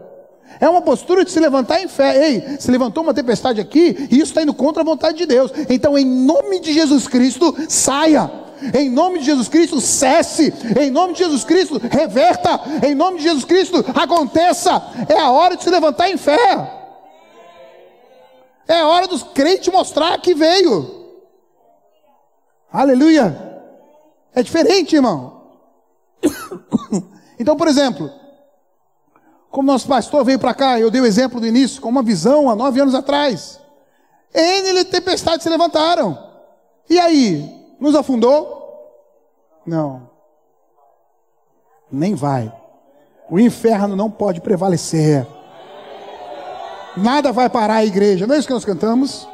É 0.58 0.68
uma 0.68 0.82
postura 0.82 1.24
de 1.24 1.30
se 1.30 1.38
levantar 1.38 1.80
em 1.80 1.86
fé. 1.86 2.28
Ei, 2.28 2.56
se 2.58 2.70
levantou 2.70 3.04
uma 3.04 3.14
tempestade 3.14 3.60
aqui, 3.60 4.08
e 4.10 4.16
isso 4.16 4.32
está 4.32 4.42
indo 4.42 4.54
contra 4.54 4.82
a 4.82 4.84
vontade 4.84 5.18
de 5.18 5.26
Deus. 5.26 5.52
Então, 5.68 5.96
em 5.96 6.04
nome 6.04 6.58
de 6.58 6.72
Jesus 6.72 7.06
Cristo, 7.06 7.54
saia 7.68 8.28
em 8.74 8.90
nome 8.90 9.20
de 9.20 9.26
Jesus 9.26 9.48
Cristo, 9.48 9.80
cesse. 9.80 10.52
Em 10.78 10.90
nome 10.90 11.14
de 11.14 11.20
Jesus 11.20 11.44
Cristo, 11.44 11.78
reverta. 11.78 12.60
Em 12.86 12.94
nome 12.94 13.18
de 13.18 13.24
Jesus 13.24 13.44
Cristo, 13.44 13.84
aconteça. 13.94 14.82
É 15.08 15.18
a 15.18 15.30
hora 15.30 15.56
de 15.56 15.62
se 15.62 15.70
levantar 15.70 16.10
em 16.10 16.16
fé. 16.16 16.80
É 18.68 18.80
a 18.80 18.86
hora 18.86 19.06
dos 19.06 19.22
crentes 19.22 19.72
mostrar 19.72 20.18
que 20.18 20.34
veio. 20.34 21.00
Aleluia. 22.72 23.62
É 24.34 24.42
diferente, 24.42 24.96
irmão. 24.96 25.40
Então, 27.40 27.56
por 27.56 27.68
exemplo, 27.68 28.12
como 29.50 29.72
nosso 29.72 29.88
pastor 29.88 30.22
veio 30.26 30.38
para 30.38 30.52
cá, 30.52 30.78
eu 30.78 30.90
dei 30.90 31.00
o 31.00 31.06
exemplo 31.06 31.40
do 31.40 31.46
início, 31.46 31.80
com 31.80 31.88
uma 31.88 32.02
visão 32.02 32.50
há 32.50 32.54
nove 32.54 32.78
anos 32.78 32.94
atrás. 32.94 33.58
N 34.34 34.84
tempestades 34.84 35.42
se 35.42 35.48
levantaram. 35.48 36.18
E 36.88 36.98
aí? 36.98 37.59
Nos 37.80 37.94
afundou? 37.94 38.60
Não. 39.66 40.10
Nem 41.90 42.14
vai. 42.14 42.54
O 43.30 43.40
inferno 43.40 43.96
não 43.96 44.10
pode 44.10 44.40
prevalecer. 44.40 45.26
Nada 46.96 47.32
vai 47.32 47.48
parar 47.48 47.76
a 47.76 47.84
igreja. 47.84 48.26
Não 48.26 48.34
é 48.34 48.38
isso 48.38 48.46
que 48.46 48.54
nós 48.54 48.64
cantamos? 48.64 49.26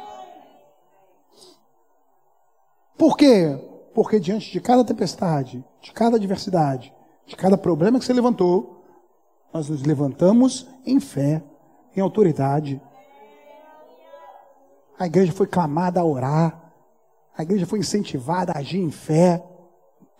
Por 2.97 3.17
quê? 3.17 3.59
Porque 3.93 4.19
diante 4.19 4.51
de 4.51 4.61
cada 4.61 4.83
tempestade, 4.83 5.63
de 5.81 5.91
cada 5.91 6.17
adversidade, 6.17 6.93
de 7.25 7.35
cada 7.35 7.57
problema 7.57 7.99
que 7.99 8.05
você 8.05 8.13
levantou, 8.13 8.85
nós 9.53 9.69
nos 9.69 9.83
levantamos 9.83 10.67
em 10.85 10.99
fé, 10.99 11.43
em 11.95 11.99
autoridade. 11.99 12.81
A 14.99 15.05
igreja 15.05 15.31
foi 15.31 15.47
clamada 15.47 15.99
a 15.99 16.05
orar. 16.05 16.66
A 17.37 17.43
igreja 17.43 17.67
foi 17.67 17.79
incentivada 17.79 18.51
a 18.51 18.57
agir 18.57 18.79
em 18.79 18.89
fé. 18.89 19.43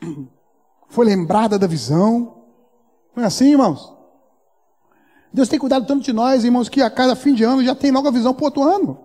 Foi 0.90 1.06
lembrada 1.06 1.58
da 1.60 1.68
visão. 1.68 2.44
Não 3.16 3.24
é 3.24 3.26
assim, 3.26 3.52
irmãos? 3.52 3.94
Deus 5.34 5.50
tem 5.50 5.60
cuidado 5.60 5.86
tanto 5.86 6.04
de 6.04 6.14
nós, 6.14 6.46
irmãos, 6.46 6.70
que 6.70 6.82
a 6.82 6.90
cada 6.90 7.16
fim 7.16 7.34
de 7.34 7.44
ano 7.44 7.64
já 7.64 7.76
tem 7.76 7.92
logo 7.92 8.08
a 8.08 8.12
visão 8.12 8.34
para 8.34 8.46
outro 8.46 8.64
ano. 8.64 8.98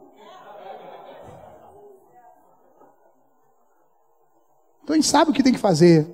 Então 4.84 4.94
a 4.94 4.96
gente 4.96 5.08
sabe 5.08 5.30
o 5.30 5.34
que 5.34 5.42
tem 5.42 5.52
que 5.52 5.58
fazer. 5.58 6.06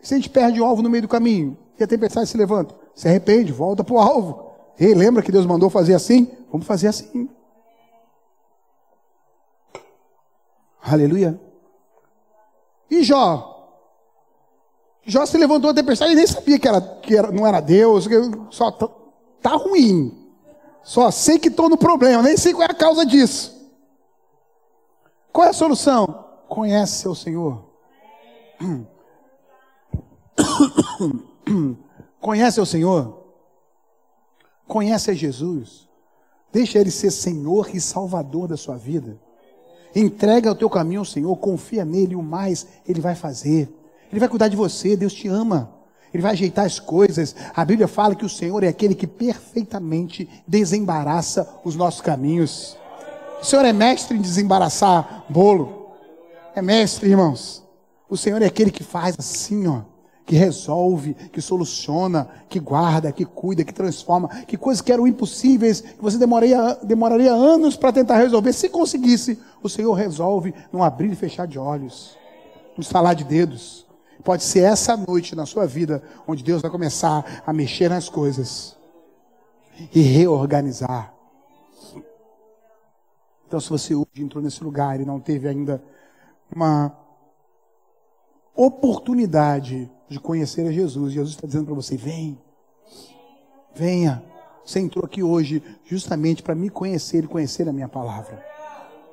Se 0.00 0.14
a 0.14 0.16
gente 0.16 0.28
perde 0.28 0.60
o 0.60 0.64
alvo 0.64 0.82
no 0.82 0.90
meio 0.90 1.02
do 1.02 1.08
caminho 1.08 1.56
e 1.78 1.82
a 1.82 1.86
tempestade 1.86 2.28
se 2.28 2.36
levanta, 2.36 2.74
se 2.94 3.08
arrepende, 3.08 3.50
volta 3.50 3.82
para 3.82 3.94
o 3.94 3.98
alvo. 3.98 4.52
Ei, 4.78 4.94
lembra 4.94 5.22
que 5.22 5.32
Deus 5.32 5.46
mandou 5.46 5.70
fazer 5.70 5.94
assim? 5.94 6.30
Vamos 6.50 6.66
fazer 6.66 6.88
assim. 6.88 7.28
Aleluia. 10.82 11.40
E 12.90 13.02
Jó? 13.02 13.50
Jó 15.04 15.26
se 15.26 15.38
levantou 15.38 15.70
a 15.70 15.74
tempestade 15.74 16.12
e 16.12 16.16
nem 16.16 16.26
sabia 16.26 16.58
que, 16.58 16.68
era, 16.68 16.80
que 16.80 17.16
era, 17.16 17.30
não 17.30 17.46
era 17.46 17.60
Deus, 17.60 18.06
só 18.50 18.70
tá, 18.70 18.88
tá 19.40 19.56
ruim. 19.56 20.18
Só 20.82 21.10
sei 21.10 21.38
que 21.38 21.48
estou 21.48 21.68
no 21.68 21.76
problema, 21.76 22.22
nem 22.22 22.36
sei 22.36 22.52
qual 22.52 22.68
é 22.68 22.70
a 22.70 22.74
causa 22.74 23.06
disso. 23.06 23.52
Qual 25.32 25.46
é 25.46 25.50
a 25.50 25.54
solução? 25.54 26.24
Conhece 26.48 27.00
seu 27.00 27.14
Senhor. 27.14 27.64
Conhece 32.20 32.60
o 32.60 32.66
Senhor? 32.66 33.22
Conhece 34.68 35.10
a 35.10 35.14
Jesus? 35.14 35.88
Deixa 36.52 36.78
Ele 36.78 36.90
ser 36.90 37.10
Senhor 37.10 37.74
e 37.74 37.80
Salvador 37.80 38.48
da 38.48 38.56
sua 38.56 38.76
vida. 38.76 39.18
Entrega 39.94 40.50
o 40.50 40.54
teu 40.54 40.70
caminho 40.70 41.00
ao 41.00 41.04
Senhor, 41.04 41.34
confia 41.36 41.84
nele, 41.84 42.14
o 42.14 42.22
mais 42.22 42.66
Ele 42.86 43.00
vai 43.00 43.14
fazer. 43.14 43.68
Ele 44.10 44.20
vai 44.20 44.28
cuidar 44.28 44.48
de 44.48 44.56
você, 44.56 44.96
Deus 44.96 45.12
te 45.12 45.28
ama. 45.28 45.72
Ele 46.12 46.22
vai 46.22 46.32
ajeitar 46.32 46.66
as 46.66 46.78
coisas. 46.78 47.34
A 47.54 47.64
Bíblia 47.64 47.88
fala 47.88 48.14
que 48.14 48.24
o 48.24 48.28
Senhor 48.28 48.62
é 48.62 48.68
aquele 48.68 48.94
que 48.94 49.06
perfeitamente 49.06 50.28
desembaraça 50.46 51.48
os 51.64 51.74
nossos 51.74 52.00
caminhos. 52.00 52.76
O 53.40 53.44
Senhor 53.44 53.64
é 53.64 53.72
mestre 53.72 54.16
em 54.16 54.20
desembaraçar 54.20 55.24
bolo. 55.28 55.90
É 56.54 56.60
mestre, 56.60 57.08
irmãos. 57.08 57.62
O 58.08 58.16
Senhor 58.16 58.42
é 58.42 58.46
aquele 58.46 58.70
que 58.70 58.84
faz 58.84 59.16
assim, 59.18 59.66
ó 59.66 59.91
que 60.24 60.36
resolve, 60.36 61.14
que 61.32 61.40
soluciona, 61.40 62.28
que 62.48 62.60
guarda, 62.60 63.12
que 63.12 63.24
cuida, 63.24 63.64
que 63.64 63.74
transforma, 63.74 64.28
que 64.44 64.56
coisas 64.56 64.80
que 64.80 64.92
eram 64.92 65.06
impossíveis, 65.06 65.80
que 65.80 66.00
você 66.02 66.16
demoraria, 66.16 66.74
demoraria 66.82 67.32
anos 67.32 67.76
para 67.76 67.92
tentar 67.92 68.18
resolver. 68.18 68.52
Se 68.52 68.68
conseguisse, 68.68 69.38
o 69.62 69.68
Senhor 69.68 69.92
resolve 69.92 70.54
num 70.72 70.82
abrir 70.82 71.12
e 71.12 71.16
fechar 71.16 71.46
de 71.46 71.58
olhos, 71.58 72.16
no 72.76 72.82
estalar 72.82 73.14
de 73.14 73.24
dedos. 73.24 73.86
Pode 74.22 74.44
ser 74.44 74.60
essa 74.60 74.96
noite 74.96 75.34
na 75.34 75.44
sua 75.44 75.66
vida 75.66 76.02
onde 76.26 76.44
Deus 76.44 76.62
vai 76.62 76.70
começar 76.70 77.42
a 77.44 77.52
mexer 77.52 77.90
nas 77.90 78.08
coisas 78.08 78.76
e 79.92 80.00
reorganizar. 80.00 81.12
Então, 83.46 83.60
se 83.60 83.68
você 83.68 83.94
hoje 83.94 84.08
entrou 84.16 84.42
nesse 84.42 84.62
lugar 84.62 85.00
e 85.00 85.04
não 85.04 85.20
teve 85.20 85.48
ainda 85.48 85.82
uma 86.54 87.01
oportunidade 88.54 89.90
de 90.08 90.20
conhecer 90.20 90.66
a 90.66 90.72
Jesus, 90.72 91.12
Jesus 91.12 91.34
está 91.34 91.46
dizendo 91.46 91.66
para 91.66 91.74
você: 91.74 91.96
vem, 91.96 92.38
venha. 93.74 94.22
Você 94.64 94.78
entrou 94.78 95.04
aqui 95.04 95.22
hoje 95.22 95.62
justamente 95.84 96.42
para 96.42 96.54
me 96.54 96.70
conhecer 96.70 97.24
e 97.24 97.26
conhecer 97.26 97.68
a 97.68 97.72
minha 97.72 97.88
palavra. 97.88 98.44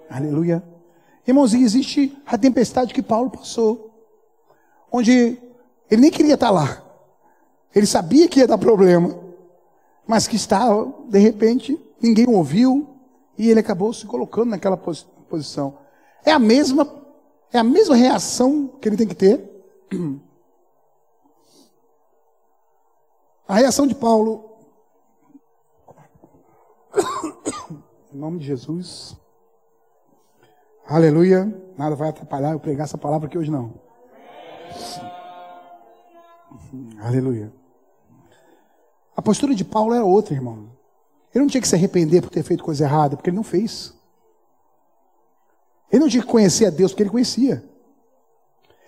Aleluia. 0.09 0.63
Irmãozinho, 1.27 1.65
existe 1.65 2.15
a 2.25 2.37
tempestade 2.37 2.93
que 2.93 3.01
Paulo 3.01 3.31
passou 3.31 3.89
onde 4.91 5.37
ele 5.89 6.01
nem 6.01 6.11
queria 6.11 6.33
estar 6.35 6.51
lá. 6.51 6.83
Ele 7.73 7.85
sabia 7.85 8.27
que 8.27 8.39
ia 8.39 8.47
dar 8.47 8.57
problema, 8.57 9.15
mas 10.07 10.27
que 10.27 10.35
estava, 10.35 10.91
de 11.07 11.19
repente, 11.19 11.79
ninguém 12.01 12.27
ouviu 12.27 12.87
e 13.37 13.49
ele 13.49 13.59
acabou 13.59 13.93
se 13.93 14.05
colocando 14.05 14.49
naquela 14.49 14.77
posição. 14.77 15.77
É 16.25 16.31
a 16.31 16.39
mesma, 16.39 16.85
é 17.52 17.58
a 17.58 17.64
mesma 17.64 17.95
reação 17.95 18.68
que 18.68 18.88
ele 18.88 18.97
tem 18.97 19.08
que 19.08 19.16
ter. 19.16 19.50
A 23.47 23.56
reação 23.56 23.88
de 23.88 23.95
Paulo, 23.95 24.58
em 28.14 28.18
nome 28.18 28.39
de 28.39 28.45
Jesus, 28.45 29.18
aleluia, 30.86 31.52
nada 31.76 31.95
vai 31.95 32.10
atrapalhar 32.10 32.52
eu 32.52 32.60
pregar 32.60 32.86
essa 32.86 32.97
palavra 32.97 33.28
aqui 33.28 33.38
hoje 33.38 33.50
não. 33.50 33.74
Aleluia. 37.02 37.52
A 39.16 39.22
postura 39.22 39.56
de 39.56 39.66
Paulo 39.66 39.93
era 39.93 40.06
outra, 40.06 40.34
irmão. 40.34 40.70
Ele 41.34 41.43
não 41.43 41.50
tinha 41.50 41.62
que 41.62 41.68
se 41.68 41.76
arrepender 41.76 42.22
por 42.22 42.30
ter 42.30 42.43
feito 42.43 42.64
coisa 42.64 42.84
errada, 42.84 43.16
porque 43.16 43.30
ele 43.30 43.38
não 43.38 43.43
fez. 43.43 43.93
Ele 45.91 46.01
não 46.01 46.09
tinha 46.09 46.23
que 46.23 46.29
conhecer 46.29 46.65
a 46.65 46.69
Deus, 46.69 46.91
porque 46.91 47.03
ele 47.03 47.09
conhecia. 47.09 47.63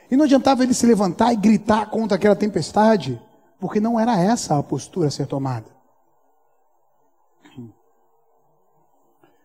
E 0.09 0.15
não 0.15 0.25
adiantava 0.25 0.63
ele 0.63 0.73
se 0.73 0.85
levantar 0.85 1.31
e 1.33 1.37
gritar 1.37 1.89
contra 1.89 2.15
aquela 2.15 2.35
tempestade, 2.35 3.21
porque 3.59 3.79
não 3.79 3.99
era 3.99 4.19
essa 4.19 4.57
a 4.57 4.63
postura 4.63 5.07
a 5.07 5.11
ser 5.11 5.25
tomada. 5.25 5.81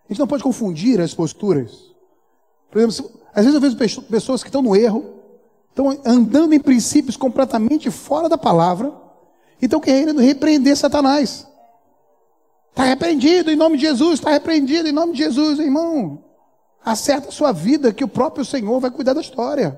A 0.08 0.12
gente 0.12 0.20
não 0.20 0.26
pode 0.26 0.42
confundir 0.42 1.00
as 1.00 1.14
posturas. 1.14 1.94
Por 2.70 2.80
exemplo, 2.80 3.20
às 3.34 3.44
vezes 3.44 3.54
eu 3.62 3.76
vejo 3.78 4.02
pessoas 4.02 4.42
que 4.42 4.48
estão 4.48 4.62
no 4.62 4.76
erro, 4.76 5.04
estão 5.68 5.90
andando 6.04 6.52
em 6.52 6.60
princípios 6.60 7.16
completamente 7.16 7.90
fora 7.90 8.28
da 8.28 8.38
palavra 8.38 8.92
e 9.60 9.66
estão 9.66 9.80
querendo 9.80 10.20
repreender 10.20 10.76
Satanás. 10.76 11.46
Está 12.70 12.84
repreendido 12.84 13.50
em 13.50 13.56
nome 13.56 13.76
de 13.76 13.84
Jesus, 13.84 14.14
está 14.14 14.30
repreendido 14.30 14.88
em 14.88 14.92
nome 14.92 15.12
de 15.12 15.18
Jesus, 15.18 15.58
irmão. 15.58 16.22
Acerta 16.86 17.30
a 17.30 17.32
sua 17.32 17.50
vida 17.50 17.92
que 17.92 18.04
o 18.04 18.08
próprio 18.08 18.44
Senhor 18.44 18.78
vai 18.78 18.92
cuidar 18.92 19.12
da 19.12 19.20
história. 19.20 19.76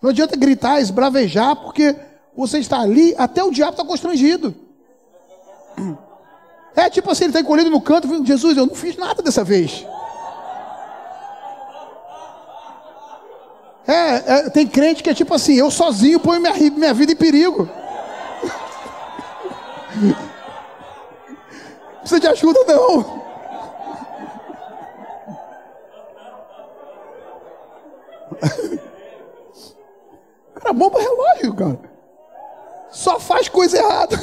Não 0.00 0.08
adianta 0.08 0.34
gritar, 0.34 0.80
esbravejar, 0.80 1.54
porque 1.56 1.94
você 2.34 2.58
está 2.58 2.80
ali, 2.80 3.14
até 3.18 3.44
o 3.44 3.50
diabo 3.50 3.72
está 3.72 3.84
constrangido. 3.84 4.54
É 6.74 6.88
tipo 6.88 7.10
assim, 7.10 7.24
ele 7.24 7.30
está 7.32 7.40
encolhido 7.40 7.68
no 7.68 7.82
canto, 7.82 8.24
Jesus, 8.24 8.56
eu 8.56 8.64
não 8.64 8.74
fiz 8.74 8.96
nada 8.96 9.22
dessa 9.22 9.44
vez. 9.44 9.86
É, 13.86 14.36
é, 14.36 14.48
tem 14.48 14.66
crente 14.66 15.02
que 15.02 15.10
é 15.10 15.14
tipo 15.14 15.34
assim, 15.34 15.56
eu 15.56 15.70
sozinho 15.70 16.18
ponho 16.18 16.40
minha, 16.40 16.54
minha 16.70 16.94
vida 16.94 17.12
em 17.12 17.16
perigo. 17.16 17.68
Precisa 22.00 22.18
de 22.18 22.28
ajuda 22.28 22.60
não. 22.66 23.21
Cara, 30.54 30.72
bomba 30.72 31.00
relógio, 31.00 31.54
cara. 31.54 31.78
Só 32.90 33.18
faz 33.18 33.48
coisa 33.48 33.78
errada. 33.78 34.16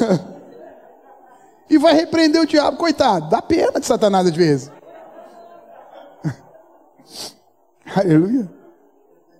E 1.69 1.77
vai 1.77 1.93
repreender 1.93 2.41
o 2.41 2.45
diabo, 2.45 2.77
coitado. 2.77 3.29
Dá 3.29 3.41
pena 3.41 3.79
de 3.79 3.85
Satanás 3.85 4.25
às 4.25 4.35
vezes. 4.35 4.71
Aleluia. 7.95 8.49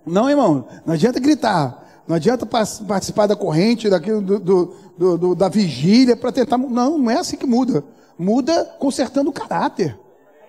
Não, 0.04 0.28
irmão, 0.28 0.66
não 0.84 0.94
adianta 0.94 1.18
gritar. 1.18 1.86
Não 2.06 2.16
adianta 2.16 2.44
participar 2.44 3.26
da 3.26 3.36
corrente, 3.36 3.88
daquilo, 3.88 4.20
do, 4.20 4.38
do, 4.40 5.18
do, 5.18 5.34
da 5.34 5.48
vigília 5.48 6.16
para 6.16 6.32
tentar. 6.32 6.58
Não, 6.58 6.98
não 6.98 7.10
é 7.10 7.18
assim 7.18 7.36
que 7.36 7.46
muda. 7.46 7.84
Muda 8.18 8.64
consertando 8.78 9.30
o 9.30 9.32
caráter. 9.32 9.98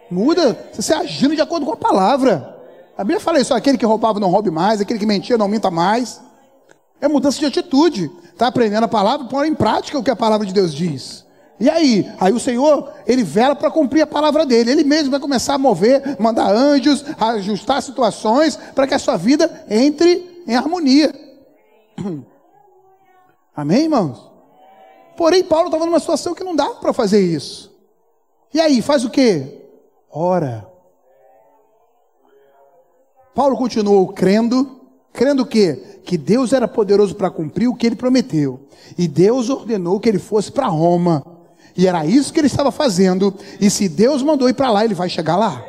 Muda 0.10 0.58
você 0.74 0.94
agindo 0.94 1.36
de 1.36 1.42
acordo 1.42 1.66
com 1.66 1.74
a 1.74 1.78
palavra. 1.78 2.61
A 3.02 3.04
Bíblia 3.04 3.20
fala 3.20 3.40
isso: 3.40 3.52
aquele 3.52 3.80
que 3.80 3.86
roubava 3.86 4.20
não 4.20 4.30
roube 4.30 4.52
mais, 4.52 4.80
aquele 4.80 5.00
que 5.00 5.08
mentia 5.08 5.36
não 5.36 5.48
minta 5.48 5.72
mais. 5.72 6.22
É 7.02 7.08
mudança 7.08 7.40
de 7.40 7.48
atitude. 7.48 8.12
Está 8.32 8.46
aprendendo 8.46 8.84
a 8.84 8.88
palavra, 8.88 9.26
põe 9.26 9.48
em 9.48 9.56
prática 9.56 9.98
o 9.98 10.04
que 10.04 10.12
a 10.12 10.16
palavra 10.16 10.46
de 10.46 10.54
Deus 10.54 10.72
diz. 10.72 11.26
E 11.60 11.68
aí? 11.68 12.08
Aí 12.20 12.32
o 12.32 12.40
Senhor, 12.40 12.92
ele 13.08 13.24
vela 13.24 13.56
para 13.56 13.72
cumprir 13.72 14.04
a 14.04 14.08
palavra 14.08 14.46
dele. 14.46 14.70
Ele 14.70 14.84
mesmo 14.84 15.10
vai 15.10 15.20
começar 15.20 15.56
a 15.56 15.58
mover, 15.58 16.16
mandar 16.20 16.54
anjos, 16.54 17.04
ajustar 17.20 17.82
situações 17.82 18.56
para 18.56 18.86
que 18.86 18.94
a 18.94 19.00
sua 19.00 19.18
vida 19.18 19.66
entre 19.68 20.44
em 20.48 20.56
harmonia. 20.56 21.12
Amém, 23.56 23.86
irmãos? 23.86 24.30
Porém, 25.18 25.44
Paulo 25.44 25.70
estava 25.70 25.88
numa 25.88 26.00
situação 26.00 26.36
que 26.36 26.44
não 26.44 26.56
dava 26.56 26.76
para 26.76 26.94
fazer 26.94 27.20
isso. 27.20 27.76
E 28.54 28.62
aí, 28.62 28.80
faz 28.80 29.04
o 29.04 29.10
quê? 29.10 29.66
Ora. 30.12 30.71
Paulo 33.34 33.56
continuou 33.56 34.08
crendo, 34.10 34.82
crendo 35.14 35.44
o 35.44 35.46
quê? 35.46 36.00
Que 36.04 36.18
Deus 36.18 36.54
era 36.54 36.68
poderoso 36.68 37.16
para 37.16 37.30
cumprir 37.30 37.68
o 37.68 37.76
que 37.76 37.88
ele 37.88 37.96
prometeu. 37.96 38.68
E 38.98 39.08
Deus 39.08 39.50
ordenou 39.50 40.00
que 40.00 40.10
ele 40.10 40.20
fosse 40.20 40.52
para 40.52 40.68
Roma. 40.68 41.24
E 41.76 41.88
era 41.88 42.06
isso 42.06 42.34
que 42.34 42.40
ele 42.40 42.48
estava 42.48 42.72
fazendo. 42.72 43.34
E 43.60 43.70
se 43.70 43.88
Deus 43.88 44.22
mandou 44.22 44.50
ir 44.50 44.54
para 44.54 44.70
lá, 44.70 44.84
ele 44.84 44.94
vai 44.94 45.08
chegar 45.08 45.38
lá. 45.38 45.64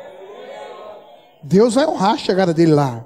Deus 1.41 1.75
vai 1.75 1.85
honrar 1.85 2.13
a 2.13 2.17
chegada 2.17 2.53
dele 2.53 2.73
lá. 2.73 3.05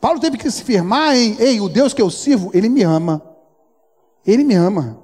Paulo 0.00 0.20
teve 0.20 0.36
que 0.36 0.50
se 0.50 0.62
firmar 0.62 1.16
em: 1.16 1.36
ei, 1.38 1.60
o 1.60 1.68
Deus 1.68 1.92
que 1.92 2.02
eu 2.02 2.10
sirvo, 2.10 2.50
ele 2.54 2.68
me 2.68 2.82
ama. 2.82 3.22
Ele 4.26 4.44
me 4.44 4.54
ama. 4.54 4.98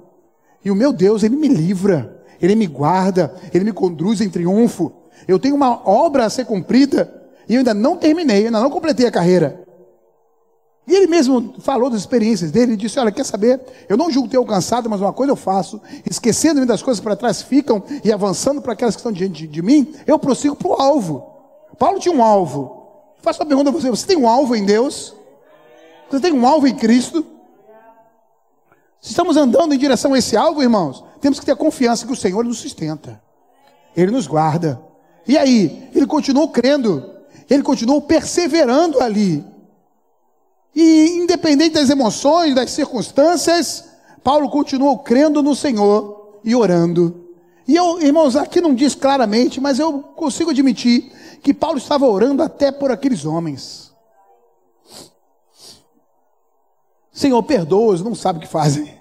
E 0.63 0.71
o 0.71 0.75
meu 0.75 0.91
Deus, 0.91 1.23
ele 1.23 1.35
me 1.35 1.47
livra. 1.47 2.23
Ele 2.41 2.55
me 2.55 2.67
guarda. 2.67 3.33
Ele 3.53 3.65
me 3.65 3.71
conduz 3.71 4.19
em 4.19 4.29
triunfo. 4.29 4.91
Eu 5.27 5.39
tenho 5.39 5.55
uma 5.55 5.87
obra 5.87 6.25
a 6.25 6.29
ser 6.29 6.45
cumprida. 6.45 7.24
E 7.47 7.55
eu 7.55 7.59
ainda 7.59 7.73
não 7.73 7.97
terminei, 7.97 8.45
ainda 8.45 8.59
não 8.59 8.69
completei 8.69 9.05
a 9.05 9.11
carreira. 9.11 9.65
E 10.87 10.93
ele 10.93 11.07
mesmo 11.07 11.55
falou 11.59 11.89
das 11.89 12.01
experiências 12.01 12.51
dele, 12.51 12.73
ele 12.73 12.77
disse: 12.77 12.99
Olha, 12.99 13.11
quer 13.11 13.25
saber? 13.25 13.59
Eu 13.89 13.97
não 13.97 14.11
julgo 14.11 14.29
ter 14.29 14.37
alcançado, 14.37 14.89
mas 14.89 15.01
uma 15.01 15.11
coisa 15.11 15.31
eu 15.31 15.35
faço, 15.35 15.81
esquecendo-me 16.09 16.65
das 16.65 16.83
coisas 16.83 17.01
para 17.01 17.15
trás 17.15 17.41
ficam 17.41 17.83
e 18.03 18.11
avançando 18.11 18.61
para 18.61 18.73
aquelas 18.73 18.95
que 18.95 18.99
estão 18.99 19.11
diante 19.11 19.33
de, 19.33 19.47
de 19.47 19.61
mim, 19.61 19.95
eu 20.05 20.19
prossigo 20.19 20.55
para 20.55 20.67
o 20.67 20.73
alvo. 20.73 21.27
Paulo 21.79 21.99
tinha 21.99 22.13
um 22.13 22.23
alvo. 22.23 22.83
Faço 23.21 23.41
uma 23.41 23.47
pergunta 23.47 23.69
a 23.69 23.73
você: 23.73 23.89
você 23.89 24.05
tem 24.05 24.17
um 24.17 24.27
alvo 24.27 24.55
em 24.55 24.63
Deus? 24.63 25.15
Você 26.09 26.19
tem 26.19 26.31
um 26.31 26.45
alvo 26.45 26.67
em 26.67 26.75
Cristo? 26.75 27.25
Se 29.01 29.09
estamos 29.09 29.37
andando 29.37 29.73
em 29.73 29.77
direção 29.77 30.13
a 30.13 30.19
esse 30.19 30.37
alvo, 30.37 30.61
irmãos, 30.61 31.03
temos 31.19 31.39
que 31.39 31.45
ter 31.45 31.55
confiança 31.55 32.05
que 32.05 32.13
o 32.13 32.15
Senhor 32.15 32.43
nos 32.43 32.59
sustenta, 32.59 33.21
Ele 33.95 34.11
nos 34.11 34.27
guarda. 34.27 34.79
E 35.27 35.37
aí, 35.37 35.89
ele 35.93 36.05
continuou 36.05 36.49
crendo. 36.49 37.14
Ele 37.49 37.63
continuou 37.63 38.01
perseverando 38.01 38.99
ali. 39.01 39.43
E 40.75 41.17
independente 41.17 41.75
das 41.75 41.89
emoções, 41.89 42.53
das 42.53 42.71
circunstâncias, 42.71 43.85
Paulo 44.23 44.49
continuou 44.49 44.99
crendo 44.99 45.41
no 45.41 45.55
Senhor 45.55 46.39
e 46.43 46.55
orando. 46.55 47.29
E 47.67 47.75
eu, 47.75 48.01
irmãos, 48.01 48.35
aqui 48.35 48.61
não 48.61 48.75
diz 48.75 48.93
claramente, 48.93 49.59
mas 49.59 49.79
eu 49.79 49.99
consigo 49.99 50.51
admitir 50.51 51.11
que 51.41 51.53
Paulo 51.53 51.77
estava 51.77 52.05
orando 52.05 52.43
até 52.43 52.71
por 52.71 52.91
aqueles 52.91 53.25
homens. 53.25 53.93
Senhor, 57.11 57.41
perdoa-os, 57.43 58.01
não 58.01 58.13
sabem 58.13 58.39
o 58.39 58.45
que 58.45 58.51
fazem. 58.51 58.93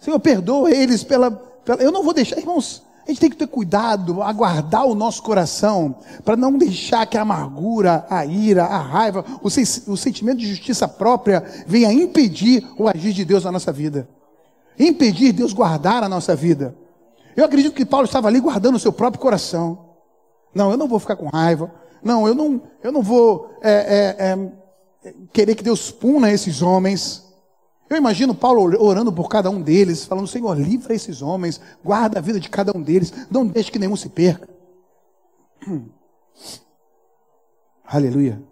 Senhor, 0.00 0.18
perdoa 0.18 0.70
eles 0.70 1.04
pela, 1.04 1.30
pela. 1.30 1.80
Eu 1.80 1.92
não 1.92 2.02
vou 2.02 2.12
deixar, 2.12 2.36
irmãos, 2.38 2.82
a 3.04 3.10
gente 3.10 3.20
tem 3.20 3.30
que 3.30 3.36
ter 3.36 3.48
cuidado, 3.48 4.22
aguardar 4.22 4.86
o 4.86 4.94
nosso 4.94 5.22
coração, 5.22 5.96
para 6.24 6.36
não 6.36 6.56
deixar 6.56 7.04
que 7.06 7.18
a 7.18 7.22
amargura, 7.22 8.06
a 8.08 8.24
ira, 8.24 8.64
a 8.64 8.78
raiva, 8.78 9.24
o, 9.42 9.48
o 9.48 9.96
sentimento 9.96 10.38
de 10.38 10.46
justiça 10.46 10.86
própria 10.86 11.44
venha 11.66 11.92
impedir 11.92 12.64
o 12.78 12.88
agir 12.88 13.12
de 13.12 13.24
Deus 13.24 13.44
na 13.44 13.50
nossa 13.50 13.72
vida. 13.72 14.08
Impedir 14.78 15.32
Deus 15.32 15.52
guardar 15.52 16.04
a 16.04 16.08
nossa 16.08 16.36
vida. 16.36 16.76
Eu 17.36 17.44
acredito 17.44 17.74
que 17.74 17.84
Paulo 17.84 18.06
estava 18.06 18.28
ali 18.28 18.38
guardando 18.38 18.76
o 18.76 18.80
seu 18.80 18.92
próprio 18.92 19.20
coração. 19.20 19.96
Não, 20.54 20.70
eu 20.70 20.76
não 20.76 20.86
vou 20.86 20.98
ficar 20.98 21.16
com 21.16 21.26
raiva. 21.26 21.72
Não, 22.02 22.26
eu 22.26 22.34
não, 22.34 22.62
eu 22.82 22.92
não 22.92 23.02
vou 23.02 23.50
é, 23.62 24.16
é, 24.20 25.08
é, 25.08 25.14
querer 25.32 25.54
que 25.54 25.62
Deus 25.62 25.90
puna 25.90 26.30
esses 26.30 26.62
homens. 26.62 27.21
Eu 27.92 27.98
imagino 27.98 28.34
Paulo 28.34 28.82
orando 28.82 29.12
por 29.12 29.28
cada 29.28 29.50
um 29.50 29.60
deles, 29.60 30.06
falando: 30.06 30.26
Senhor, 30.26 30.58
livra 30.58 30.94
esses 30.94 31.20
homens, 31.20 31.60
guarda 31.84 32.18
a 32.18 32.22
vida 32.22 32.40
de 32.40 32.48
cada 32.48 32.74
um 32.74 32.80
deles, 32.80 33.12
não 33.30 33.46
deixe 33.46 33.70
que 33.70 33.78
nenhum 33.78 33.96
se 33.96 34.08
perca. 34.08 34.48
Aleluia. 37.84 38.42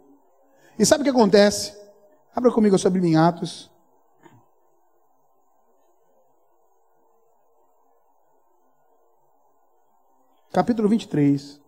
E 0.78 0.84
sabe 0.84 1.01
o 1.01 1.05
que 1.05 1.11
acontece? 1.11 1.74
Abra 2.36 2.53
comigo 2.53 2.76
Bíblia 2.91 3.12
em 3.12 3.16
Atos. 3.16 3.70
Capítulo 10.53 10.86
23. 10.86 11.59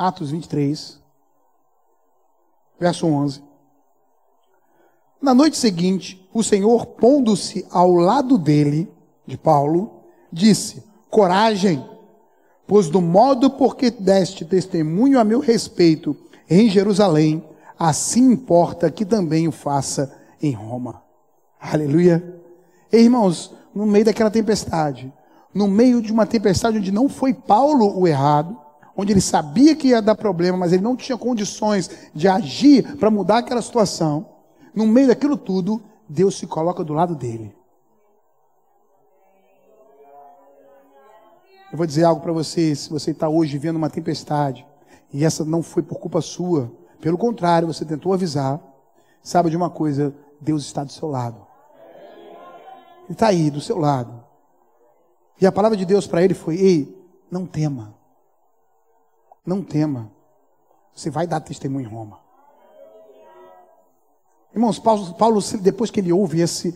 Atos 0.00 0.30
23, 0.30 0.98
verso 2.78 3.06
11. 3.06 3.42
Na 5.20 5.34
noite 5.34 5.58
seguinte, 5.58 6.26
o 6.32 6.42
Senhor, 6.42 6.86
pondo-se 6.86 7.66
ao 7.70 7.92
lado 7.92 8.38
dele, 8.38 8.90
de 9.26 9.36
Paulo, 9.36 10.00
disse: 10.32 10.82
Coragem, 11.10 11.86
pois 12.66 12.88
do 12.88 13.02
modo 13.02 13.50
por 13.50 13.76
que 13.76 13.90
deste 13.90 14.42
testemunho 14.42 15.20
a 15.20 15.22
meu 15.24 15.38
respeito 15.38 16.16
em 16.48 16.70
Jerusalém, 16.70 17.46
assim 17.78 18.32
importa 18.32 18.90
que 18.90 19.04
também 19.04 19.46
o 19.48 19.52
faça 19.52 20.18
em 20.40 20.52
Roma. 20.52 21.02
Aleluia. 21.60 22.40
E, 22.90 22.96
irmãos, 22.96 23.54
no 23.74 23.84
meio 23.84 24.06
daquela 24.06 24.30
tempestade, 24.30 25.12
no 25.52 25.68
meio 25.68 26.00
de 26.00 26.10
uma 26.10 26.24
tempestade 26.24 26.78
onde 26.78 26.90
não 26.90 27.06
foi 27.06 27.34
Paulo 27.34 28.00
o 28.00 28.08
errado, 28.08 28.69
onde 29.00 29.12
ele 29.12 29.20
sabia 29.20 29.74
que 29.74 29.88
ia 29.88 30.02
dar 30.02 30.14
problema, 30.14 30.58
mas 30.58 30.72
ele 30.72 30.82
não 30.82 30.94
tinha 30.94 31.16
condições 31.16 31.90
de 32.14 32.28
agir 32.28 32.96
para 32.98 33.10
mudar 33.10 33.38
aquela 33.38 33.62
situação, 33.62 34.28
no 34.74 34.86
meio 34.86 35.08
daquilo 35.08 35.38
tudo, 35.38 35.82
Deus 36.06 36.38
se 36.38 36.46
coloca 36.46 36.84
do 36.84 36.92
lado 36.92 37.14
dele. 37.14 37.56
Eu 41.72 41.78
vou 41.78 41.86
dizer 41.86 42.04
algo 42.04 42.20
para 42.20 42.32
você, 42.32 42.74
se 42.74 42.90
você 42.90 43.12
está 43.12 43.26
hoje 43.26 43.52
vivendo 43.52 43.76
uma 43.76 43.88
tempestade, 43.88 44.66
e 45.12 45.24
essa 45.24 45.44
não 45.44 45.62
foi 45.62 45.82
por 45.82 45.98
culpa 45.98 46.20
sua, 46.20 46.70
pelo 47.00 47.16
contrário, 47.16 47.66
você 47.66 47.86
tentou 47.86 48.12
avisar, 48.12 48.60
sabe 49.22 49.48
de 49.48 49.56
uma 49.56 49.70
coisa, 49.70 50.14
Deus 50.38 50.64
está 50.64 50.84
do 50.84 50.92
seu 50.92 51.08
lado. 51.08 51.46
Ele 53.04 53.12
está 53.12 53.28
aí, 53.28 53.50
do 53.50 53.62
seu 53.62 53.78
lado. 53.78 54.22
E 55.40 55.46
a 55.46 55.52
palavra 55.52 55.76
de 55.76 55.86
Deus 55.86 56.06
para 56.06 56.22
ele 56.22 56.34
foi: 56.34 56.56
Ei, 56.56 57.02
não 57.30 57.46
tema. 57.46 57.99
Não 59.50 59.62
tema. 59.62 60.08
Você 60.94 61.10
vai 61.10 61.26
dar 61.26 61.40
testemunho 61.40 61.84
em 61.84 61.92
Roma. 61.92 62.20
Irmãos, 64.54 64.78
Paulo, 64.78 65.12
Paulo, 65.14 65.40
depois 65.60 65.90
que 65.90 65.98
ele 65.98 66.12
ouve 66.12 66.40
esse, 66.40 66.72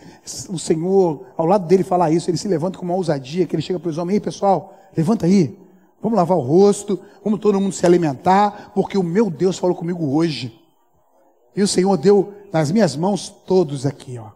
o 0.49 0.59
Senhor 0.59 1.25
ao 1.37 1.47
lado 1.47 1.68
dele 1.68 1.85
falar 1.85 2.11
isso, 2.11 2.29
ele 2.29 2.37
se 2.37 2.49
levanta 2.49 2.77
com 2.77 2.85
uma 2.85 2.97
ousadia, 2.97 3.47
que 3.47 3.55
ele 3.55 3.62
chega 3.62 3.79
para 3.79 3.89
os 3.89 3.97
homens, 3.97 4.14
ei 4.14 4.20
pessoal, 4.20 4.75
levanta 4.97 5.25
aí, 5.25 5.57
vamos 6.03 6.16
lavar 6.16 6.37
o 6.37 6.41
rosto, 6.41 6.99
vamos 7.22 7.39
todo 7.39 7.61
mundo 7.61 7.72
se 7.72 7.87
alimentar, 7.87 8.72
porque 8.75 8.99
o 8.99 9.05
meu 9.05 9.31
Deus 9.31 9.57
falou 9.57 9.77
comigo 9.77 10.12
hoje. 10.12 10.61
E 11.55 11.62
o 11.62 11.68
Senhor 11.68 11.97
deu 11.97 12.35
nas 12.53 12.72
minhas 12.72 12.97
mãos 12.97 13.29
todos 13.47 13.87
aqui, 13.87 14.18
ó. 14.18 14.31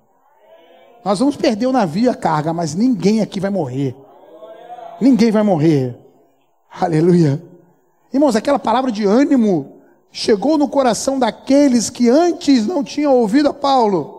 Nós 1.05 1.19
vamos 1.19 1.35
perder 1.35 1.67
o 1.67 1.73
navio 1.73 2.09
a 2.09 2.15
carga, 2.15 2.53
mas 2.53 2.73
ninguém 2.73 3.21
aqui 3.21 3.41
vai 3.41 3.51
morrer. 3.51 3.97
Ninguém 5.01 5.33
vai 5.33 5.43
morrer. 5.43 5.99
Aleluia. 6.71 7.48
Irmãos, 8.13 8.37
aquela 8.37 8.59
palavra 8.59 8.91
de 8.91 9.05
ânimo 9.05 9.81
chegou 10.11 10.57
no 10.57 10.69
coração 10.69 11.19
daqueles 11.19 11.91
que 11.91 12.09
antes 12.09 12.67
não 12.67 12.83
tinham 12.83 13.15
ouvido 13.15 13.49
a 13.49 13.55
Paulo, 13.55 14.19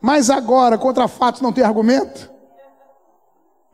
mas 0.00 0.30
agora, 0.30 0.78
contra 0.78 1.06
fatos, 1.06 1.40
não 1.40 1.52
tem 1.52 1.62
argumento. 1.62 2.30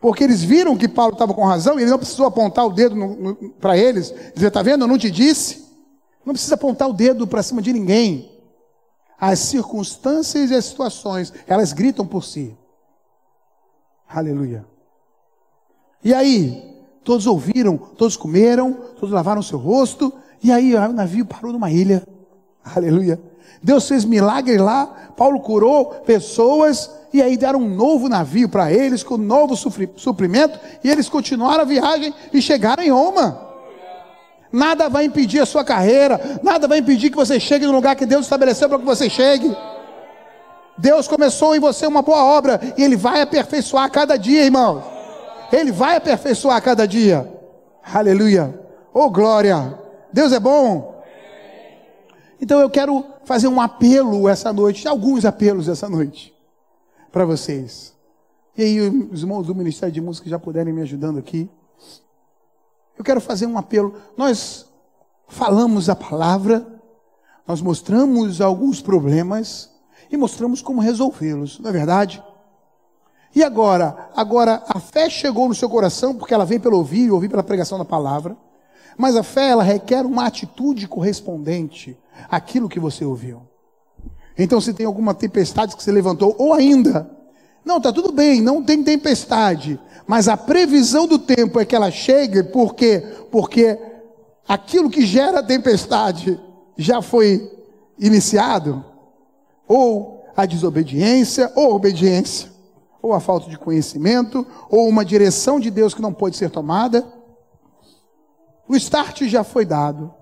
Porque 0.00 0.22
eles 0.22 0.42
viram 0.42 0.76
que 0.76 0.86
Paulo 0.86 1.12
estava 1.12 1.34
com 1.34 1.44
razão 1.44 1.78
e 1.78 1.82
ele 1.82 1.90
não 1.90 1.98
precisou 1.98 2.26
apontar 2.26 2.66
o 2.66 2.72
dedo 2.72 3.54
para 3.60 3.76
eles, 3.76 4.14
dizer: 4.34 4.48
Está 4.48 4.62
vendo, 4.62 4.84
eu 4.84 4.88
não 4.88 4.98
te 4.98 5.10
disse. 5.10 5.66
Não 6.24 6.34
precisa 6.34 6.54
apontar 6.54 6.88
o 6.88 6.92
dedo 6.92 7.26
para 7.26 7.42
cima 7.42 7.62
de 7.62 7.72
ninguém. 7.72 8.30
As 9.18 9.38
circunstâncias 9.40 10.50
e 10.50 10.54
as 10.54 10.66
situações, 10.66 11.32
elas 11.46 11.72
gritam 11.72 12.06
por 12.06 12.22
si. 12.22 12.56
Aleluia. 14.08 14.64
E 16.04 16.14
aí, 16.14 16.67
Todos 17.08 17.26
ouviram, 17.26 17.78
todos 17.78 18.18
comeram, 18.18 18.70
todos 19.00 19.10
lavaram 19.10 19.40
seu 19.40 19.56
rosto, 19.56 20.12
e 20.42 20.52
aí 20.52 20.74
o 20.74 20.92
navio 20.92 21.24
parou 21.24 21.54
numa 21.54 21.70
ilha. 21.70 22.06
Aleluia. 22.62 23.18
Deus 23.62 23.88
fez 23.88 24.04
milagre 24.04 24.58
lá, 24.58 25.14
Paulo 25.16 25.40
curou 25.40 25.86
pessoas, 26.04 26.90
e 27.10 27.22
aí 27.22 27.38
deram 27.38 27.60
um 27.60 27.74
novo 27.74 28.10
navio 28.10 28.46
para 28.46 28.70
eles, 28.70 29.02
com 29.02 29.14
um 29.14 29.16
novo 29.16 29.56
suprimento, 29.96 30.60
e 30.84 30.90
eles 30.90 31.08
continuaram 31.08 31.62
a 31.62 31.64
viagem 31.64 32.12
e 32.30 32.42
chegaram 32.42 32.82
em 32.82 32.90
Roma. 32.90 33.40
Nada 34.52 34.90
vai 34.90 35.06
impedir 35.06 35.40
a 35.40 35.46
sua 35.46 35.64
carreira, 35.64 36.38
nada 36.42 36.68
vai 36.68 36.76
impedir 36.76 37.08
que 37.08 37.16
você 37.16 37.40
chegue 37.40 37.64
no 37.64 37.72
lugar 37.72 37.96
que 37.96 38.04
Deus 38.04 38.26
estabeleceu 38.26 38.68
para 38.68 38.78
que 38.78 38.84
você 38.84 39.08
chegue. 39.08 39.56
Deus 40.76 41.08
começou 41.08 41.56
em 41.56 41.58
você 41.58 41.86
uma 41.86 42.02
boa 42.02 42.22
obra, 42.22 42.60
e 42.76 42.84
Ele 42.84 42.96
vai 42.96 43.22
aperfeiçoar 43.22 43.90
cada 43.90 44.18
dia, 44.18 44.44
irmãos. 44.44 44.97
Ele 45.52 45.72
vai 45.72 45.96
aperfeiçoar 45.96 46.56
a 46.56 46.60
cada 46.60 46.86
dia. 46.86 47.32
Aleluia. 47.82 48.58
Oh 48.92 49.10
glória. 49.10 49.78
Deus 50.12 50.32
é 50.32 50.40
bom. 50.40 51.02
Então 52.40 52.60
eu 52.60 52.70
quero 52.70 53.04
fazer 53.24 53.48
um 53.48 53.60
apelo 53.60 54.28
essa 54.28 54.52
noite, 54.52 54.86
alguns 54.86 55.24
apelos 55.24 55.68
essa 55.68 55.88
noite 55.88 56.34
para 57.10 57.24
vocês. 57.24 57.94
E 58.56 58.62
aí 58.62 58.80
os 58.80 59.22
irmãos 59.22 59.46
do 59.46 59.54
Ministério 59.54 59.92
de 59.92 60.00
Música 60.00 60.28
já 60.28 60.38
puderem 60.38 60.72
me 60.72 60.82
ajudando 60.82 61.18
aqui. 61.18 61.50
Eu 62.96 63.04
quero 63.04 63.20
fazer 63.20 63.46
um 63.46 63.56
apelo. 63.56 63.94
Nós 64.16 64.66
falamos 65.28 65.88
a 65.88 65.94
palavra, 65.94 66.66
nós 67.46 67.60
mostramos 67.60 68.40
alguns 68.40 68.80
problemas 68.80 69.70
e 70.10 70.16
mostramos 70.16 70.62
como 70.62 70.80
resolvê-los, 70.80 71.58
não 71.60 71.70
é 71.70 71.72
verdade? 71.72 72.22
E 73.34 73.42
agora? 73.42 74.10
Agora 74.16 74.62
a 74.68 74.80
fé 74.80 75.08
chegou 75.08 75.48
no 75.48 75.54
seu 75.54 75.68
coração 75.68 76.14
porque 76.14 76.34
ela 76.34 76.44
vem 76.44 76.58
pelo 76.58 76.78
ouvir 76.78 77.10
ouvir 77.10 77.28
pela 77.28 77.42
pregação 77.42 77.78
da 77.78 77.84
palavra. 77.84 78.36
Mas 78.96 79.16
a 79.16 79.22
fé 79.22 79.50
ela 79.50 79.62
requer 79.62 80.04
uma 80.04 80.26
atitude 80.26 80.88
correspondente 80.88 81.96
àquilo 82.30 82.68
que 82.68 82.80
você 82.80 83.04
ouviu. 83.04 83.42
Então 84.36 84.60
se 84.60 84.72
tem 84.72 84.86
alguma 84.86 85.14
tempestade 85.14 85.76
que 85.76 85.82
se 85.82 85.92
levantou 85.92 86.34
ou 86.38 86.52
ainda 86.52 87.18
não, 87.68 87.82
tá 87.82 87.92
tudo 87.92 88.10
bem, 88.10 88.40
não 88.40 88.62
tem 88.62 88.82
tempestade, 88.82 89.78
mas 90.06 90.26
a 90.26 90.38
previsão 90.38 91.06
do 91.06 91.18
tempo 91.18 91.60
é 91.60 91.66
que 91.66 91.76
ela 91.76 91.90
chegue, 91.90 92.42
porque 92.44 93.00
porque 93.30 93.78
aquilo 94.48 94.88
que 94.88 95.04
gera 95.04 95.40
a 95.40 95.42
tempestade 95.42 96.40
já 96.78 97.02
foi 97.02 97.46
iniciado, 97.98 98.82
ou 99.66 100.24
a 100.34 100.46
desobediência 100.46 101.52
ou 101.54 101.72
a 101.72 101.74
obediência 101.74 102.48
ou 103.00 103.12
a 103.12 103.20
falta 103.20 103.48
de 103.48 103.58
conhecimento, 103.58 104.46
ou 104.68 104.88
uma 104.88 105.04
direção 105.04 105.60
de 105.60 105.70
Deus 105.70 105.94
que 105.94 106.02
não 106.02 106.12
pode 106.12 106.36
ser 106.36 106.50
tomada. 106.50 107.06
O 108.68 108.76
start 108.76 109.22
já 109.22 109.44
foi 109.44 109.64
dado. 109.64 110.12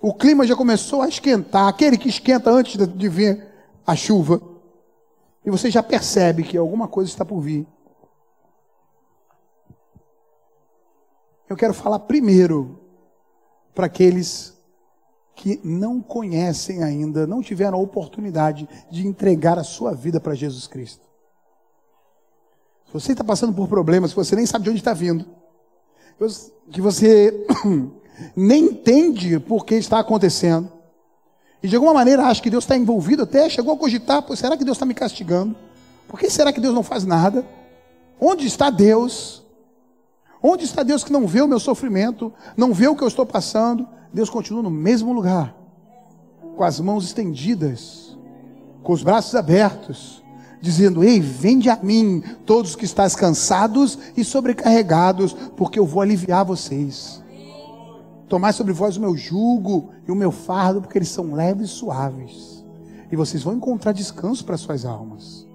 O 0.00 0.12
clima 0.12 0.46
já 0.46 0.54
começou 0.54 1.02
a 1.02 1.08
esquentar, 1.08 1.66
aquele 1.66 1.96
que 1.96 2.08
esquenta 2.08 2.50
antes 2.50 2.76
de 2.76 3.08
vir 3.08 3.46
a 3.86 3.94
chuva. 3.94 4.40
e 5.44 5.50
você 5.50 5.70
já 5.70 5.82
percebe 5.82 6.42
que 6.42 6.56
alguma 6.56 6.88
coisa 6.88 7.10
está 7.10 7.24
por 7.24 7.40
vir, 7.40 7.66
eu 11.48 11.56
quero 11.56 11.74
falar 11.74 11.98
primeiro 12.00 12.80
para 13.74 13.86
aqueles 13.86 14.54
que 15.34 15.60
não 15.64 16.00
conhecem 16.00 16.82
ainda, 16.82 17.26
não 17.26 17.42
tiveram 17.42 17.78
a 17.78 17.80
oportunidade 17.80 18.68
de 18.90 19.06
entregar 19.06 19.58
a 19.58 19.64
sua 19.64 19.92
vida 19.92 20.20
para 20.20 20.34
Jesus 20.34 20.66
Cristo. 20.66 21.13
Você 22.94 23.10
está 23.10 23.24
passando 23.24 23.52
por 23.52 23.66
problemas 23.66 24.12
que 24.12 24.16
você 24.16 24.36
nem 24.36 24.46
sabe 24.46 24.62
de 24.62 24.70
onde 24.70 24.78
está 24.78 24.94
vindo, 24.94 25.26
que 26.70 26.80
você 26.80 27.44
nem 28.36 28.66
entende 28.66 29.40
por 29.40 29.66
que 29.66 29.74
está 29.74 29.98
acontecendo, 29.98 30.70
e 31.60 31.66
de 31.66 31.74
alguma 31.74 31.92
maneira 31.92 32.22
acha 32.24 32.40
que 32.40 32.48
Deus 32.48 32.62
está 32.62 32.76
envolvido, 32.76 33.24
até 33.24 33.48
chegou 33.48 33.74
a 33.74 33.76
cogitar, 33.76 34.24
será 34.36 34.56
que 34.56 34.64
Deus 34.64 34.76
está 34.76 34.86
me 34.86 34.94
castigando? 34.94 35.56
Por 36.06 36.20
que 36.20 36.30
será 36.30 36.52
que 36.52 36.60
Deus 36.60 36.72
não 36.72 36.84
faz 36.84 37.04
nada? 37.04 37.44
Onde 38.20 38.46
está 38.46 38.70
Deus? 38.70 39.44
Onde 40.40 40.64
está 40.64 40.84
Deus 40.84 41.02
que 41.02 41.12
não 41.12 41.26
vê 41.26 41.42
o 41.42 41.48
meu 41.48 41.58
sofrimento, 41.58 42.32
não 42.56 42.72
vê 42.72 42.86
o 42.86 42.94
que 42.94 43.02
eu 43.02 43.08
estou 43.08 43.26
passando? 43.26 43.88
Deus 44.12 44.30
continua 44.30 44.62
no 44.62 44.70
mesmo 44.70 45.12
lugar, 45.12 45.52
com 46.56 46.62
as 46.62 46.78
mãos 46.78 47.04
estendidas, 47.04 48.16
com 48.84 48.92
os 48.92 49.02
braços 49.02 49.34
abertos, 49.34 50.22
dizendo: 50.64 51.04
Ei, 51.04 51.20
vende 51.20 51.68
a 51.68 51.78
mim, 51.80 52.22
todos 52.46 52.74
que 52.74 52.86
estáis 52.86 53.14
cansados 53.14 53.98
e 54.16 54.24
sobrecarregados, 54.24 55.34
porque 55.56 55.78
eu 55.78 55.86
vou 55.86 56.00
aliviar 56.00 56.44
vocês. 56.44 57.22
Tomai 58.28 58.52
sobre 58.52 58.72
vós 58.72 58.96
o 58.96 59.00
meu 59.00 59.16
jugo 59.16 59.90
e 60.08 60.10
o 60.10 60.16
meu 60.16 60.32
fardo, 60.32 60.80
porque 60.80 60.98
eles 60.98 61.10
são 61.10 61.34
leves 61.34 61.70
e 61.70 61.72
suaves. 61.72 62.64
E 63.12 63.14
vocês 63.14 63.42
vão 63.42 63.54
encontrar 63.54 63.92
descanso 63.92 64.44
para 64.44 64.56
suas 64.56 64.84
almas. 64.86 65.46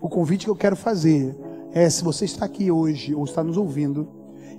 O 0.00 0.08
convite 0.08 0.44
que 0.44 0.50
eu 0.50 0.56
quero 0.56 0.76
fazer 0.76 1.36
é: 1.72 1.90
se 1.90 2.04
você 2.04 2.24
está 2.24 2.46
aqui 2.46 2.70
hoje 2.70 3.12
ou 3.12 3.24
está 3.24 3.42
nos 3.42 3.56
ouvindo 3.56 4.08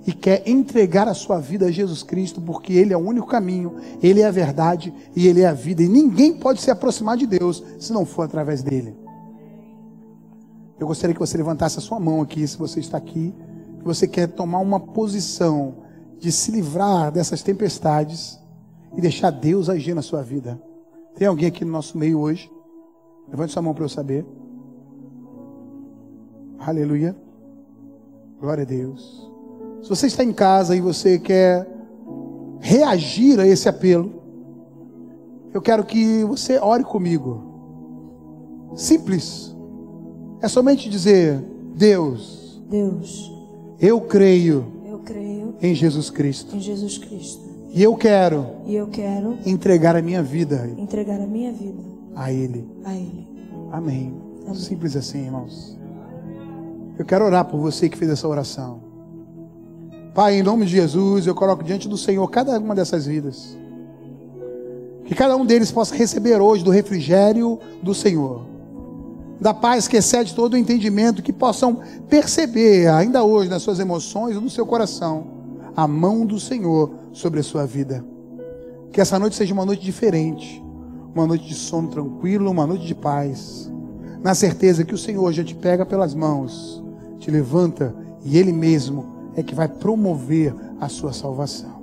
e 0.06 0.12
quer 0.12 0.46
entregar 0.46 1.08
a 1.08 1.14
sua 1.14 1.38
vida 1.38 1.66
a 1.66 1.70
Jesus 1.70 2.02
Cristo, 2.02 2.40
porque 2.40 2.74
Ele 2.74 2.92
é 2.92 2.96
o 2.96 3.00
único 3.00 3.26
caminho, 3.26 3.76
Ele 4.02 4.20
é 4.20 4.26
a 4.26 4.30
verdade 4.30 4.92
e 5.16 5.26
Ele 5.26 5.40
é 5.40 5.46
a 5.46 5.54
vida, 5.54 5.82
e 5.82 5.88
ninguém 5.88 6.34
pode 6.34 6.60
se 6.60 6.70
aproximar 6.70 7.16
de 7.16 7.26
Deus 7.26 7.64
se 7.78 7.92
não 7.92 8.04
for 8.04 8.22
através 8.22 8.62
dele. 8.62 9.01
Eu 10.82 10.86
gostaria 10.88 11.14
que 11.14 11.20
você 11.20 11.36
levantasse 11.36 11.78
a 11.78 11.80
sua 11.80 12.00
mão 12.00 12.20
aqui, 12.20 12.44
se 12.44 12.58
você 12.58 12.80
está 12.80 12.98
aqui, 12.98 13.32
que 13.78 13.84
você 13.84 14.08
quer 14.08 14.26
tomar 14.26 14.58
uma 14.58 14.80
posição 14.80 15.76
de 16.18 16.32
se 16.32 16.50
livrar 16.50 17.12
dessas 17.12 17.40
tempestades 17.40 18.36
e 18.96 19.00
deixar 19.00 19.30
Deus 19.30 19.68
agir 19.68 19.94
na 19.94 20.02
sua 20.02 20.22
vida. 20.22 20.60
Tem 21.14 21.28
alguém 21.28 21.46
aqui 21.46 21.64
no 21.64 21.70
nosso 21.70 21.96
meio 21.96 22.18
hoje? 22.18 22.50
Levante 23.28 23.52
sua 23.52 23.62
mão 23.62 23.72
para 23.74 23.84
eu 23.84 23.88
saber. 23.88 24.26
Aleluia. 26.58 27.16
Glória 28.40 28.62
a 28.62 28.66
Deus. 28.66 29.30
Se 29.84 29.88
você 29.88 30.08
está 30.08 30.24
em 30.24 30.32
casa 30.32 30.74
e 30.74 30.80
você 30.80 31.16
quer 31.16 31.64
reagir 32.58 33.38
a 33.38 33.46
esse 33.46 33.68
apelo, 33.68 34.20
eu 35.54 35.62
quero 35.62 35.84
que 35.84 36.24
você 36.24 36.58
ore 36.58 36.82
comigo. 36.82 37.40
Simples. 38.74 39.51
É 40.42 40.48
somente 40.48 40.90
dizer: 40.90 41.40
Deus. 41.74 42.60
Deus. 42.68 43.32
Eu 43.80 44.00
creio 44.02 44.82
creio 45.04 45.54
em 45.60 45.74
Jesus 45.74 46.10
Cristo. 46.10 46.56
Em 46.56 46.60
Jesus 46.60 46.98
Cristo. 46.98 47.42
E 47.72 47.82
eu 47.82 47.94
quero. 47.96 48.46
E 48.66 48.74
eu 48.74 48.86
quero 48.88 49.38
entregar 49.44 49.96
a 49.96 50.02
minha 50.02 50.22
vida. 50.22 50.70
Entregar 50.78 51.20
a 51.20 51.26
minha 51.26 51.52
vida 51.52 51.82
a 52.14 52.32
Ele. 52.32 52.68
A 52.84 52.96
Ele. 52.96 53.26
Amém. 53.70 54.14
Amém. 54.46 54.54
Simples 54.54 54.96
assim, 54.96 55.24
irmãos. 55.24 55.78
Eu 56.98 57.04
quero 57.04 57.24
orar 57.24 57.44
por 57.46 57.58
você 57.58 57.88
que 57.88 57.96
fez 57.96 58.10
essa 58.10 58.28
oração. 58.28 58.80
Pai, 60.14 60.34
em 60.34 60.42
nome 60.42 60.66
de 60.66 60.72
Jesus, 60.72 61.26
eu 61.26 61.34
coloco 61.34 61.64
diante 61.64 61.88
do 61.88 61.96
Senhor 61.96 62.28
cada 62.28 62.58
uma 62.58 62.74
dessas 62.74 63.06
vidas. 63.06 63.56
Que 65.06 65.14
cada 65.14 65.34
um 65.36 65.46
deles 65.46 65.72
possa 65.72 65.94
receber 65.94 66.38
hoje 66.40 66.62
do 66.62 66.70
refrigério 66.70 67.58
do 67.82 67.94
Senhor 67.94 68.51
da 69.42 69.52
paz 69.52 69.88
que 69.88 69.96
excede 69.96 70.36
todo 70.36 70.54
o 70.54 70.56
entendimento, 70.56 71.20
que 71.20 71.32
possam 71.32 71.80
perceber 72.08 72.86
ainda 72.86 73.24
hoje 73.24 73.50
nas 73.50 73.60
suas 73.60 73.80
emoções 73.80 74.36
ou 74.36 74.40
no 74.40 74.48
seu 74.48 74.64
coração 74.64 75.26
a 75.74 75.88
mão 75.88 76.24
do 76.24 76.38
Senhor 76.38 76.92
sobre 77.12 77.40
a 77.40 77.42
sua 77.42 77.66
vida. 77.66 78.04
Que 78.92 79.00
essa 79.00 79.18
noite 79.18 79.34
seja 79.34 79.52
uma 79.52 79.66
noite 79.66 79.82
diferente, 79.82 80.62
uma 81.12 81.26
noite 81.26 81.48
de 81.48 81.54
sono 81.54 81.88
tranquilo, 81.88 82.52
uma 82.52 82.66
noite 82.68 82.86
de 82.86 82.94
paz, 82.94 83.68
na 84.22 84.32
certeza 84.32 84.84
que 84.84 84.94
o 84.94 84.98
Senhor 84.98 85.32
já 85.32 85.42
te 85.42 85.56
pega 85.56 85.84
pelas 85.84 86.14
mãos, 86.14 86.80
te 87.18 87.28
levanta 87.28 87.92
e 88.24 88.38
Ele 88.38 88.52
mesmo 88.52 89.32
é 89.34 89.42
que 89.42 89.56
vai 89.56 89.66
promover 89.66 90.54
a 90.80 90.88
sua 90.88 91.12
salvação. 91.12 91.82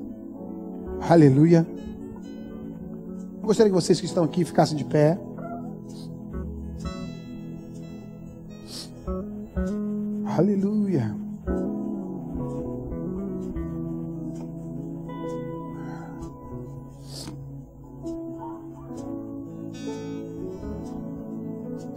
Aleluia. 1.10 1.68
Gostaria 3.42 3.70
que 3.70 3.76
vocês 3.76 4.00
que 4.00 4.06
estão 4.06 4.24
aqui 4.24 4.46
ficassem 4.46 4.78
de 4.78 4.86
pé. 4.86 5.20
Aleluia. 10.40 11.14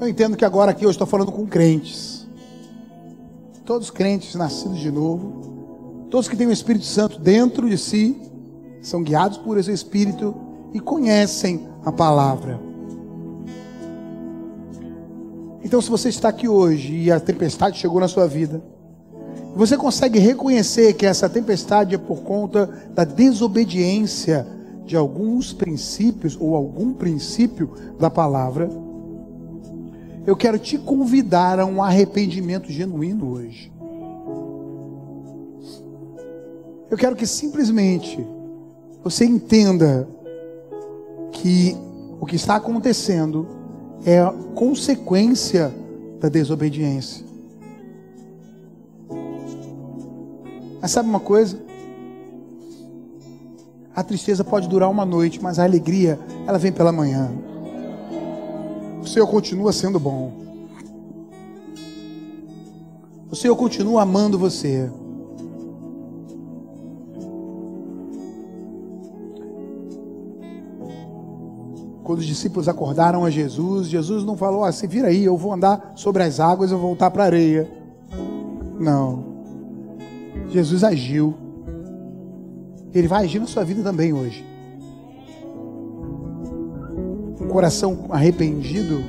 Eu 0.01 0.09
entendo 0.09 0.36
que 0.36 0.45
agora 0.45 0.72
aqui 0.72 0.84
eu 0.84 0.90
estou 0.90 1.07
falando 1.07 1.30
com 1.30 1.47
crentes. 1.47 2.26
Todos 3.64 3.93
crentes 3.93 4.34
nascidos 4.34 4.80
de 4.80 4.90
novo. 4.90 6.09
Todos 6.11 6.26
que 6.26 6.36
têm 6.36 6.49
o 6.49 6.53
Espírito 6.53 6.84
Santo 6.84 7.20
dentro 7.20 7.70
de 7.70 7.78
si. 7.78 8.20
São 8.82 9.05
guiados 9.05 9.38
por 9.38 9.57
esse 9.57 9.70
Espírito 9.70 10.34
e 10.74 10.80
conhecem 10.80 11.68
a 11.84 11.93
palavra. 11.93 12.71
Então, 15.64 15.80
se 15.80 15.89
você 15.89 16.09
está 16.09 16.28
aqui 16.28 16.48
hoje 16.48 16.94
e 16.94 17.10
a 17.10 17.20
tempestade 17.20 17.78
chegou 17.78 18.01
na 18.01 18.09
sua 18.09 18.26
vida, 18.26 18.62
você 19.55 19.76
consegue 19.76 20.18
reconhecer 20.18 20.94
que 20.94 21.06
essa 21.06 21.28
tempestade 21.28 21.94
é 21.94 21.98
por 21.98 22.22
conta 22.22 22.66
da 22.94 23.05
desobediência 23.05 24.47
de 24.84 24.97
alguns 24.97 25.52
princípios 25.52 26.36
ou 26.40 26.56
algum 26.56 26.93
princípio 26.93 27.70
da 27.98 28.10
palavra, 28.10 28.68
eu 30.26 30.36
quero 30.36 30.59
te 30.59 30.78
convidar 30.78 31.59
a 31.59 31.66
um 31.66 31.82
arrependimento 31.82 32.70
genuíno 32.70 33.32
hoje. 33.32 33.72
Eu 36.90 36.97
quero 36.97 37.16
que 37.16 37.26
simplesmente 37.26 38.24
você 39.02 39.24
entenda 39.24 40.09
que 41.32 41.76
o 42.20 42.26
que 42.26 42.36
está 42.36 42.56
acontecendo 42.56 43.61
é 44.04 44.20
a 44.20 44.32
consequência 44.54 45.72
da 46.20 46.28
desobediência. 46.28 47.24
Mas 50.80 50.90
sabe 50.90 51.08
uma 51.08 51.20
coisa? 51.20 51.58
A 53.94 54.02
tristeza 54.02 54.42
pode 54.42 54.68
durar 54.68 54.90
uma 54.90 55.04
noite, 55.04 55.40
mas 55.42 55.58
a 55.58 55.64
alegria, 55.64 56.18
ela 56.46 56.58
vem 56.58 56.72
pela 56.72 56.90
manhã. 56.90 57.30
O 59.00 59.06
Senhor 59.06 59.26
continua 59.26 59.72
sendo 59.72 60.00
bom. 60.00 60.32
O 63.30 63.36
Senhor 63.36 63.54
continua 63.56 64.02
amando 64.02 64.38
você. 64.38 64.90
Quando 72.12 72.20
os 72.20 72.26
discípulos 72.26 72.68
acordaram 72.68 73.24
a 73.24 73.30
Jesus, 73.30 73.89
Jesus 73.89 74.22
não 74.22 74.36
falou 74.36 74.64
assim: 74.64 74.86
vira 74.86 75.09
aí, 75.09 75.24
eu 75.24 75.34
vou 75.34 75.51
andar 75.51 75.94
sobre 75.97 76.22
as 76.22 76.40
águas 76.40 76.70
e 76.70 76.74
vou 76.74 76.82
voltar 76.82 77.10
para 77.10 77.22
a 77.22 77.26
areia. 77.26 77.66
Não. 78.78 79.24
Jesus 80.51 80.84
agiu. 80.84 81.34
Ele 82.93 83.09
vai 83.09 83.24
agir 83.24 83.39
na 83.39 83.47
sua 83.47 83.64
vida 83.64 83.82
também 83.82 84.12
hoje. 84.12 84.44
Um 87.40 87.48
coração 87.48 88.05
arrependido, 88.10 89.02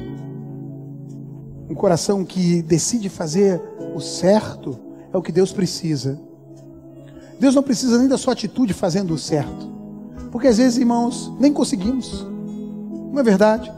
um 1.70 1.76
coração 1.76 2.24
que 2.24 2.62
decide 2.62 3.10
fazer 3.10 3.62
o 3.94 4.00
certo, 4.00 4.80
é 5.12 5.18
o 5.18 5.22
que 5.22 5.34
Deus 5.34 5.52
precisa. 5.52 6.18
Deus 7.38 7.54
não 7.54 7.64
precisa 7.64 8.00
nem 8.00 8.08
da 8.08 8.18
sua 8.18 8.32
atitude 8.32 8.74
fazendo 8.74 9.14
o 9.14 9.18
certo. 9.18 9.68
Porque 10.32 10.48
às 10.48 10.58
vezes, 10.58 10.78
irmãos, 10.78 11.34
nem 11.38 11.52
conseguimos. 11.52 12.32
Não 13.14 13.20
é 13.20 13.24
verdade? 13.24 13.72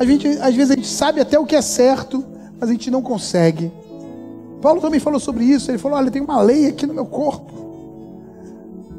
A 0.00 0.04
gente, 0.04 0.26
às 0.26 0.52
vezes 0.52 0.72
a 0.72 0.74
gente 0.74 0.88
sabe 0.88 1.20
até 1.20 1.38
o 1.38 1.46
que 1.46 1.54
é 1.54 1.62
certo, 1.62 2.24
mas 2.58 2.68
a 2.68 2.72
gente 2.72 2.90
não 2.90 3.00
consegue. 3.00 3.70
Paulo 4.60 4.80
também 4.80 4.98
falou 4.98 5.20
sobre 5.20 5.44
isso. 5.44 5.70
Ele 5.70 5.78
falou: 5.78 5.96
Olha, 5.96 6.10
tem 6.10 6.20
uma 6.20 6.42
lei 6.42 6.66
aqui 6.66 6.84
no 6.84 6.92
meu 6.92 7.06
corpo. 7.06 7.54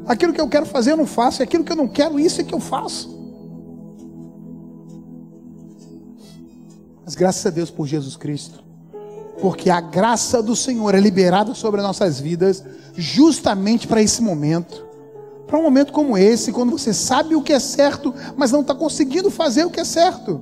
Aquilo 0.06 0.32
que 0.32 0.40
eu 0.40 0.48
quero 0.48 0.64
fazer 0.64 0.92
eu 0.92 0.96
não 0.96 1.06
faço, 1.06 1.42
e 1.42 1.44
aquilo 1.44 1.62
que 1.62 1.70
eu 1.70 1.76
não 1.76 1.88
quero, 1.88 2.18
isso 2.18 2.40
é 2.40 2.44
que 2.44 2.54
eu 2.54 2.60
faço. 2.60 3.14
Mas 7.04 7.14
graças 7.14 7.44
a 7.44 7.50
Deus 7.50 7.70
por 7.70 7.86
Jesus 7.86 8.16
Cristo. 8.16 8.64
Porque 9.42 9.68
a 9.68 9.82
graça 9.82 10.42
do 10.42 10.56
Senhor 10.56 10.94
é 10.94 11.00
liberada 11.00 11.52
sobre 11.52 11.80
as 11.80 11.86
nossas 11.86 12.18
vidas 12.18 12.64
justamente 12.94 13.86
para 13.86 14.00
esse 14.00 14.22
momento. 14.22 14.85
Para 15.46 15.58
um 15.58 15.62
momento 15.62 15.92
como 15.92 16.18
esse, 16.18 16.52
quando 16.52 16.70
você 16.70 16.92
sabe 16.92 17.36
o 17.36 17.42
que 17.42 17.52
é 17.52 17.60
certo, 17.60 18.12
mas 18.36 18.50
não 18.50 18.62
está 18.62 18.74
conseguindo 18.74 19.30
fazer 19.30 19.64
o 19.64 19.70
que 19.70 19.80
é 19.80 19.84
certo. 19.84 20.40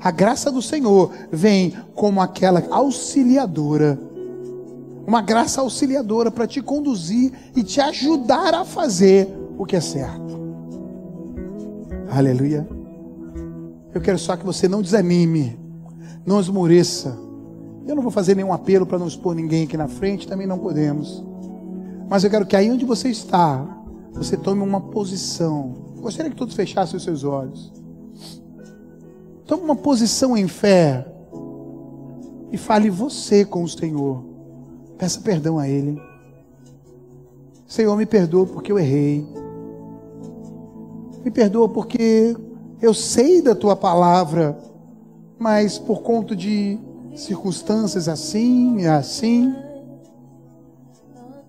A 0.00 0.10
graça 0.10 0.50
do 0.50 0.62
Senhor 0.62 1.10
vem 1.30 1.74
como 1.94 2.20
aquela 2.20 2.64
auxiliadora. 2.70 3.98
Uma 5.06 5.20
graça 5.20 5.60
auxiliadora 5.60 6.30
para 6.30 6.46
te 6.46 6.62
conduzir 6.62 7.32
e 7.54 7.62
te 7.62 7.80
ajudar 7.80 8.54
a 8.54 8.64
fazer 8.64 9.28
o 9.58 9.66
que 9.66 9.76
é 9.76 9.80
certo. 9.80 10.38
Aleluia. 12.10 12.66
Eu 13.94 14.00
quero 14.00 14.18
só 14.18 14.36
que 14.36 14.46
você 14.46 14.68
não 14.68 14.80
desanime, 14.80 15.58
não 16.24 16.40
esmoreça. 16.40 17.18
Eu 17.86 17.96
não 17.96 18.02
vou 18.02 18.12
fazer 18.12 18.34
nenhum 18.34 18.52
apelo 18.52 18.86
para 18.86 18.98
não 18.98 19.08
expor 19.08 19.34
ninguém 19.34 19.64
aqui 19.64 19.76
na 19.76 19.88
frente, 19.88 20.26
também 20.26 20.46
não 20.46 20.58
podemos. 20.58 21.24
Mas 22.08 22.22
eu 22.22 22.30
quero 22.30 22.46
que 22.46 22.54
aí 22.54 22.70
onde 22.70 22.84
você 22.84 23.08
está, 23.08 23.66
você 24.18 24.36
tome 24.36 24.62
uma 24.62 24.80
posição. 24.80 25.74
Gostaria 26.00 26.30
que 26.30 26.36
todos 26.36 26.54
fechassem 26.54 26.96
os 26.96 27.04
seus 27.04 27.22
olhos. 27.22 27.72
Tome 29.46 29.62
uma 29.62 29.76
posição 29.76 30.36
em 30.36 30.48
fé 30.48 31.06
e 32.50 32.58
fale 32.58 32.90
você 32.90 33.44
com 33.44 33.62
o 33.62 33.68
Senhor. 33.68 34.24
Peça 34.98 35.20
perdão 35.20 35.58
a 35.58 35.68
Ele. 35.68 36.02
Senhor, 37.66 37.96
me 37.96 38.04
perdoa 38.04 38.44
porque 38.46 38.72
eu 38.72 38.78
errei. 38.78 39.24
Me 41.24 41.30
perdoa 41.30 41.68
porque 41.68 42.36
eu 42.82 42.92
sei 42.92 43.40
da 43.40 43.54
tua 43.54 43.76
palavra, 43.76 44.58
mas 45.38 45.78
por 45.78 46.02
conta 46.02 46.34
de 46.34 46.78
circunstâncias 47.14 48.08
assim 48.08 48.80
e 48.80 48.86
assim, 48.86 49.54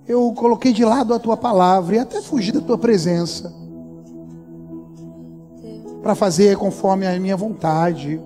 eu 0.09 0.33
coloquei 0.33 0.73
de 0.73 0.83
lado 0.83 1.13
a 1.13 1.19
tua 1.19 1.37
palavra 1.37 1.95
e 1.95 1.99
até 1.99 2.19
fugi 2.19 2.51
da 2.51 2.59
tua 2.59 2.79
presença 2.79 3.53
para 6.01 6.15
fazer 6.15 6.57
conforme 6.57 7.05
a 7.05 7.19
minha 7.19 7.37
vontade, 7.37 8.19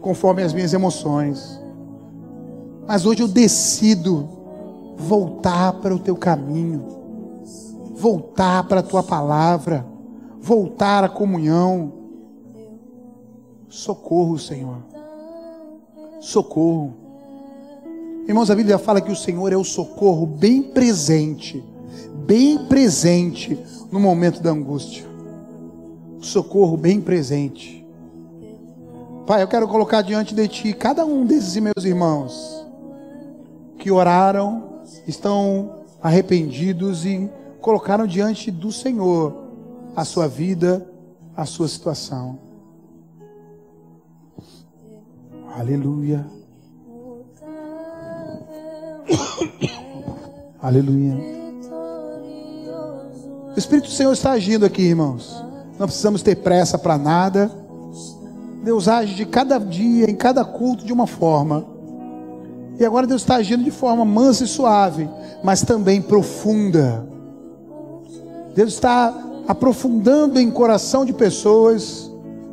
conforme 0.00 0.44
as 0.44 0.52
minhas 0.52 0.72
emoções. 0.72 1.60
Mas 2.86 3.04
hoje 3.04 3.22
eu 3.22 3.26
decido 3.28 4.28
voltar 4.96 5.72
para 5.80 5.92
o 5.92 5.98
teu 5.98 6.14
caminho, 6.14 6.86
voltar 7.96 8.68
para 8.68 8.78
a 8.78 8.82
tua 8.82 9.02
palavra, 9.02 9.84
voltar 10.40 11.02
à 11.02 11.08
comunhão. 11.08 11.92
Socorro, 13.68 14.38
Senhor. 14.38 14.76
Socorro. 16.20 16.99
Irmãos, 18.30 18.50
a 18.50 18.54
Bíblia 18.54 18.78
fala 18.78 19.00
que 19.00 19.12
o 19.12 19.16
Senhor 19.16 19.52
é 19.52 19.56
o 19.56 19.64
socorro 19.64 20.24
bem 20.24 20.62
presente, 20.62 21.62
bem 22.26 22.66
presente 22.66 23.58
no 23.92 24.00
momento 24.00 24.42
da 24.42 24.50
angústia 24.50 25.10
socorro 26.20 26.76
bem 26.76 27.00
presente. 27.00 27.86
Pai, 29.26 29.42
eu 29.42 29.48
quero 29.48 29.66
colocar 29.68 30.02
diante 30.02 30.34
de 30.34 30.48
Ti 30.48 30.72
cada 30.72 31.04
um 31.04 31.24
desses 31.24 31.56
meus 31.56 31.84
irmãos 31.84 32.66
que 33.78 33.90
oraram, 33.90 34.82
estão 35.06 35.84
arrependidos 36.02 37.06
e 37.06 37.30
colocaram 37.60 38.06
diante 38.06 38.50
do 38.50 38.70
Senhor 38.70 39.50
a 39.96 40.04
sua 40.04 40.28
vida, 40.28 40.86
a 41.36 41.46
sua 41.46 41.68
situação. 41.68 42.38
Aleluia. 45.56 46.39
Aleluia. 50.62 51.16
O 53.54 53.58
Espírito 53.58 53.88
do 53.88 53.92
Senhor 53.92 54.12
está 54.12 54.32
agindo 54.32 54.64
aqui, 54.64 54.82
irmãos 54.82 55.50
não 55.80 55.86
precisamos 55.86 56.20
ter 56.20 56.36
pressa 56.36 56.76
para 56.76 56.98
nada. 56.98 57.50
Deus 58.62 58.86
age 58.86 59.14
de 59.14 59.24
cada 59.24 59.56
dia, 59.56 60.10
em 60.10 60.14
cada 60.14 60.44
culto, 60.44 60.84
de 60.84 60.92
uma 60.92 61.06
forma. 61.06 61.64
E 62.78 62.84
agora 62.84 63.06
Deus 63.06 63.22
está 63.22 63.36
agindo 63.36 63.64
de 63.64 63.70
forma 63.70 64.04
mansa 64.04 64.44
e 64.44 64.46
suave, 64.46 65.08
mas 65.42 65.62
também 65.62 66.02
profunda. 66.02 67.08
Deus 68.54 68.74
está 68.74 69.14
aprofundando 69.48 70.38
em 70.38 70.50
coração 70.50 71.06
de 71.06 71.14
pessoas, 71.14 72.10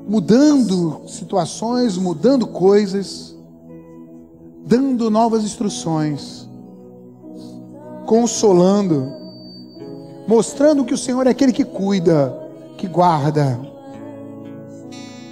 mudando 0.08 1.02
situações, 1.06 1.98
mudando 1.98 2.48
coisas, 2.48 3.36
dando 4.66 5.10
novas 5.10 5.44
instruções, 5.44 6.47
consolando, 8.08 9.12
mostrando 10.26 10.86
que 10.86 10.94
o 10.94 10.98
Senhor 10.98 11.28
é 11.28 11.30
aquele 11.30 11.52
que 11.52 11.66
cuida 11.66 12.36
que 12.78 12.88
guarda. 12.88 13.60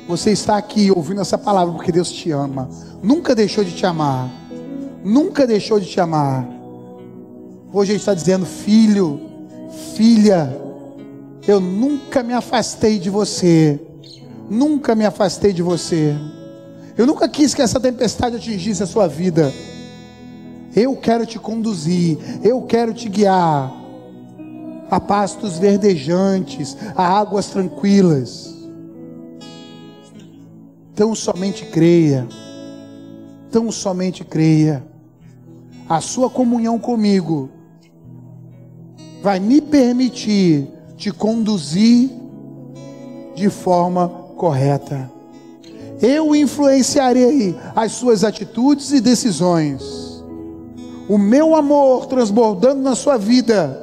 Você 0.08 0.32
está 0.32 0.58
aqui 0.58 0.92
ouvindo 0.92 1.22
essa 1.22 1.38
palavra 1.38 1.74
porque 1.74 1.92
Deus 1.92 2.12
te 2.12 2.30
ama. 2.30 2.70
Nunca 3.02 3.34
deixou 3.34 3.64
de 3.64 3.72
te 3.72 3.86
amar. 3.86 4.30
Nunca 5.04 5.48
deixou 5.48 5.80
de 5.80 5.88
te 5.88 6.00
amar. 6.00 6.48
Hoje 7.74 7.94
Ele 7.94 8.00
está 8.00 8.14
dizendo: 8.14 8.46
Filho, 8.46 9.22
filha, 9.96 10.56
eu 11.48 11.60
nunca 11.60 12.22
me 12.22 12.34
afastei 12.34 13.00
de 13.00 13.10
você. 13.10 13.80
Nunca 14.50 14.94
me 14.94 15.06
afastei 15.06 15.54
de 15.54 15.64
você. 15.64 16.16
Eu 16.98 17.08
nunca 17.08 17.28
quis 17.28 17.54
que 17.54 17.62
essa 17.62 17.80
tempestade 17.80 18.36
atingisse 18.36 18.84
a 18.84 18.88
sua 18.88 19.08
vida. 19.08 19.52
Eu 20.76 20.96
quero 20.96 21.26
te 21.26 21.40
conduzir. 21.40 22.18
Eu 22.44 22.62
quero 22.64 22.94
te 22.94 23.08
guiar 23.08 23.74
a 24.90 25.00
pastos 25.00 25.58
verdejantes, 25.58 26.76
a 26.96 27.08
águas 27.08 27.48
tranquilas. 27.48 28.54
Tão 30.94 31.14
somente 31.16 31.66
creia, 31.66 32.28
tão 33.52 33.72
somente 33.72 34.24
creia. 34.24 34.86
A 35.88 36.02
sua 36.02 36.30
comunhão 36.30 36.80
comigo 36.80 37.50
vai 39.22 39.40
me 39.40 39.62
permitir 39.62 40.68
te 40.98 41.12
conduzir 41.12 42.10
de 43.36 43.50
forma 43.50 44.08
correta. 44.38 45.12
Eu 46.02 46.36
influenciarei 46.36 47.56
as 47.76 47.94
suas 47.94 48.24
atitudes 48.24 48.92
e 48.92 49.02
decisões. 49.02 50.05
O 51.08 51.18
meu 51.18 51.56
amor 51.56 52.08
transbordando 52.08 52.82
na 52.82 52.96
sua 52.96 53.18
vida 53.18 53.82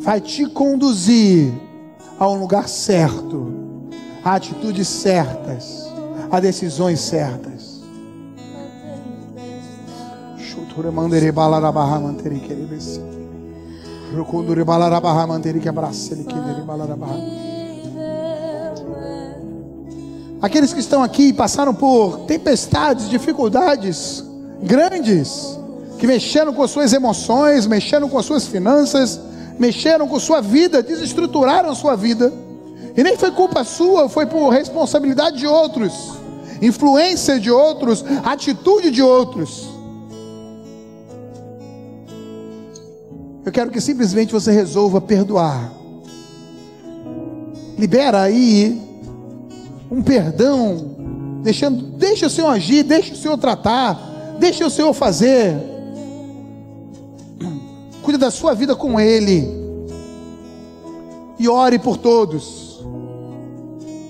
vai 0.00 0.20
te 0.20 0.44
conduzir 0.46 1.52
a 2.18 2.28
um 2.28 2.40
lugar 2.40 2.68
certo, 2.68 3.52
a 4.24 4.34
atitudes 4.34 4.88
certas, 4.88 5.86
a 6.30 6.40
decisões 6.40 7.00
certas. 7.00 7.80
Aqueles 20.42 20.72
que 20.72 20.80
estão 20.80 21.02
aqui 21.02 21.32
passaram 21.32 21.74
por 21.74 22.20
tempestades, 22.20 23.08
dificuldades 23.08 24.24
grandes, 24.62 25.58
que 25.98 26.06
mexeram 26.06 26.52
com 26.52 26.62
as 26.62 26.70
suas 26.70 26.92
emoções, 26.92 27.66
mexeram 27.66 28.08
com 28.08 28.18
as 28.18 28.26
suas 28.26 28.46
finanças, 28.46 29.18
mexeram 29.58 30.06
com 30.06 30.18
sua 30.20 30.40
vida, 30.40 30.82
desestruturaram 30.82 31.74
sua 31.74 31.96
vida. 31.96 32.32
E 32.96 33.02
nem 33.02 33.16
foi 33.16 33.30
culpa 33.30 33.64
sua, 33.64 34.08
foi 34.08 34.26
por 34.26 34.48
responsabilidade 34.50 35.38
de 35.38 35.46
outros, 35.46 35.92
influência 36.60 37.38
de 37.38 37.50
outros, 37.50 38.04
atitude 38.24 38.90
de 38.90 39.02
outros. 39.02 39.68
Eu 43.44 43.52
quero 43.52 43.70
que 43.70 43.80
simplesmente 43.80 44.32
você 44.32 44.50
resolva 44.50 45.00
perdoar. 45.00 45.72
Libera 47.78 48.22
aí 48.22 48.82
um 49.90 50.02
perdão, 50.02 50.96
deixando, 51.42 51.82
deixa 51.96 52.26
o 52.26 52.30
Senhor 52.30 52.48
agir, 52.48 52.82
deixa 52.82 53.12
o 53.12 53.16
Senhor 53.16 53.36
tratar, 53.38 54.36
deixa 54.38 54.66
o 54.66 54.70
Senhor 54.70 54.92
fazer 54.92 55.75
cuide 58.06 58.20
da 58.20 58.30
sua 58.30 58.54
vida 58.54 58.76
com 58.76 59.00
Ele. 59.00 59.52
E 61.40 61.48
ore 61.48 61.76
por 61.76 61.96
todos. 61.96 62.80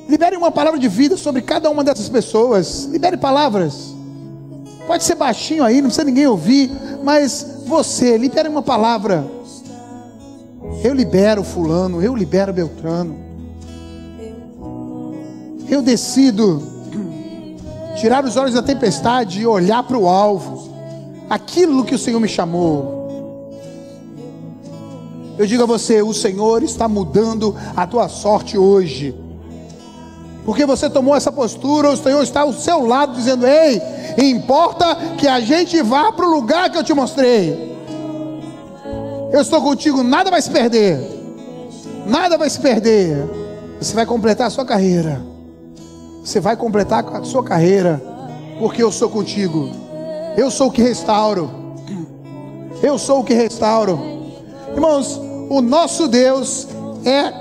Libere 0.07 0.37
uma 0.37 0.51
palavra 0.51 0.79
de 0.79 0.87
vida 0.87 1.17
sobre 1.17 1.41
cada 1.41 1.71
uma 1.71 1.83
dessas 1.83 2.07
pessoas. 2.07 2.85
Libere 2.85 3.17
palavras. 3.17 3.95
Pode 4.87 5.03
ser 5.03 5.15
baixinho 5.15 5.65
aí, 5.65 5.77
não 5.77 5.89
precisa 5.89 6.05
ninguém 6.05 6.27
ouvir. 6.27 6.71
Mas 7.03 7.63
você, 7.67 8.19
libere 8.19 8.51
uma 8.51 8.63
palavra. 8.63 9.27
Eu 10.85 10.93
libero 10.93 11.43
Fulano, 11.43 12.03
eu 12.03 12.15
libero 12.15 12.53
Beltrano. 12.53 13.17
Eu 15.71 15.81
decido 15.81 16.63
tirar 17.97 18.23
os 18.27 18.37
olhos 18.37 18.53
da 18.53 18.63
tempestade 18.63 19.41
e 19.41 19.47
olhar 19.47 19.83
para 19.83 19.97
o 19.97 20.07
alvo, 20.07 20.71
aquilo 21.31 21.83
que 21.83 21.95
o 21.95 21.99
Senhor 21.99 22.21
me 22.21 22.29
chamou. 22.29 22.96
Eu 25.39 25.47
digo 25.47 25.63
a 25.63 25.67
você: 25.67 26.03
o 26.03 26.13
Senhor 26.13 26.63
está 26.63 26.89
mudando 26.89 27.55
a 27.77 27.87
tua 27.87 28.09
sorte 28.09 28.57
hoje. 28.57 29.15
Porque 30.45 30.65
você 30.65 30.89
tomou 30.89 31.17
essa 31.17 31.33
postura, 31.33 31.91
o 31.91 31.97
Senhor 31.97 32.23
está 32.23 32.43
ao 32.43 32.53
seu 32.53 32.87
lado 32.87 33.15
dizendo: 33.15 33.47
Ei, 33.47 33.81
importa 34.19 34.97
que 35.19 35.27
a 35.27 35.41
gente 35.41 35.83
vá 35.83 36.13
para 36.13 36.27
o 36.27 36.31
lugar 36.31 36.71
que 36.71 36.79
eu 36.79 36.85
te 36.85 36.95
mostrei. 36.95 37.77
Eu 39.33 39.41
estou 39.41 39.61
contigo, 39.61 40.03
nada 40.03 40.31
vai 40.31 40.41
se 40.41 40.51
perder. 40.51 40.99
Nada 42.07 42.39
vai 42.39 42.49
se 42.49 42.61
perder. 42.61 43.29
Você 43.81 43.95
vai 43.95 44.07
completar 44.07 44.47
a 44.47 44.51
sua 44.51 44.65
carreira. 44.65 45.21
Você 46.23 46.41
vai 46.41 46.57
completar 46.57 47.05
a 47.15 47.25
sua 47.25 47.43
carreira, 47.43 48.03
porque 48.59 48.83
eu 48.83 48.91
sou 48.91 49.09
contigo. 49.09 49.71
Eu 50.37 50.51
sou 50.51 50.69
o 50.69 50.73
que 50.73 50.83
restauro. 50.83 51.51
Eu 52.83 52.99
sou 52.99 53.21
o 53.21 53.25
que 53.25 53.35
restauro. 53.35 54.01
Irmãos, 54.75 55.21
o 55.49 55.61
nosso 55.61 56.09
Deus 56.09 56.67
é 57.05 57.33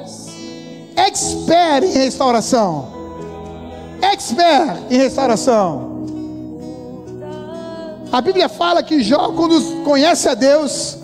expert 1.08 1.86
em 1.86 1.98
restauração. 1.98 2.94
Expert 4.02 4.84
em 4.90 4.98
restauração. 4.98 5.96
A 8.12 8.22
Bíblia 8.22 8.48
fala 8.48 8.82
que 8.84 9.02
Jó, 9.02 9.32
quando 9.34 9.84
conhece 9.84 10.30
a 10.30 10.34
Deus, 10.34 10.98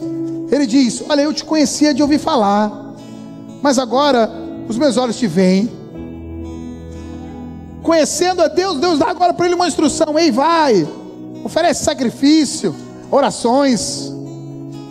ele 0.52 0.66
diz: 0.66 1.04
Olha, 1.10 1.22
eu 1.22 1.34
te 1.34 1.44
conhecia 1.44 1.94
de 1.94 2.02
ouvir 2.02 2.20
falar, 2.20 2.94
mas 3.62 3.78
agora 3.78 4.30
os 4.70 4.78
meus 4.78 4.98
olhos 4.98 5.18
te 5.18 5.28
veem 5.28 5.82
conhecendo 7.82 8.42
a 8.42 8.48
Deus, 8.48 8.80
Deus 8.80 9.00
dá 9.00 9.10
agora 9.10 9.34
para 9.34 9.46
ele 9.46 9.56
uma 9.56 9.68
instrução: 9.68 10.18
ei, 10.18 10.32
vai, 10.32 10.88
oferece 11.44 11.84
sacrifício, 11.84 12.76
orações. 13.10 14.14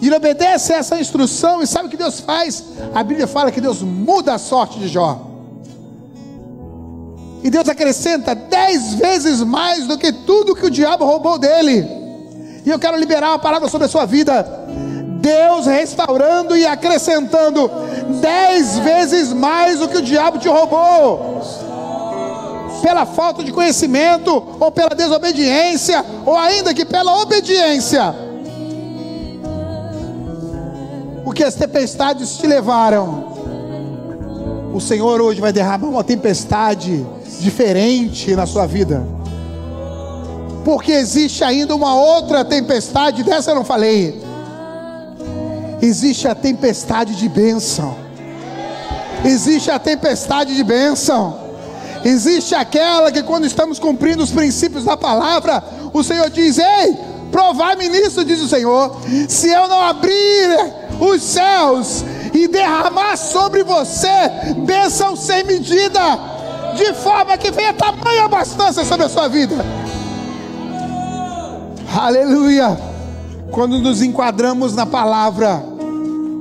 E 0.01 0.07
ele 0.07 0.17
obedece 0.17 0.73
a 0.73 0.77
essa 0.77 0.99
instrução 0.99 1.63
e 1.63 1.67
sabe 1.67 1.87
o 1.87 1.91
que 1.91 1.97
Deus 1.97 2.21
faz? 2.21 2.65
A 2.95 3.03
Bíblia 3.03 3.27
fala 3.27 3.51
que 3.51 3.61
Deus 3.61 3.83
muda 3.83 4.35
a 4.35 4.39
sorte 4.39 4.79
de 4.79 4.89
Jó. 4.89 5.27
E 7.43 7.51
Deus 7.51 7.69
acrescenta 7.69 8.35
dez 8.35 8.95
vezes 8.95 9.43
mais 9.43 9.87
do 9.87 9.99
que 9.99 10.13
tudo 10.13 10.55
que 10.55 10.67
o 10.67 10.71
diabo 10.71 11.05
roubou 11.05 11.39
dele. 11.39 11.87
E 12.65 12.71
eu 12.71 12.79
quero 12.79 12.99
liberar 12.99 13.31
uma 13.31 13.39
palavra 13.39 13.69
sobre 13.69 13.87
a 13.87 13.91
sua 13.91 14.07
vida. 14.07 14.43
Deus 15.21 15.67
restaurando 15.67 16.57
e 16.57 16.67
acrescentando 16.67 17.71
dez 18.21 18.79
vezes 18.79 19.33
mais 19.33 19.79
do 19.79 19.89
que 19.89 19.99
o 19.99 20.03
diabo 20.03 20.39
te 20.39 20.49
roubou 20.49 21.41
pela 22.81 23.05
falta 23.05 23.45
de 23.45 23.53
conhecimento, 23.53 24.43
ou 24.59 24.73
pela 24.73 24.95
desobediência, 24.95 26.05
ou 26.25 26.37
ainda 26.37 26.73
que 26.73 26.85
pela 26.85 27.21
obediência. 27.21 28.30
Porque 31.31 31.45
as 31.45 31.55
tempestades 31.55 32.39
te 32.39 32.45
levaram. 32.45 34.73
O 34.75 34.81
Senhor 34.81 35.21
hoje 35.21 35.41
vai 35.41 35.53
derramar 35.53 35.87
uma 35.87 36.03
tempestade 36.03 37.07
diferente 37.39 38.35
na 38.35 38.47
sua 38.47 38.67
vida. 38.67 39.07
Porque 40.65 40.91
existe 40.91 41.45
ainda 41.45 41.77
uma 41.77 41.95
outra 41.95 42.45
tempestade, 42.45 43.23
dessa 43.23 43.53
eu 43.53 43.55
não 43.55 43.65
falei. 43.65 44.21
Existe 45.81 46.27
a 46.27 46.35
tempestade 46.35 47.15
de 47.15 47.29
bênção. 47.29 47.97
Existe 49.25 49.71
a 49.71 49.79
tempestade 49.79 50.57
de 50.57 50.65
bênção. 50.65 51.39
Existe 52.05 52.57
aquela 52.57 53.13
que, 53.13 53.23
quando 53.23 53.47
estamos 53.47 53.79
cumprindo 53.79 54.25
os 54.25 54.33
princípios 54.33 54.83
da 54.83 54.97
palavra, 54.97 55.63
o 55.93 56.03
Senhor 56.03 56.29
diz: 56.29 56.59
Ei, 56.59 56.99
provai-me 57.31 57.89
nisso, 57.89 58.25
diz 58.25 58.41
o 58.41 58.49
Senhor. 58.49 59.01
Se 59.29 59.49
eu 59.49 59.69
não 59.69 59.81
abrir 59.81 60.90
os 61.01 61.23
céus 61.23 62.05
e 62.35 62.47
derramar 62.47 63.17
sobre 63.17 63.65
você 63.65 64.09
bênção 64.65 65.17
sem 65.17 65.43
medida, 65.45 66.01
de 66.77 66.93
forma 66.95 67.37
que 67.37 67.51
venha 67.51 67.73
tamanha 67.73 68.27
abastança 68.27 68.85
sobre 68.85 69.07
a 69.07 69.09
sua 69.09 69.29
vida. 69.29 69.57
Aleluia. 71.99 72.79
Quando 73.51 73.79
nos 73.79 74.01
enquadramos 74.01 74.77
na 74.77 74.87
palavra, 74.87 75.61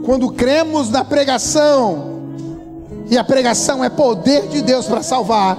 quando 0.06 0.30
cremos 0.32 0.90
na 0.90 1.04
pregação, 1.04 2.10
e 3.10 3.18
a 3.18 3.24
pregação 3.24 3.84
é 3.84 3.90
poder 3.90 4.48
de 4.48 4.62
Deus 4.62 4.86
para 4.86 5.02
salvar. 5.02 5.58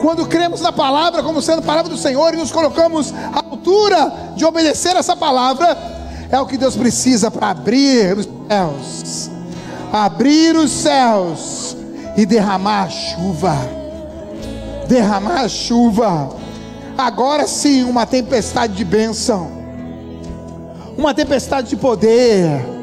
Quando 0.00 0.26
cremos 0.26 0.62
na 0.62 0.72
palavra 0.72 1.22
como 1.22 1.42
sendo 1.42 1.60
palavra 1.60 1.90
do 1.90 1.98
Senhor 1.98 2.32
e 2.32 2.38
nos 2.38 2.50
colocamos 2.50 3.12
à 3.34 3.40
altura 3.50 4.32
de 4.34 4.46
obedecer 4.46 4.96
essa 4.96 5.14
palavra, 5.14 5.99
é 6.30 6.38
o 6.38 6.46
que 6.46 6.56
Deus 6.56 6.76
precisa 6.76 7.30
para 7.30 7.50
abrir 7.50 8.16
os 8.16 8.28
céus, 8.48 9.30
abrir 9.92 10.56
os 10.56 10.70
céus 10.70 11.76
e 12.16 12.24
derramar 12.24 12.84
a 12.84 12.88
chuva. 12.88 13.56
Derramar 14.86 15.42
a 15.42 15.48
chuva. 15.48 16.30
Agora 16.96 17.46
sim, 17.46 17.82
uma 17.84 18.06
tempestade 18.06 18.74
de 18.74 18.84
bênção, 18.84 19.50
uma 20.96 21.14
tempestade 21.14 21.70
de 21.70 21.76
poder. 21.76 22.80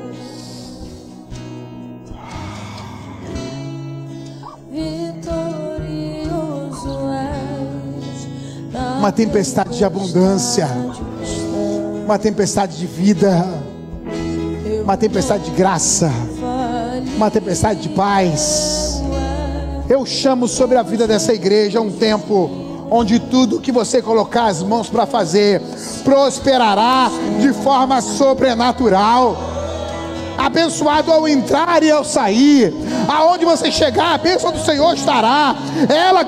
Uma 8.97 9.11
tempestade 9.11 9.77
de 9.77 9.85
abundância, 9.85 10.67
uma 12.07 12.17
tempestade 12.17 12.77
de 12.77 12.87
vida, 12.87 13.45
uma 14.81 14.95
tempestade 14.95 15.43
de 15.43 15.51
graça, 15.51 16.09
uma 17.17 17.29
tempestade 17.29 17.81
de 17.81 17.89
paz. 17.89 19.03
Eu 19.89 20.05
chamo 20.05 20.47
sobre 20.47 20.77
a 20.77 20.83
vida 20.83 21.05
dessa 21.05 21.33
igreja 21.33 21.81
um 21.81 21.91
tempo 21.91 22.49
onde 22.89 23.19
tudo 23.19 23.59
que 23.59 23.73
você 23.73 24.01
colocar 24.01 24.45
as 24.45 24.63
mãos 24.63 24.89
para 24.89 25.05
fazer 25.05 25.61
prosperará 26.05 27.11
de 27.41 27.51
forma 27.51 27.99
sobrenatural. 27.99 29.35
Abençoado 30.37 31.11
ao 31.11 31.27
entrar 31.27 31.83
e 31.83 31.91
ao 31.91 32.05
sair, 32.05 32.73
aonde 33.09 33.43
você 33.43 33.69
chegar, 33.69 34.13
a 34.13 34.17
bênção 34.17 34.53
do 34.53 34.63
Senhor 34.63 34.93
estará. 34.93 35.57
Ela 35.89 36.23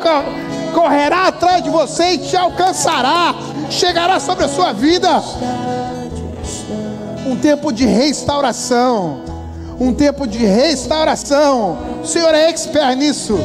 correrá 0.73 1.27
atrás 1.27 1.63
de 1.63 1.69
você 1.69 2.15
e 2.15 2.17
te 2.17 2.35
alcançará, 2.35 3.33
chegará 3.69 4.19
sobre 4.19 4.45
a 4.45 4.47
sua 4.47 4.73
vida. 4.73 5.21
Um 7.25 7.35
tempo 7.35 7.71
de 7.71 7.85
restauração, 7.85 9.21
um 9.79 9.93
tempo 9.93 10.27
de 10.27 10.39
restauração. 10.39 11.77
O 12.03 12.07
Senhor 12.07 12.33
é 12.33 12.49
expert 12.49 12.97
nisso. 12.97 13.37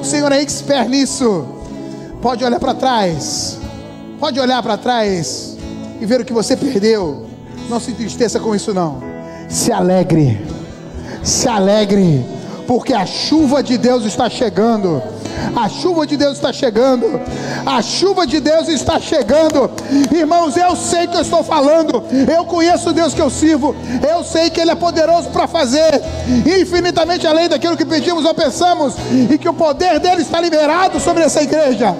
O 0.00 0.04
Senhor 0.04 0.32
é 0.32 0.40
expert 0.40 0.88
nisso. 0.88 1.46
Pode 2.22 2.44
olhar 2.44 2.58
para 2.58 2.74
trás, 2.74 3.58
pode 4.18 4.40
olhar 4.40 4.62
para 4.62 4.78
trás 4.78 5.56
e 6.00 6.06
ver 6.06 6.20
o 6.20 6.24
que 6.24 6.32
você 6.32 6.56
perdeu. 6.56 7.26
Não 7.68 7.78
se 7.78 7.90
entristeça 7.90 8.40
com 8.40 8.54
isso, 8.54 8.72
não. 8.72 9.02
Se 9.48 9.70
alegre, 9.70 10.40
se 11.22 11.48
alegre, 11.48 12.24
porque 12.66 12.94
a 12.94 13.04
chuva 13.04 13.62
de 13.62 13.76
Deus 13.76 14.04
está 14.04 14.30
chegando 14.30 15.02
a 15.54 15.68
chuva 15.68 16.06
de 16.06 16.16
Deus 16.16 16.34
está 16.34 16.52
chegando. 16.52 17.20
A 17.64 17.80
chuva 17.82 18.26
de 18.26 18.40
Deus 18.40 18.68
está 18.68 18.98
chegando. 19.00 19.70
Irmãos, 20.12 20.56
eu 20.56 20.74
sei 20.76 21.06
que 21.06 21.16
eu 21.16 21.22
estou 21.22 21.42
falando. 21.42 22.02
Eu 22.32 22.44
conheço 22.44 22.90
o 22.90 22.92
Deus 22.92 23.14
que 23.14 23.22
eu 23.22 23.30
sirvo. 23.30 23.74
Eu 24.08 24.24
sei 24.24 24.50
que 24.50 24.60
Ele 24.60 24.70
é 24.70 24.74
poderoso 24.74 25.30
para 25.30 25.46
fazer 25.46 26.02
infinitamente 26.60 27.26
além 27.26 27.48
daquilo 27.48 27.76
que 27.76 27.84
pedimos 27.84 28.24
ou 28.24 28.34
pensamos. 28.34 28.94
E 29.30 29.38
que 29.38 29.48
o 29.48 29.54
poder 29.54 29.98
dele 30.00 30.22
está 30.22 30.40
liberado 30.40 30.98
sobre 31.00 31.22
essa 31.22 31.42
igreja. 31.42 31.94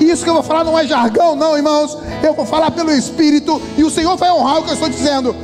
Isso 0.00 0.22
que 0.22 0.30
eu 0.30 0.34
vou 0.34 0.42
falar 0.42 0.64
não 0.64 0.78
é 0.78 0.86
jargão, 0.86 1.34
não, 1.34 1.56
irmãos. 1.56 1.98
Eu 2.22 2.32
vou 2.34 2.46
falar 2.46 2.70
pelo 2.70 2.90
Espírito. 2.92 3.60
E 3.76 3.82
o 3.82 3.90
Senhor 3.90 4.16
vai 4.16 4.30
honrar 4.30 4.58
o 4.58 4.62
que 4.62 4.70
eu 4.70 4.74
estou 4.74 4.88
dizendo. 4.88 5.34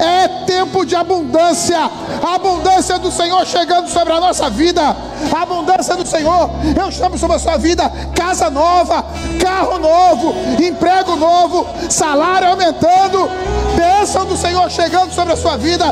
É 0.00 0.28
tempo 0.46 0.86
de 0.86 0.96
abundância. 0.96 1.78
A 2.22 2.34
abundância 2.36 2.98
do 2.98 3.10
Senhor 3.10 3.44
chegando 3.46 3.88
sobre 3.88 4.14
a 4.14 4.20
nossa 4.20 4.48
vida. 4.48 4.80
A 4.82 5.42
abundância 5.42 5.94
do 5.94 6.06
Senhor. 6.06 6.50
Eu 6.74 6.90
chamo 6.90 7.18
sobre 7.18 7.36
a 7.36 7.38
sua 7.38 7.58
vida 7.58 7.90
casa 8.14 8.48
nova, 8.48 9.04
carro 9.40 9.78
novo, 9.78 10.34
emprego 10.62 11.16
novo, 11.16 11.66
salário 11.90 12.48
aumentando. 12.48 13.28
Bênção 13.76 14.24
do 14.24 14.36
Senhor 14.36 14.70
chegando 14.70 15.12
sobre 15.12 15.34
a 15.34 15.36
sua 15.36 15.56
vida. 15.56 15.84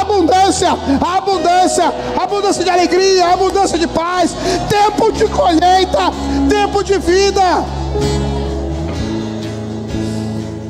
Abundância, 0.00 0.70
abundância, 1.00 1.92
abundância 2.20 2.62
de 2.62 2.70
alegria, 2.70 3.32
abundância 3.32 3.78
de 3.78 3.86
paz. 3.88 4.34
Tempo 4.68 5.10
de 5.12 5.26
colheita, 5.28 6.12
tempo 6.48 6.84
de 6.84 6.98
vida. 6.98 7.64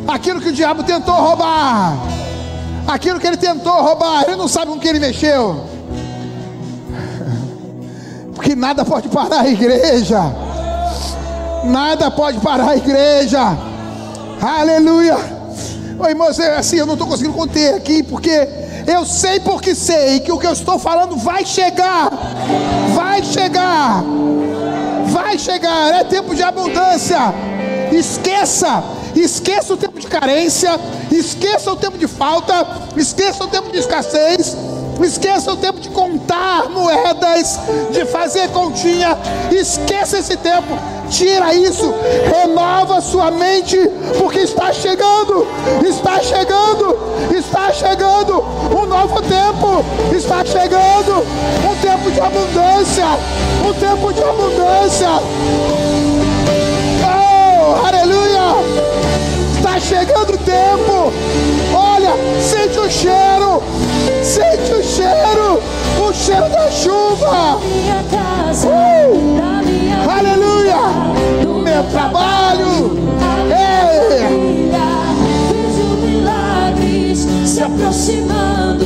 Aquilo 0.06 0.40
que 0.40 0.48
o 0.48 0.52
diabo 0.52 0.82
tentou 0.82 1.14
roubar 1.14 2.17
aquilo 2.88 3.20
que 3.20 3.26
ele 3.26 3.36
tentou 3.36 3.72
roubar, 3.72 4.24
ele 4.26 4.36
não 4.36 4.48
sabe 4.48 4.72
com 4.72 4.80
que 4.80 4.88
ele 4.88 4.98
mexeu. 4.98 5.64
Porque 8.34 8.56
nada 8.56 8.84
pode 8.84 9.08
parar 9.08 9.42
a 9.42 9.48
igreja. 9.48 10.18
Nada 11.64 12.10
pode 12.10 12.38
parar 12.38 12.70
a 12.70 12.76
igreja. 12.76 13.40
Aleluia. 14.40 15.16
Oi, 15.98 16.10
irmãos, 16.10 16.38
é 16.38 16.56
assim, 16.56 16.76
eu 16.76 16.86
não 16.86 16.94
estou 16.94 17.08
conseguindo 17.08 17.36
conter 17.36 17.74
aqui, 17.74 18.02
porque 18.02 18.48
eu 18.86 19.04
sei 19.04 19.40
porque 19.40 19.74
sei 19.74 20.20
que 20.20 20.32
o 20.32 20.38
que 20.38 20.46
eu 20.46 20.52
estou 20.52 20.78
falando 20.78 21.16
vai 21.16 21.44
chegar. 21.44 22.08
Vai 22.94 23.22
chegar. 23.22 24.02
Vai 25.08 25.38
chegar. 25.38 25.94
É 25.94 26.04
tempo 26.04 26.34
de 26.34 26.42
abundância. 26.42 27.18
Esqueça. 27.92 28.97
Esqueça 29.20 29.74
o 29.74 29.76
tempo 29.76 29.98
de 29.98 30.06
carência. 30.06 30.78
Esqueça 31.10 31.72
o 31.72 31.76
tempo 31.76 31.98
de 31.98 32.06
falta. 32.06 32.54
Esqueça 32.96 33.44
o 33.44 33.48
tempo 33.48 33.70
de 33.70 33.78
escassez. 33.78 34.56
Esqueça 35.04 35.52
o 35.52 35.56
tempo 35.56 35.78
de 35.78 35.88
contar 35.90 36.68
moedas, 36.70 37.58
de 37.92 38.04
fazer 38.06 38.48
continha. 38.48 39.16
Esqueça 39.50 40.18
esse 40.18 40.36
tempo. 40.36 40.76
Tira 41.08 41.54
isso. 41.54 41.94
Renova 42.24 43.00
sua 43.00 43.30
mente, 43.30 43.78
porque 44.18 44.40
está 44.40 44.72
chegando. 44.72 45.46
Está 45.86 46.20
chegando. 46.20 46.98
Está 47.36 47.72
chegando 47.72 48.44
um 48.76 48.86
novo 48.86 49.22
tempo. 49.22 49.84
Está 50.14 50.44
chegando 50.44 51.24
um 51.64 51.76
tempo 51.80 52.10
de 52.10 52.20
abundância. 52.20 53.06
Um 53.64 53.72
tempo 53.74 54.12
de 54.12 54.22
abundância. 54.22 55.08
Oh, 57.04 57.86
aleluia! 57.86 58.87
Está 59.78 59.96
chegando 59.96 60.34
o 60.34 60.38
tempo. 60.38 61.12
Olha, 61.72 62.16
sente 62.42 62.80
o 62.80 62.90
cheiro. 62.90 63.62
Sente 64.24 64.72
o 64.72 64.82
cheiro. 64.82 65.62
O 66.00 66.12
cheiro 66.12 66.48
da 66.48 66.68
chuva. 66.68 67.60
Uh! 68.64 69.38
Aleluia. 70.10 70.80
No 71.44 71.60
meu 71.60 71.84
trabalho. 71.84 72.98
Ei. 73.54 74.68
Se 77.46 77.62
aproximando. 77.62 78.84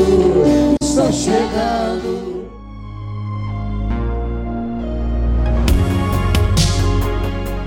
Estou 0.82 1.10
chegando. 1.10 2.32